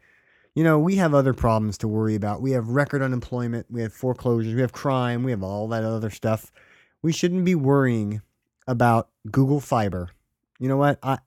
you 0.55 0.63
know, 0.63 0.79
we 0.79 0.97
have 0.97 1.15
other 1.15 1.33
problems 1.33 1.79
to 1.79 1.89
worry 1.89 2.15
about. 2.15 2.43
We 2.43 2.51
have 2.51 2.69
record 2.69 3.01
unemployment, 3.01 3.67
we 3.71 3.81
have 3.81 3.95
foreclosures, 3.95 4.55
we 4.55 4.61
have 4.61 4.73
crime, 4.73 5.23
we 5.23 5.31
have 5.31 5.43
all 5.43 5.69
that 5.69 5.85
other 5.85 6.11
stuff. 6.11 6.53
We 7.01 7.13
shouldn't 7.13 7.47
be 7.47 7.55
worrying 7.55 8.21
about 8.67 9.09
Google 9.31 9.61
Fiber. 9.61 10.11
You 10.59 10.69
know 10.69 10.77
what? 10.77 10.99
I 11.03 11.19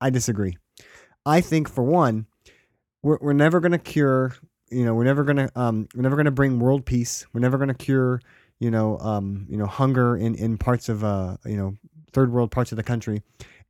I 0.00 0.10
disagree. 0.10 0.56
I 1.26 1.40
think 1.42 1.68
for 1.68 1.84
one, 1.84 2.26
we're 3.02 3.18
we're 3.20 3.32
never 3.34 3.60
going 3.60 3.72
to 3.72 3.78
cure, 3.78 4.34
you 4.70 4.84
know, 4.84 4.94
we're 4.94 5.04
never 5.04 5.24
going 5.24 5.36
to 5.36 5.50
um 5.54 5.86
we're 5.94 6.02
never 6.02 6.16
going 6.16 6.24
to 6.24 6.30
bring 6.32 6.58
world 6.58 6.86
peace. 6.86 7.26
We're 7.32 7.40
never 7.40 7.58
going 7.58 7.68
to 7.68 7.74
cure, 7.74 8.20
you 8.58 8.70
know, 8.70 8.98
um, 8.98 9.46
you 9.48 9.58
know, 9.58 9.66
hunger 9.66 10.16
in 10.16 10.34
in 10.34 10.56
parts 10.56 10.88
of 10.88 11.04
uh, 11.04 11.36
you 11.44 11.56
know, 11.56 11.76
third 12.14 12.32
world 12.32 12.50
parts 12.50 12.72
of 12.72 12.76
the 12.76 12.82
country. 12.82 13.22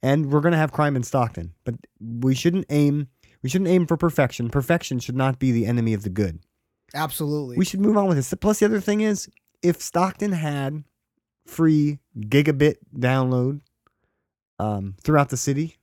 And 0.02 0.30
we're 0.30 0.40
going 0.40 0.52
to 0.52 0.58
have 0.58 0.70
crime 0.70 0.96
in 0.96 1.02
Stockton. 1.02 1.54
But 1.64 1.74
we 2.00 2.34
shouldn't 2.34 2.66
aim 2.68 3.08
we 3.44 3.50
shouldn't 3.50 3.68
aim 3.68 3.86
for 3.86 3.98
perfection. 3.98 4.48
Perfection 4.48 4.98
should 4.98 5.16
not 5.16 5.38
be 5.38 5.52
the 5.52 5.66
enemy 5.66 5.92
of 5.92 6.02
the 6.02 6.08
good. 6.08 6.40
Absolutely. 6.94 7.58
We 7.58 7.66
should 7.66 7.80
move 7.80 7.98
on 7.98 8.08
with 8.08 8.16
this. 8.16 8.32
Plus, 8.40 8.60
the 8.60 8.64
other 8.64 8.80
thing 8.80 9.02
is, 9.02 9.28
if 9.62 9.82
Stockton 9.82 10.32
had 10.32 10.82
free 11.46 11.98
gigabit 12.18 12.76
download 12.96 13.60
um, 14.58 14.96
throughout 15.02 15.28
the 15.28 15.36
city, 15.36 15.76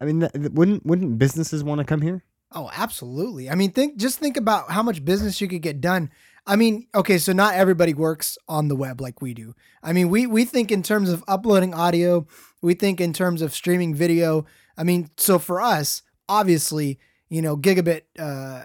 I 0.00 0.06
mean, 0.06 0.20
th- 0.20 0.52
wouldn't 0.52 0.86
wouldn't 0.86 1.18
businesses 1.18 1.62
want 1.62 1.80
to 1.80 1.84
come 1.84 2.00
here? 2.00 2.24
Oh, 2.52 2.70
absolutely. 2.74 3.50
I 3.50 3.54
mean, 3.54 3.72
think 3.72 3.98
just 3.98 4.18
think 4.18 4.38
about 4.38 4.70
how 4.70 4.82
much 4.82 5.04
business 5.04 5.42
you 5.42 5.48
could 5.48 5.60
get 5.60 5.82
done. 5.82 6.10
I 6.50 6.56
mean, 6.56 6.88
okay, 6.96 7.16
so 7.18 7.32
not 7.32 7.54
everybody 7.54 7.94
works 7.94 8.36
on 8.48 8.66
the 8.66 8.74
web 8.74 9.00
like 9.00 9.22
we 9.22 9.34
do. 9.34 9.54
I 9.84 9.92
mean, 9.92 10.08
we 10.08 10.26
we 10.26 10.44
think 10.44 10.72
in 10.72 10.82
terms 10.82 11.08
of 11.08 11.22
uploading 11.28 11.72
audio, 11.72 12.26
we 12.60 12.74
think 12.74 13.00
in 13.00 13.12
terms 13.12 13.40
of 13.40 13.54
streaming 13.54 13.94
video. 13.94 14.44
I 14.76 14.82
mean, 14.82 15.10
so 15.16 15.38
for 15.38 15.60
us, 15.60 16.02
obviously, 16.28 16.98
you 17.28 17.40
know, 17.40 17.56
gigabit 17.56 18.02
uh, 18.18 18.64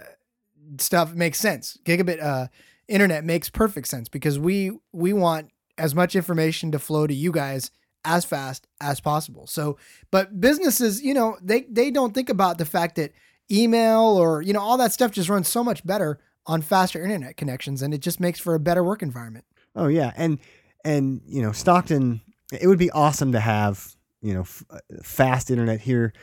stuff 0.79 1.13
makes 1.13 1.39
sense. 1.39 1.77
Gigabit 1.85 2.23
uh, 2.23 2.47
internet 2.87 3.23
makes 3.23 3.51
perfect 3.51 3.87
sense 3.87 4.09
because 4.09 4.39
we 4.39 4.71
we 4.91 5.13
want 5.13 5.51
as 5.77 5.93
much 5.93 6.15
information 6.15 6.71
to 6.71 6.79
flow 6.79 7.05
to 7.05 7.13
you 7.13 7.31
guys 7.31 7.69
as 8.03 8.25
fast 8.25 8.65
as 8.81 8.99
possible. 8.99 9.45
So, 9.45 9.77
but 10.09 10.41
businesses, 10.41 11.03
you 11.03 11.13
know, 11.13 11.37
they 11.39 11.67
they 11.69 11.91
don't 11.91 12.15
think 12.15 12.31
about 12.31 12.57
the 12.57 12.65
fact 12.65 12.95
that 12.95 13.11
email 13.51 14.01
or 14.01 14.41
you 14.41 14.53
know 14.53 14.59
all 14.59 14.77
that 14.77 14.91
stuff 14.91 15.11
just 15.11 15.29
runs 15.29 15.47
so 15.47 15.63
much 15.63 15.85
better 15.85 16.19
on 16.47 16.61
faster 16.61 17.01
internet 17.01 17.37
connections, 17.37 17.81
and 17.81 17.93
it 17.93 17.99
just 17.99 18.19
makes 18.19 18.39
for 18.39 18.55
a 18.55 18.59
better 18.59 18.83
work 18.83 19.01
environment. 19.01 19.45
Oh 19.75 19.87
yeah, 19.87 20.11
and 20.15 20.39
and 20.83 21.21
you 21.25 21.41
know 21.41 21.51
Stockton, 21.51 22.21
it 22.51 22.67
would 22.67 22.79
be 22.79 22.91
awesome 22.91 23.31
to 23.31 23.39
have 23.39 23.95
you 24.21 24.33
know 24.33 24.41
f- 24.41 24.63
uh, 24.69 24.79
fast 25.03 25.49
internet 25.49 25.81
here, 25.81 26.13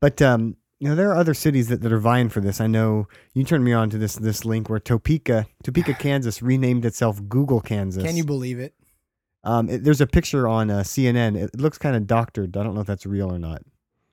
but 0.00 0.20
um, 0.22 0.56
you 0.78 0.88
know 0.88 0.94
there 0.94 1.10
are 1.10 1.16
other 1.16 1.34
cities 1.34 1.68
that, 1.68 1.80
that 1.82 1.92
are 1.92 1.98
vying 1.98 2.28
for 2.28 2.40
this. 2.40 2.60
I 2.60 2.66
know 2.66 3.06
you 3.34 3.44
turned 3.44 3.64
me 3.64 3.72
on 3.72 3.90
to 3.90 3.98
this 3.98 4.14
this 4.14 4.44
link 4.44 4.68
where 4.68 4.80
Topeka, 4.80 5.46
Topeka, 5.62 5.94
Kansas 5.98 6.42
renamed 6.42 6.84
itself 6.84 7.20
Google 7.28 7.60
Kansas. 7.60 8.04
Can 8.04 8.16
you 8.16 8.24
believe 8.24 8.58
it? 8.58 8.74
Um, 9.42 9.70
it, 9.70 9.84
there's 9.84 10.02
a 10.02 10.06
picture 10.06 10.46
on 10.46 10.70
uh, 10.70 10.80
CNN. 10.80 11.36
It 11.36 11.58
looks 11.58 11.78
kind 11.78 11.96
of 11.96 12.06
doctored. 12.06 12.56
I 12.56 12.62
don't 12.62 12.74
know 12.74 12.82
if 12.82 12.86
that's 12.86 13.06
real 13.06 13.32
or 13.32 13.38
not. 13.38 13.62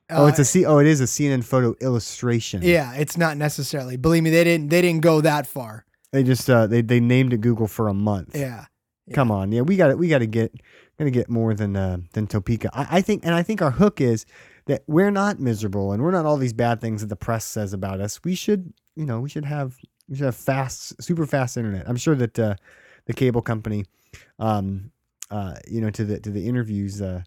Uh, 0.10 0.24
oh, 0.24 0.28
it's 0.28 0.40
a 0.40 0.46
C. 0.46 0.66
Oh, 0.66 0.80
it 0.80 0.88
is 0.88 1.02
a 1.02 1.06
CNN 1.06 1.44
photo 1.44 1.76
illustration. 1.82 2.62
Yeah, 2.64 2.94
it's 2.94 3.18
not 3.18 3.38
necessarily. 3.38 3.98
Believe 3.98 4.24
me, 4.24 4.30
they 4.30 4.44
didn't 4.44 4.70
they 4.70 4.82
didn't 4.82 5.02
go 5.02 5.22
that 5.22 5.48
far. 5.48 5.86
They 6.12 6.24
just 6.24 6.50
uh, 6.50 6.68
they 6.68 6.82
they 6.82 7.00
named 7.00 7.34
it 7.34 7.42
Google 7.42 7.68
for 7.68 7.88
a 7.88 7.94
month. 7.94 8.36
Yeah. 8.36 8.66
Come 9.14 9.32
on, 9.32 9.54
yeah, 9.54 9.62
we 9.62 9.78
got 9.78 9.90
it. 9.90 9.98
we 9.98 10.10
got 10.10 10.20
to 10.20 10.26
get 10.26 10.54
gonna 10.98 11.12
get 11.12 11.30
more 11.30 11.54
than 11.54 11.76
uh, 11.76 11.98
than 12.14 12.28
Topeka. 12.28 12.70
I, 12.74 12.98
I 12.98 13.02
think, 13.02 13.26
and 13.26 13.34
I 13.34 13.44
think 13.44 13.62
our 13.62 13.72
hook 13.72 14.02
is 14.02 14.26
that 14.66 14.84
we're 14.88 15.12
not 15.12 15.40
miserable 15.40 15.92
and 15.94 16.04
we're 16.04 16.12
not 16.12 16.26
all 16.26 16.38
these 16.38 16.54
bad 16.54 16.82
things 16.82 17.02
that 17.02 17.08
the 17.08 17.16
press 17.16 17.46
says 17.46 17.74
about 17.74 18.02
us. 18.02 18.20
We 18.24 18.36
should, 18.36 18.74
you 18.96 19.06
know, 19.06 19.22
we 19.22 19.30
should 19.30 19.46
have 19.46 19.78
we 20.10 20.16
should 20.18 20.26
have 20.26 20.36
fast, 20.36 21.02
super 21.02 21.26
fast 21.26 21.58
internet. 21.58 21.88
I'm 21.88 21.98
sure 21.98 22.16
that 22.16 22.38
uh, 22.38 22.56
the 23.06 23.14
cable 23.14 23.42
company, 23.42 23.86
um, 24.40 24.92
uh, 25.32 25.56
you 25.68 25.82
know, 25.82 25.90
to 25.90 26.04
the 26.04 26.20
to 26.20 26.30
the 26.30 26.48
interviews, 26.48 27.02
uh, 27.02 27.24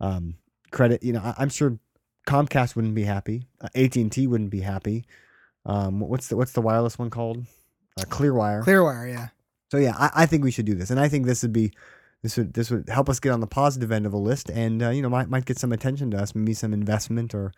um, 0.00 0.36
credit. 0.70 1.02
You 1.02 1.14
know, 1.14 1.20
I, 1.20 1.34
I'm 1.38 1.48
sure 1.48 1.78
Comcast 2.28 2.76
wouldn't 2.76 2.94
be 2.94 3.04
happy. 3.04 3.48
Uh, 3.60 3.68
AT 3.74 3.96
and 3.96 4.12
T 4.12 4.26
wouldn't 4.26 4.50
be 4.50 4.60
happy. 4.60 5.04
Um, 5.64 6.00
what's 6.00 6.28
the 6.28 6.36
what's 6.36 6.52
the 6.52 6.60
wireless 6.60 6.98
one 6.98 7.10
called? 7.10 7.38
Uh, 7.98 8.02
Clearwire. 8.04 8.62
Clearwire, 8.64 9.10
yeah. 9.10 9.28
So 9.70 9.78
yeah, 9.78 9.94
I, 9.98 10.10
I 10.14 10.26
think 10.26 10.44
we 10.44 10.50
should 10.50 10.66
do 10.66 10.74
this, 10.74 10.90
and 10.90 11.00
I 11.00 11.08
think 11.08 11.26
this 11.26 11.42
would 11.42 11.52
be 11.52 11.72
this 12.22 12.36
would 12.36 12.52
this 12.52 12.70
would 12.70 12.88
help 12.88 13.08
us 13.08 13.18
get 13.18 13.32
on 13.32 13.40
the 13.40 13.46
positive 13.46 13.90
end 13.90 14.06
of 14.06 14.12
a 14.12 14.18
list, 14.18 14.50
and 14.50 14.82
uh, 14.82 14.90
you 14.90 15.00
know 15.02 15.08
might 15.08 15.28
might 15.30 15.46
get 15.46 15.58
some 15.58 15.72
attention 15.72 16.10
to 16.10 16.18
us, 16.18 16.34
maybe 16.34 16.54
some 16.54 16.72
investment 16.72 17.34
or. 17.34 17.52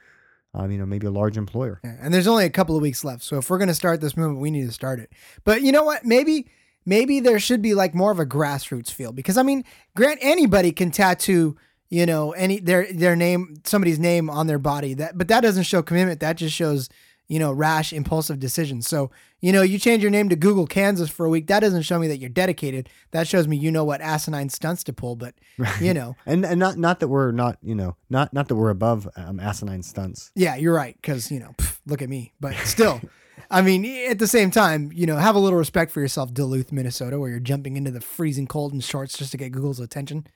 Um, 0.52 0.72
you 0.72 0.78
know, 0.78 0.84
maybe 0.84 1.06
a 1.06 1.12
large 1.12 1.36
employer. 1.36 1.80
Yeah, 1.84 1.94
and 2.00 2.12
there's 2.12 2.26
only 2.26 2.44
a 2.44 2.50
couple 2.50 2.74
of 2.74 2.82
weeks 2.82 3.04
left, 3.04 3.22
so 3.22 3.38
if 3.38 3.48
we're 3.48 3.58
going 3.58 3.68
to 3.68 3.74
start 3.74 4.00
this 4.00 4.16
movement, 4.16 4.40
we 4.40 4.50
need 4.50 4.66
to 4.66 4.72
start 4.72 4.98
it. 4.98 5.12
But 5.44 5.62
you 5.62 5.70
know 5.70 5.84
what? 5.84 6.04
Maybe 6.04 6.48
maybe 6.84 7.20
there 7.20 7.38
should 7.38 7.62
be 7.62 7.72
like 7.72 7.94
more 7.94 8.10
of 8.10 8.18
a 8.18 8.26
grassroots 8.26 8.90
feel 8.90 9.12
because 9.12 9.36
I 9.36 9.44
mean, 9.44 9.62
grant 9.94 10.18
anybody 10.20 10.72
can 10.72 10.90
tattoo, 10.90 11.56
you 11.90 12.06
know, 12.06 12.30
any 12.32 12.60
their 12.60 12.90
their 12.92 13.16
name, 13.16 13.60
somebody's 13.64 13.98
name 13.98 14.30
on 14.30 14.46
their 14.46 14.58
body. 14.58 14.94
That 14.94 15.18
but 15.18 15.28
that 15.28 15.40
doesn't 15.40 15.64
show 15.64 15.82
commitment. 15.82 16.20
That 16.20 16.36
just 16.36 16.54
shows 16.54 16.88
you 17.26 17.38
know 17.38 17.52
rash, 17.52 17.92
impulsive 17.92 18.38
decisions. 18.38 18.88
So 18.88 19.10
you 19.40 19.52
know, 19.52 19.62
you 19.62 19.78
change 19.78 20.02
your 20.02 20.10
name 20.10 20.28
to 20.28 20.36
Google 20.36 20.66
Kansas 20.66 21.10
for 21.10 21.26
a 21.26 21.28
week. 21.28 21.48
That 21.48 21.60
doesn't 21.60 21.82
show 21.82 21.98
me 21.98 22.06
that 22.08 22.18
you're 22.18 22.30
dedicated. 22.30 22.88
That 23.10 23.26
shows 23.26 23.48
me 23.48 23.56
you 23.56 23.72
know 23.72 23.84
what 23.84 24.00
asinine 24.00 24.50
stunts 24.50 24.84
to 24.84 24.92
pull. 24.92 25.16
But 25.16 25.34
you 25.80 25.92
know, 25.92 26.16
and 26.26 26.44
and 26.44 26.60
not 26.60 26.78
not 26.78 27.00
that 27.00 27.08
we're 27.08 27.32
not 27.32 27.58
you 27.60 27.74
know 27.74 27.96
not 28.08 28.32
not 28.32 28.46
that 28.48 28.54
we're 28.54 28.70
above 28.70 29.08
um, 29.16 29.40
asinine 29.40 29.82
stunts. 29.82 30.30
yeah, 30.36 30.54
you're 30.54 30.74
right. 30.74 30.96
Because 31.00 31.30
you 31.32 31.40
know, 31.40 31.54
pff, 31.58 31.80
look 31.86 32.02
at 32.02 32.08
me. 32.08 32.32
But 32.40 32.54
still. 32.64 33.00
I 33.50 33.62
mean, 33.62 33.84
at 34.08 34.18
the 34.18 34.28
same 34.28 34.50
time, 34.50 34.92
you 34.92 35.06
know, 35.06 35.16
have 35.16 35.34
a 35.34 35.38
little 35.38 35.58
respect 35.58 35.90
for 35.90 36.00
yourself, 36.00 36.32
Duluth, 36.32 36.70
Minnesota, 36.70 37.18
where 37.18 37.30
you're 37.30 37.40
jumping 37.40 37.76
into 37.76 37.90
the 37.90 38.00
freezing 38.00 38.46
cold 38.46 38.72
in 38.72 38.80
shorts 38.80 39.16
just 39.16 39.32
to 39.32 39.38
get 39.38 39.50
Google's 39.50 39.80
attention. 39.80 40.26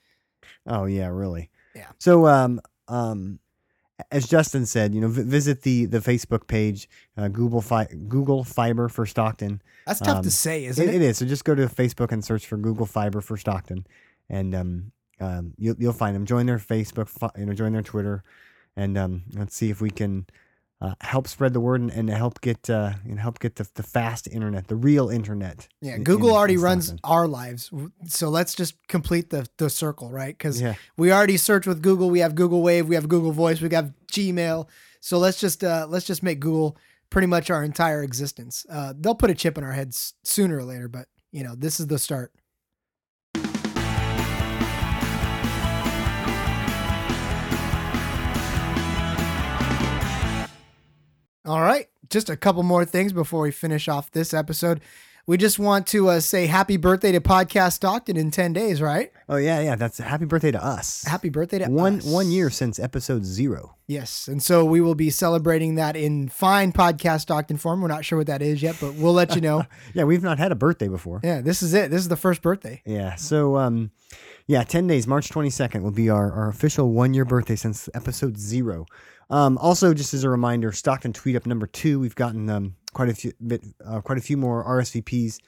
Oh 0.66 0.84
yeah, 0.84 1.08
really. 1.08 1.50
Yeah. 1.74 1.88
So 1.98 2.26
um 2.26 2.60
um 2.88 3.38
as 4.10 4.26
Justin 4.26 4.66
said, 4.66 4.92
you 4.94 5.00
know, 5.00 5.08
v- 5.08 5.22
visit 5.22 5.62
the 5.62 5.84
the 5.86 5.98
Facebook 6.00 6.46
page, 6.48 6.88
uh, 7.16 7.28
Google 7.28 7.60
Fi- 7.60 7.86
Google 8.08 8.42
Fiber 8.42 8.88
for 8.88 9.06
Stockton. 9.06 9.62
That's 9.86 10.00
tough 10.00 10.22
to 10.22 10.26
Um, 10.26 10.30
say, 10.30 10.64
isn't 10.64 10.88
it? 10.88 10.94
It 10.96 11.02
is. 11.02 11.18
So 11.18 11.26
just 11.26 11.44
go 11.44 11.54
to 11.54 11.66
Facebook 11.66 12.10
and 12.10 12.24
search 12.24 12.46
for 12.46 12.56
Google 12.56 12.86
Fiber 12.86 13.20
for 13.20 13.36
Stockton, 13.36 13.86
and 14.28 14.54
um, 14.54 14.92
um, 15.20 15.54
you'll 15.58 15.76
you'll 15.78 15.92
find 15.92 16.14
them. 16.16 16.26
Join 16.26 16.46
their 16.46 16.58
Facebook, 16.58 17.08
you 17.38 17.46
know, 17.46 17.54
join 17.54 17.72
their 17.72 17.82
Twitter, 17.82 18.24
and 18.76 18.98
um, 18.98 19.22
let's 19.34 19.54
see 19.54 19.70
if 19.70 19.80
we 19.80 19.90
can 19.90 20.26
uh, 20.80 20.94
help 21.00 21.28
spread 21.28 21.52
the 21.54 21.60
word 21.60 21.80
and, 21.80 21.90
and 21.90 22.10
help 22.10 22.40
get 22.40 22.68
uh, 22.68 22.92
and 23.04 23.18
help 23.20 23.38
get 23.38 23.56
the, 23.56 23.68
the 23.74 23.82
fast 23.82 24.26
internet, 24.28 24.68
the 24.68 24.76
real 24.76 25.08
internet. 25.08 25.68
Yeah, 25.80 25.94
in- 25.96 26.04
Google 26.04 26.30
in- 26.30 26.34
already 26.34 26.56
runs 26.56 26.94
our 27.04 27.26
lives. 27.26 27.70
So 28.06 28.28
let's 28.28 28.54
just 28.54 28.74
complete 28.88 29.30
the, 29.30 29.46
the 29.56 29.70
circle, 29.70 30.10
right? 30.10 30.36
Because 30.36 30.60
Yeah. 30.60 30.74
we 30.96 31.12
already 31.12 31.36
search 31.36 31.66
with 31.66 31.80
Google. 31.82 32.10
We 32.10 32.18
have 32.20 32.34
Google 32.34 32.62
Wave. 32.62 32.86
We 32.88 32.96
have 32.96 33.08
Google 33.08 33.32
Voice. 33.32 33.60
We 33.60 33.68
have 33.74 33.92
Gmail. 34.12 34.68
So 35.00 35.18
let's 35.18 35.38
just 35.40 35.62
uh, 35.64 35.86
let's 35.88 36.06
just 36.06 36.22
make 36.22 36.40
Google 36.40 36.76
pretty 37.10 37.26
much 37.28 37.50
our 37.50 37.62
entire 37.62 38.02
existence. 38.02 38.66
Uh, 38.68 38.92
they'll 38.98 39.14
put 39.14 39.30
a 39.30 39.34
chip 39.34 39.56
in 39.56 39.64
our 39.64 39.72
heads 39.72 40.14
sooner 40.24 40.58
or 40.58 40.64
later, 40.64 40.88
but 40.88 41.06
you 41.30 41.44
know 41.44 41.54
this 41.54 41.78
is 41.80 41.86
the 41.86 41.98
start. 41.98 42.32
All 51.46 51.60
right, 51.60 51.88
just 52.08 52.30
a 52.30 52.36
couple 52.38 52.62
more 52.62 52.86
things 52.86 53.12
before 53.12 53.42
we 53.42 53.50
finish 53.50 53.86
off 53.86 54.10
this 54.10 54.32
episode. 54.32 54.80
We 55.26 55.36
just 55.38 55.58
want 55.58 55.86
to 55.88 56.08
uh, 56.08 56.20
say 56.20 56.46
happy 56.46 56.76
birthday 56.76 57.12
to 57.12 57.20
Podcast 57.20 57.72
Stockton 57.74 58.16
in 58.16 58.30
10 58.30 58.52
days, 58.52 58.82
right? 58.82 59.10
Oh 59.26 59.36
yeah, 59.36 59.60
yeah. 59.60 59.74
That's 59.74 59.96
happy 59.96 60.26
birthday 60.26 60.50
to 60.50 60.62
us. 60.62 61.02
Happy 61.04 61.30
birthday 61.30 61.60
to 61.60 61.66
one 61.70 61.98
us. 61.98 62.04
one 62.04 62.30
year 62.30 62.50
since 62.50 62.78
episode 62.78 63.24
zero. 63.24 63.76
Yes. 63.86 64.28
And 64.28 64.42
so 64.42 64.66
we 64.66 64.82
will 64.82 64.94
be 64.94 65.08
celebrating 65.08 65.76
that 65.76 65.96
in 65.96 66.28
fine 66.28 66.72
Podcast 66.72 67.22
Stockton 67.22 67.56
form. 67.56 67.80
We're 67.80 67.88
not 67.88 68.04
sure 68.04 68.18
what 68.18 68.26
that 68.26 68.42
is 68.42 68.62
yet, 68.62 68.76
but 68.80 68.94
we'll 68.94 69.14
let 69.14 69.34
you 69.34 69.40
know. 69.40 69.64
Yeah, 69.94 70.04
we've 70.04 70.22
not 70.22 70.38
had 70.38 70.50
a 70.52 70.54
birthday 70.56 70.88
before. 70.88 71.20
yeah, 71.24 71.40
this 71.40 71.62
is 71.62 71.72
it. 71.72 71.90
This 71.90 72.00
is 72.00 72.08
the 72.08 72.16
first 72.16 72.42
birthday. 72.42 72.82
Yeah. 72.84 73.14
So, 73.16 73.56
um, 73.56 73.92
yeah, 74.46 74.62
10 74.62 74.86
days, 74.86 75.06
March 75.06 75.30
22nd 75.30 75.82
will 75.82 75.90
be 75.90 76.10
our, 76.10 76.32
our 76.32 76.48
official 76.48 76.90
one 76.90 77.14
year 77.14 77.24
birthday 77.24 77.56
since 77.56 77.88
episode 77.94 78.36
zero. 78.36 78.86
Um, 79.30 79.58
also, 79.58 79.94
just 79.94 80.14
as 80.14 80.24
a 80.24 80.30
reminder, 80.30 80.72
Stockton 80.72 81.12
Tweet 81.12 81.36
Up 81.36 81.46
number 81.46 81.66
two, 81.66 81.98
we've 82.00 82.14
gotten 82.14 82.48
um, 82.50 82.76
quite 82.92 83.08
a 83.08 83.14
few 83.14 83.32
bit, 83.44 83.64
uh, 83.84 84.00
quite 84.00 84.18
a 84.18 84.22
few 84.22 84.36
more 84.36 84.64
RSVPs. 84.64 85.38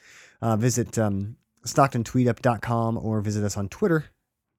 Uh, 0.41 0.55
visit 0.55 0.97
um, 0.97 1.37
StocktonTweetup.com 1.65 2.97
or 2.97 3.21
visit 3.21 3.43
us 3.43 3.57
on 3.57 3.69
Twitter. 3.69 4.05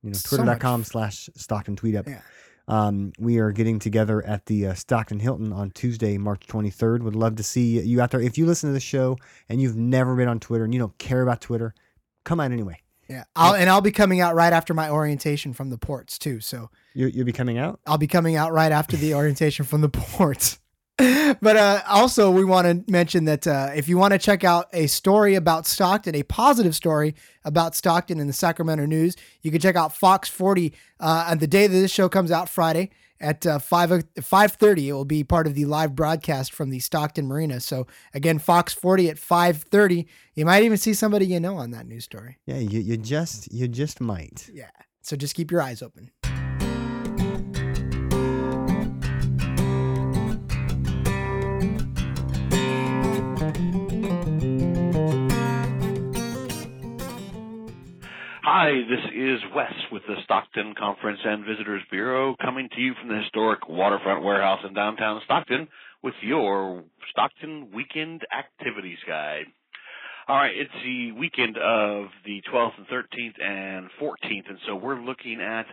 You 0.03 0.11
know, 0.11 0.15
So 0.15 0.37
twitter.com 0.37 0.85
slash 0.85 1.29
Stockton 1.35 1.77
Tweetup. 1.77 2.09
Yeah. 2.09 2.21
Um, 2.69 3.13
we 3.19 3.39
are 3.39 3.51
getting 3.51 3.79
together 3.79 4.25
at 4.25 4.47
the 4.47 4.69
uh, 4.69 4.75
Stockton 4.75 5.21
Hilton 5.21 5.53
on 5.53 5.71
Tuesday, 5.71 6.19
March 6.19 6.47
23rd. 6.47 7.03
Would 7.03 7.17
love 7.17 7.37
to 7.37 7.43
see 7.43 7.81
you 7.81 8.01
out 8.01 8.11
there. 8.11 8.21
If 8.21 8.37
you 8.37 8.45
listen 8.45 8.69
to 8.69 8.75
the 8.75 8.81
show 8.81 9.17
and 9.49 9.61
you've 9.61 9.77
never 9.77 10.15
been 10.15 10.29
on 10.29 10.39
Twitter 10.39 10.65
and 10.65 10.75
you 10.75 10.81
don't 10.81 10.97
care 10.99 11.23
about 11.23 11.41
Twitter, 11.41 11.75
come 12.25 12.41
out 12.41 12.53
anyway. 12.53 12.83
Yeah. 13.09 13.25
I'll, 13.35 13.55
and 13.55 13.71
I'll 13.71 13.81
be 13.81 13.91
coming 13.91 14.21
out 14.21 14.35
right 14.35 14.53
after 14.53 14.75
my 14.75 14.91
orientation 14.91 15.53
from 15.53 15.71
the 15.71 15.79
ports, 15.79 16.19
too. 16.19 16.41
So 16.41 16.71
You, 16.95 17.07
you'll 17.07 17.25
be 17.25 17.33
coming 17.33 17.59
out? 17.59 17.81
I'll 17.87 17.99
be 17.99 18.07
coming 18.07 18.37
out 18.37 18.53
right 18.53 18.71
after 18.71 18.97
the 18.97 19.15
orientation 19.15 19.65
from 19.65 19.81
the 19.81 19.89
ports. 19.89 20.59
but 20.99 21.57
uh, 21.57 21.81
also, 21.89 22.31
we 22.31 22.45
want 22.45 22.67
to 22.67 22.93
mention 22.93 23.25
that 23.25 23.47
uh, 23.47 23.71
if 23.75 23.89
you 23.89 23.97
want 23.97 24.13
to 24.13 24.19
check 24.19 24.45
out 24.45 24.69
a 24.73 24.89
story 24.89 25.37
about 25.37 25.65
Stockton, 25.65 26.15
a 26.15 26.23
positive 26.25 26.75
story 26.75 27.15
about 27.45 27.75
Stockton 27.75 28.19
in 28.19 28.27
the 28.27 28.33
Sacramento 28.33 28.85
News, 28.85 29.17
you 29.43 29.51
can 29.51 29.61
check 29.61 29.77
out 29.77 29.97
Fox 29.97 30.29
40 30.29 30.75
uh, 31.01 31.27
on 31.31 31.39
the 31.39 31.47
day 31.47 31.67
that 31.67 31.73
this 31.73 31.93
show 31.93 32.09
comes 32.09 32.31
out, 32.31 32.49
Friday 32.49 32.91
at 33.21 33.47
uh, 33.47 33.59
5 33.59 33.91
5:30. 33.91 34.89
It 34.89 34.93
will 34.93 35.05
be 35.05 35.25
part 35.25 35.47
of 35.47 35.55
the 35.55 35.65
live 35.65 35.95
broadcast 35.95 36.53
from 36.53 36.71
the 36.71 36.79
Stockton 36.79 37.27
Marina. 37.27 37.61
So 37.61 37.87
again, 38.15 38.39
Fox 38.39 38.73
40 38.75 39.11
at 39.11 39.17
5:30. 39.17 40.07
You 40.35 40.45
might 40.45 40.63
even 40.63 40.79
see 40.79 40.95
somebody 40.95 41.27
you 41.27 41.41
know 41.41 41.57
on 41.57 41.71
that 41.73 41.87
news 41.87 42.05
story. 42.05 42.39
Yeah, 42.47 42.59
you, 42.59 42.81
you 42.81 42.97
just 42.97 43.53
you 43.53 43.69
just 43.69 44.01
might. 44.01 44.49
Yeah. 44.53 44.71
So 45.03 45.17
just 45.17 45.35
keep 45.35 45.51
your 45.51 45.63
eyes 45.63 45.83
open. 45.83 46.11
Hi, 58.69 58.83
this 58.87 59.13
is 59.17 59.41
Wes 59.57 59.73
with 59.91 60.03
the 60.07 60.17
Stockton 60.25 60.75
Conference 60.79 61.21
and 61.25 61.43
Visitors 61.43 61.81
Bureau 61.91 62.37
coming 62.39 62.69
to 62.75 62.81
you 62.83 62.93
from 63.01 63.09
the 63.09 63.23
historic 63.23 63.67
Waterfront 63.67 64.23
Warehouse 64.23 64.61
in 64.69 64.75
downtown 64.75 65.23
Stockton 65.25 65.69
with 66.03 66.13
your 66.21 66.85
Stockton 67.11 67.71
Weekend 67.75 68.27
Activities 68.31 68.99
Guide. 69.09 69.47
All 70.29 70.37
right, 70.37 70.55
it's 70.55 70.71
the 70.85 71.13
weekend 71.13 71.57
of 71.57 72.09
the 72.27 72.43
12th 72.53 72.73
and 72.77 72.87
13th 72.89 73.43
and 73.43 73.89
14th, 73.99 74.51
and 74.51 74.59
so 74.67 74.77
we're 74.77 75.01
looking 75.01 75.41
at 75.41 75.65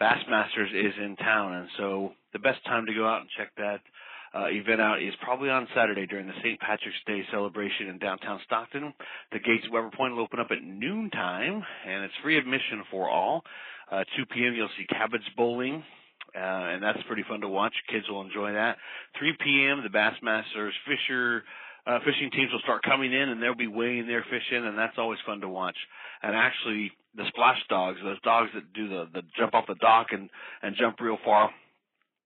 Bassmasters 0.00 0.70
is 0.72 0.94
in 1.02 1.16
town, 1.16 1.52
and 1.52 1.68
so 1.76 2.12
the 2.32 2.38
best 2.38 2.64
time 2.64 2.86
to 2.86 2.94
go 2.94 3.08
out 3.08 3.22
and 3.22 3.30
check 3.36 3.50
that 3.56 3.80
uh, 4.36 4.46
event 4.48 4.80
out 4.80 5.02
is 5.02 5.14
probably 5.22 5.48
on 5.48 5.66
Saturday 5.74 6.06
during 6.06 6.26
the 6.26 6.34
St. 6.42 6.60
Patrick's 6.60 6.98
Day 7.06 7.22
celebration 7.30 7.88
in 7.88 7.98
downtown 7.98 8.40
Stockton. 8.44 8.92
The 9.32 9.38
gates 9.38 9.64
at 9.64 9.72
Weber 9.72 9.90
Point 9.96 10.14
will 10.14 10.22
open 10.22 10.40
up 10.40 10.48
at 10.50 10.62
noontime, 10.62 11.62
and 11.86 12.04
it's 12.04 12.14
free 12.22 12.36
admission 12.36 12.84
for 12.90 13.08
all. 13.08 13.42
Uh, 13.90 14.04
2 14.16 14.26
p.m. 14.26 14.54
you'll 14.54 14.68
see 14.76 14.86
cabbage 14.88 15.22
bowling, 15.36 15.82
uh, 16.34 16.38
and 16.38 16.82
that's 16.82 16.98
pretty 17.06 17.24
fun 17.28 17.40
to 17.40 17.48
watch. 17.48 17.72
Kids 17.90 18.04
will 18.10 18.20
enjoy 18.20 18.52
that. 18.52 18.76
3 19.18 19.32
p.m. 19.42 19.82
the 19.82 19.96
Bassmasters 19.96 20.72
Fisher 20.86 21.44
uh, 21.86 22.00
fishing 22.04 22.30
teams 22.32 22.50
will 22.52 22.60
start 22.60 22.82
coming 22.82 23.12
in, 23.12 23.28
and 23.28 23.40
they'll 23.40 23.54
be 23.54 23.68
weighing 23.68 24.06
their 24.06 24.24
fish 24.28 24.42
in, 24.50 24.64
and 24.64 24.76
that's 24.76 24.98
always 24.98 25.20
fun 25.24 25.40
to 25.40 25.48
watch. 25.48 25.76
And 26.22 26.34
actually, 26.34 26.90
the 27.16 27.24
splash 27.28 27.58
dogs, 27.70 27.98
those 28.02 28.20
dogs 28.22 28.50
that 28.54 28.72
do 28.72 28.88
the 28.88 29.08
the 29.14 29.22
jump 29.38 29.54
off 29.54 29.66
the 29.68 29.76
dock 29.76 30.08
and 30.10 30.28
and 30.62 30.74
jump 30.78 31.00
real 31.00 31.18
far 31.24 31.50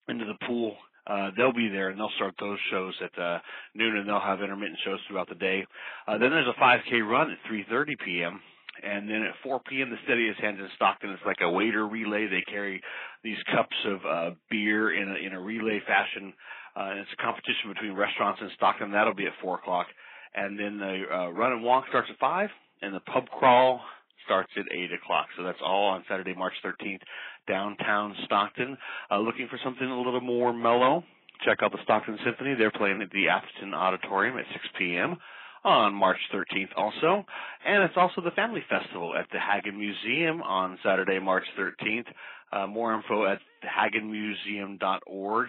into 0.09 0.25
the 0.25 0.47
pool. 0.47 0.77
Uh, 1.11 1.31
they'll 1.37 1.53
be 1.53 1.69
there 1.69 1.89
and 1.89 1.99
they'll 1.99 2.15
start 2.17 2.35
those 2.39 2.59
shows 2.71 2.95
at 3.03 3.19
uh, 3.21 3.39
noon 3.75 3.97
and 3.97 4.09
they'll 4.09 4.21
have 4.21 4.43
intermittent 4.43 4.79
shows 4.85 5.01
throughout 5.09 5.29
the 5.29 5.35
day. 5.35 5.67
Uh, 6.07 6.19
then 6.19 6.31
there's 6.31 6.47
a 6.47 6.61
5K 6.63 7.03
run 7.03 7.31
at 7.31 7.39
3:30 7.51 7.87
p.m. 8.05 8.41
And 8.83 9.11
then 9.11 9.23
at 9.23 9.35
4 9.43 9.61
p.m., 9.69 9.91
the 9.91 9.97
steadiest 10.05 10.41
hands 10.41 10.59
in 10.59 10.69
Stockton. 10.77 11.11
It's 11.11 11.23
like 11.27 11.43
a 11.43 11.51
waiter 11.51 11.87
relay. 11.87 12.29
They 12.29 12.43
carry 12.51 12.81
these 13.23 13.37
cups 13.55 13.77
of 13.85 13.99
uh, 14.07 14.31
beer 14.49 14.95
in 14.95 15.11
a, 15.11 15.27
in 15.27 15.33
a 15.35 15.41
relay 15.41 15.81
fashion. 15.87 16.33
Uh, 16.77 16.91
and 16.91 17.01
it's 17.01 17.11
a 17.13 17.23
competition 17.23 17.75
between 17.75 17.93
restaurants 17.93 18.41
in 18.41 18.49
Stockton. 18.55 18.93
That'll 18.93 19.15
be 19.15 19.27
at 19.27 19.33
4 19.43 19.57
o'clock. 19.57 19.87
And 20.35 20.59
then 20.59 20.79
the 20.79 21.03
uh, 21.13 21.31
run 21.33 21.53
and 21.53 21.63
walk 21.63 21.85
starts 21.89 22.09
at 22.11 22.19
5, 22.19 22.49
and 22.83 22.95
the 22.95 23.01
pub 23.01 23.29
crawl 23.29 23.81
starts 24.25 24.51
at 24.57 24.65
8 24.73 24.93
o'clock. 25.03 25.27
So 25.37 25.43
that's 25.43 25.59
all 25.65 25.89
on 25.89 26.05
Saturday, 26.09 26.35
March 26.35 26.55
13th, 26.65 27.03
downtown 27.51 28.15
Stockton. 28.25 28.79
Uh, 29.11 29.19
looking 29.19 29.49
for 29.49 29.59
something 29.65 29.87
a 29.87 29.97
little 29.97 30.21
more 30.21 30.53
mellow? 30.53 31.03
Check 31.45 31.59
out 31.63 31.73
the 31.73 31.79
Stockton 31.85 32.19
Symphony. 32.25 32.55
They're 32.55 32.71
playing 32.71 33.03
at 33.03 33.11
the 33.11 33.29
Atherton 33.29 33.75
Auditorium 33.75 34.39
at 34.39 34.45
6 34.53 34.65
p.m. 34.79 35.17
on 35.65 35.95
March 35.95 36.19
13th 36.33 36.71
also. 36.77 37.25
And 37.67 37.83
it's 37.83 37.97
also 37.97 38.21
the 38.21 38.31
Family 38.33 38.63
Festival 38.69 39.15
at 39.19 39.27
the 39.33 39.39
Haggin 39.39 39.77
Museum 39.77 40.43
on 40.43 40.79
Saturday, 40.85 41.19
March 41.19 41.45
13th. 41.59 42.07
Uh, 42.53 42.67
more 42.67 42.95
info 42.95 43.27
at 43.27 43.39
hagginmuseum.org. 43.65 45.49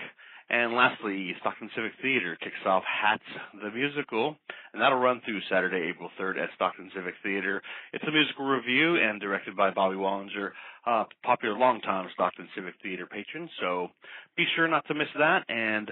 And 0.52 0.74
lastly, 0.74 1.34
Stockton 1.40 1.70
Civic 1.74 1.94
Theater 2.02 2.38
kicks 2.44 2.60
off 2.66 2.84
Hats 2.84 3.24
the 3.64 3.72
Musical, 3.72 4.36
and 4.74 4.82
that'll 4.82 5.00
run 5.00 5.22
through 5.24 5.40
Saturday, 5.50 5.88
April 5.90 6.10
3rd 6.20 6.44
at 6.44 6.50
Stockton 6.56 6.92
Civic 6.94 7.14
Theater. 7.24 7.62
It's 7.94 8.04
a 8.04 8.12
musical 8.12 8.46
review 8.46 8.98
and 8.98 9.22
directed 9.22 9.56
by 9.56 9.72
Bobby 9.72 9.96
Wallinger, 9.96 10.52
uh, 10.86 11.06
popular 11.24 11.58
longtime 11.58 12.10
Stockton 12.16 12.50
Civic 12.54 12.74
Theater 12.84 13.08
patron, 13.10 13.50
so 13.62 13.88
be 14.36 14.44
sure 14.58 14.68
not 14.68 14.86
to 14.88 14.94
miss 14.94 15.08
that. 15.18 15.46
And 15.48 15.90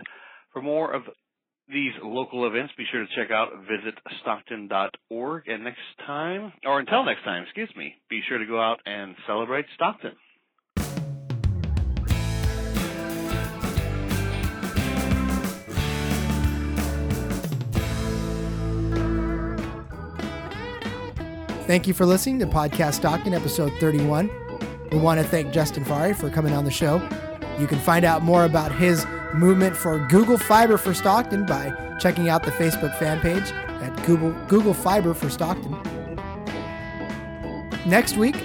for 0.51 0.61
more 0.61 0.91
of 0.91 1.03
these 1.69 1.93
local 2.03 2.45
events, 2.45 2.73
be 2.77 2.83
sure 2.91 3.05
to 3.05 3.15
check 3.15 3.31
out 3.31 3.49
visitstockton.org. 3.63 5.47
And 5.47 5.63
next 5.63 5.79
time, 6.05 6.51
or 6.65 6.81
until 6.81 7.05
next 7.05 7.23
time, 7.23 7.43
excuse 7.43 7.71
me, 7.77 7.95
be 8.09 8.19
sure 8.27 8.39
to 8.39 8.45
go 8.45 8.59
out 8.59 8.79
and 8.85 9.15
celebrate 9.25 9.67
Stockton. 9.75 10.17
Thank 21.69 21.85
you 21.85 21.93
for 21.93 22.07
listening 22.07 22.39
to 22.39 22.47
Podcast 22.47 22.95
Stockton, 22.95 23.35
episode 23.35 23.71
31. 23.73 24.31
We 24.91 24.97
want 24.97 25.21
to 25.21 25.23
thank 25.23 25.53
Justin 25.53 25.85
Fari 25.85 26.15
for 26.15 26.31
coming 26.31 26.51
on 26.51 26.65
the 26.65 26.71
show. 26.71 26.95
You 27.59 27.67
can 27.67 27.77
find 27.77 28.03
out 28.03 28.23
more 28.23 28.45
about 28.45 28.71
his 28.71 29.05
movement 29.35 29.77
for 29.77 29.99
Google 30.07 30.39
Fiber 30.39 30.79
for 30.79 30.95
Stockton 30.95 31.45
by 31.45 31.71
checking 31.99 32.27
out 32.27 32.41
the 32.41 32.49
Facebook 32.49 32.97
fan 32.97 33.19
page 33.19 33.51
at 33.83 33.95
Google, 34.07 34.31
Google 34.47 34.73
Fiber 34.73 35.13
for 35.13 35.29
Stockton. 35.29 35.77
Next 37.85 38.17
week, 38.17 38.43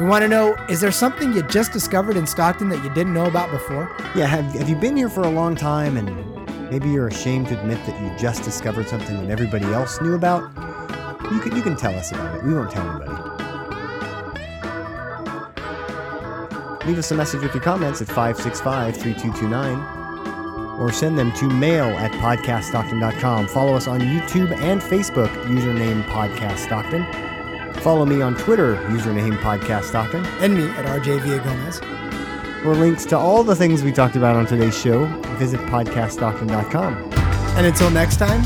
we 0.00 0.04
want 0.04 0.22
to 0.22 0.28
know 0.28 0.56
is 0.68 0.80
there 0.80 0.90
something 0.90 1.32
you 1.34 1.44
just 1.44 1.70
discovered 1.70 2.16
in 2.16 2.26
Stockton 2.26 2.68
that 2.70 2.82
you 2.82 2.92
didn't 2.94 3.14
know 3.14 3.26
about 3.26 3.52
before? 3.52 3.96
Yeah, 4.16 4.26
have, 4.26 4.44
have 4.54 4.68
you 4.68 4.74
been 4.74 4.96
here 4.96 5.08
for 5.08 5.22
a 5.22 5.30
long 5.30 5.54
time 5.54 5.96
and 5.96 6.68
maybe 6.68 6.88
you're 6.88 7.06
ashamed 7.06 7.46
to 7.46 7.60
admit 7.60 7.78
that 7.86 8.02
you 8.02 8.18
just 8.18 8.42
discovered 8.42 8.88
something 8.88 9.20
that 9.20 9.30
everybody 9.30 9.66
else 9.66 10.00
knew 10.00 10.16
about? 10.16 10.73
You 11.32 11.40
can, 11.40 11.56
you 11.56 11.62
can 11.62 11.76
tell 11.76 11.94
us 11.94 12.12
about 12.12 12.36
it. 12.36 12.44
We 12.44 12.54
won't 12.54 12.70
tell 12.70 12.88
anybody. 12.88 13.34
Leave 16.86 16.98
us 16.98 17.10
a 17.10 17.14
message 17.14 17.42
with 17.42 17.54
your 17.54 17.62
comments 17.62 18.02
at 18.02 18.08
565 18.08 18.96
3229 18.96 20.04
or 20.78 20.92
send 20.92 21.18
them 21.18 21.32
to 21.32 21.48
mail 21.48 21.86
at 21.86 22.10
podcaststockton.com. 22.12 23.48
Follow 23.48 23.74
us 23.74 23.86
on 23.86 24.00
YouTube 24.00 24.54
and 24.58 24.80
Facebook, 24.80 25.28
username 25.44 26.02
Podcast 26.04 26.58
Stockton. 26.58 27.06
Follow 27.82 28.04
me 28.04 28.22
on 28.22 28.34
Twitter, 28.36 28.76
username 28.88 29.36
Podcast 29.38 29.84
Stockton. 29.84 30.24
And 30.40 30.54
me 30.54 30.68
at 30.70 30.84
RJ 30.84 31.44
Gomez. 31.44 31.80
For 32.62 32.74
links 32.74 33.04
to 33.06 33.18
all 33.18 33.44
the 33.44 33.54
things 33.54 33.82
we 33.82 33.92
talked 33.92 34.16
about 34.16 34.36
on 34.36 34.46
today's 34.46 34.78
show, 34.78 35.06
visit 35.36 35.60
podcaststockton.com. 35.60 37.12
And 37.56 37.66
until 37.66 37.90
next 37.90 38.16
time, 38.16 38.40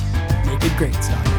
make 0.47 0.63
it 0.65 0.77
great, 0.77 0.95
Stockton. 0.95 1.38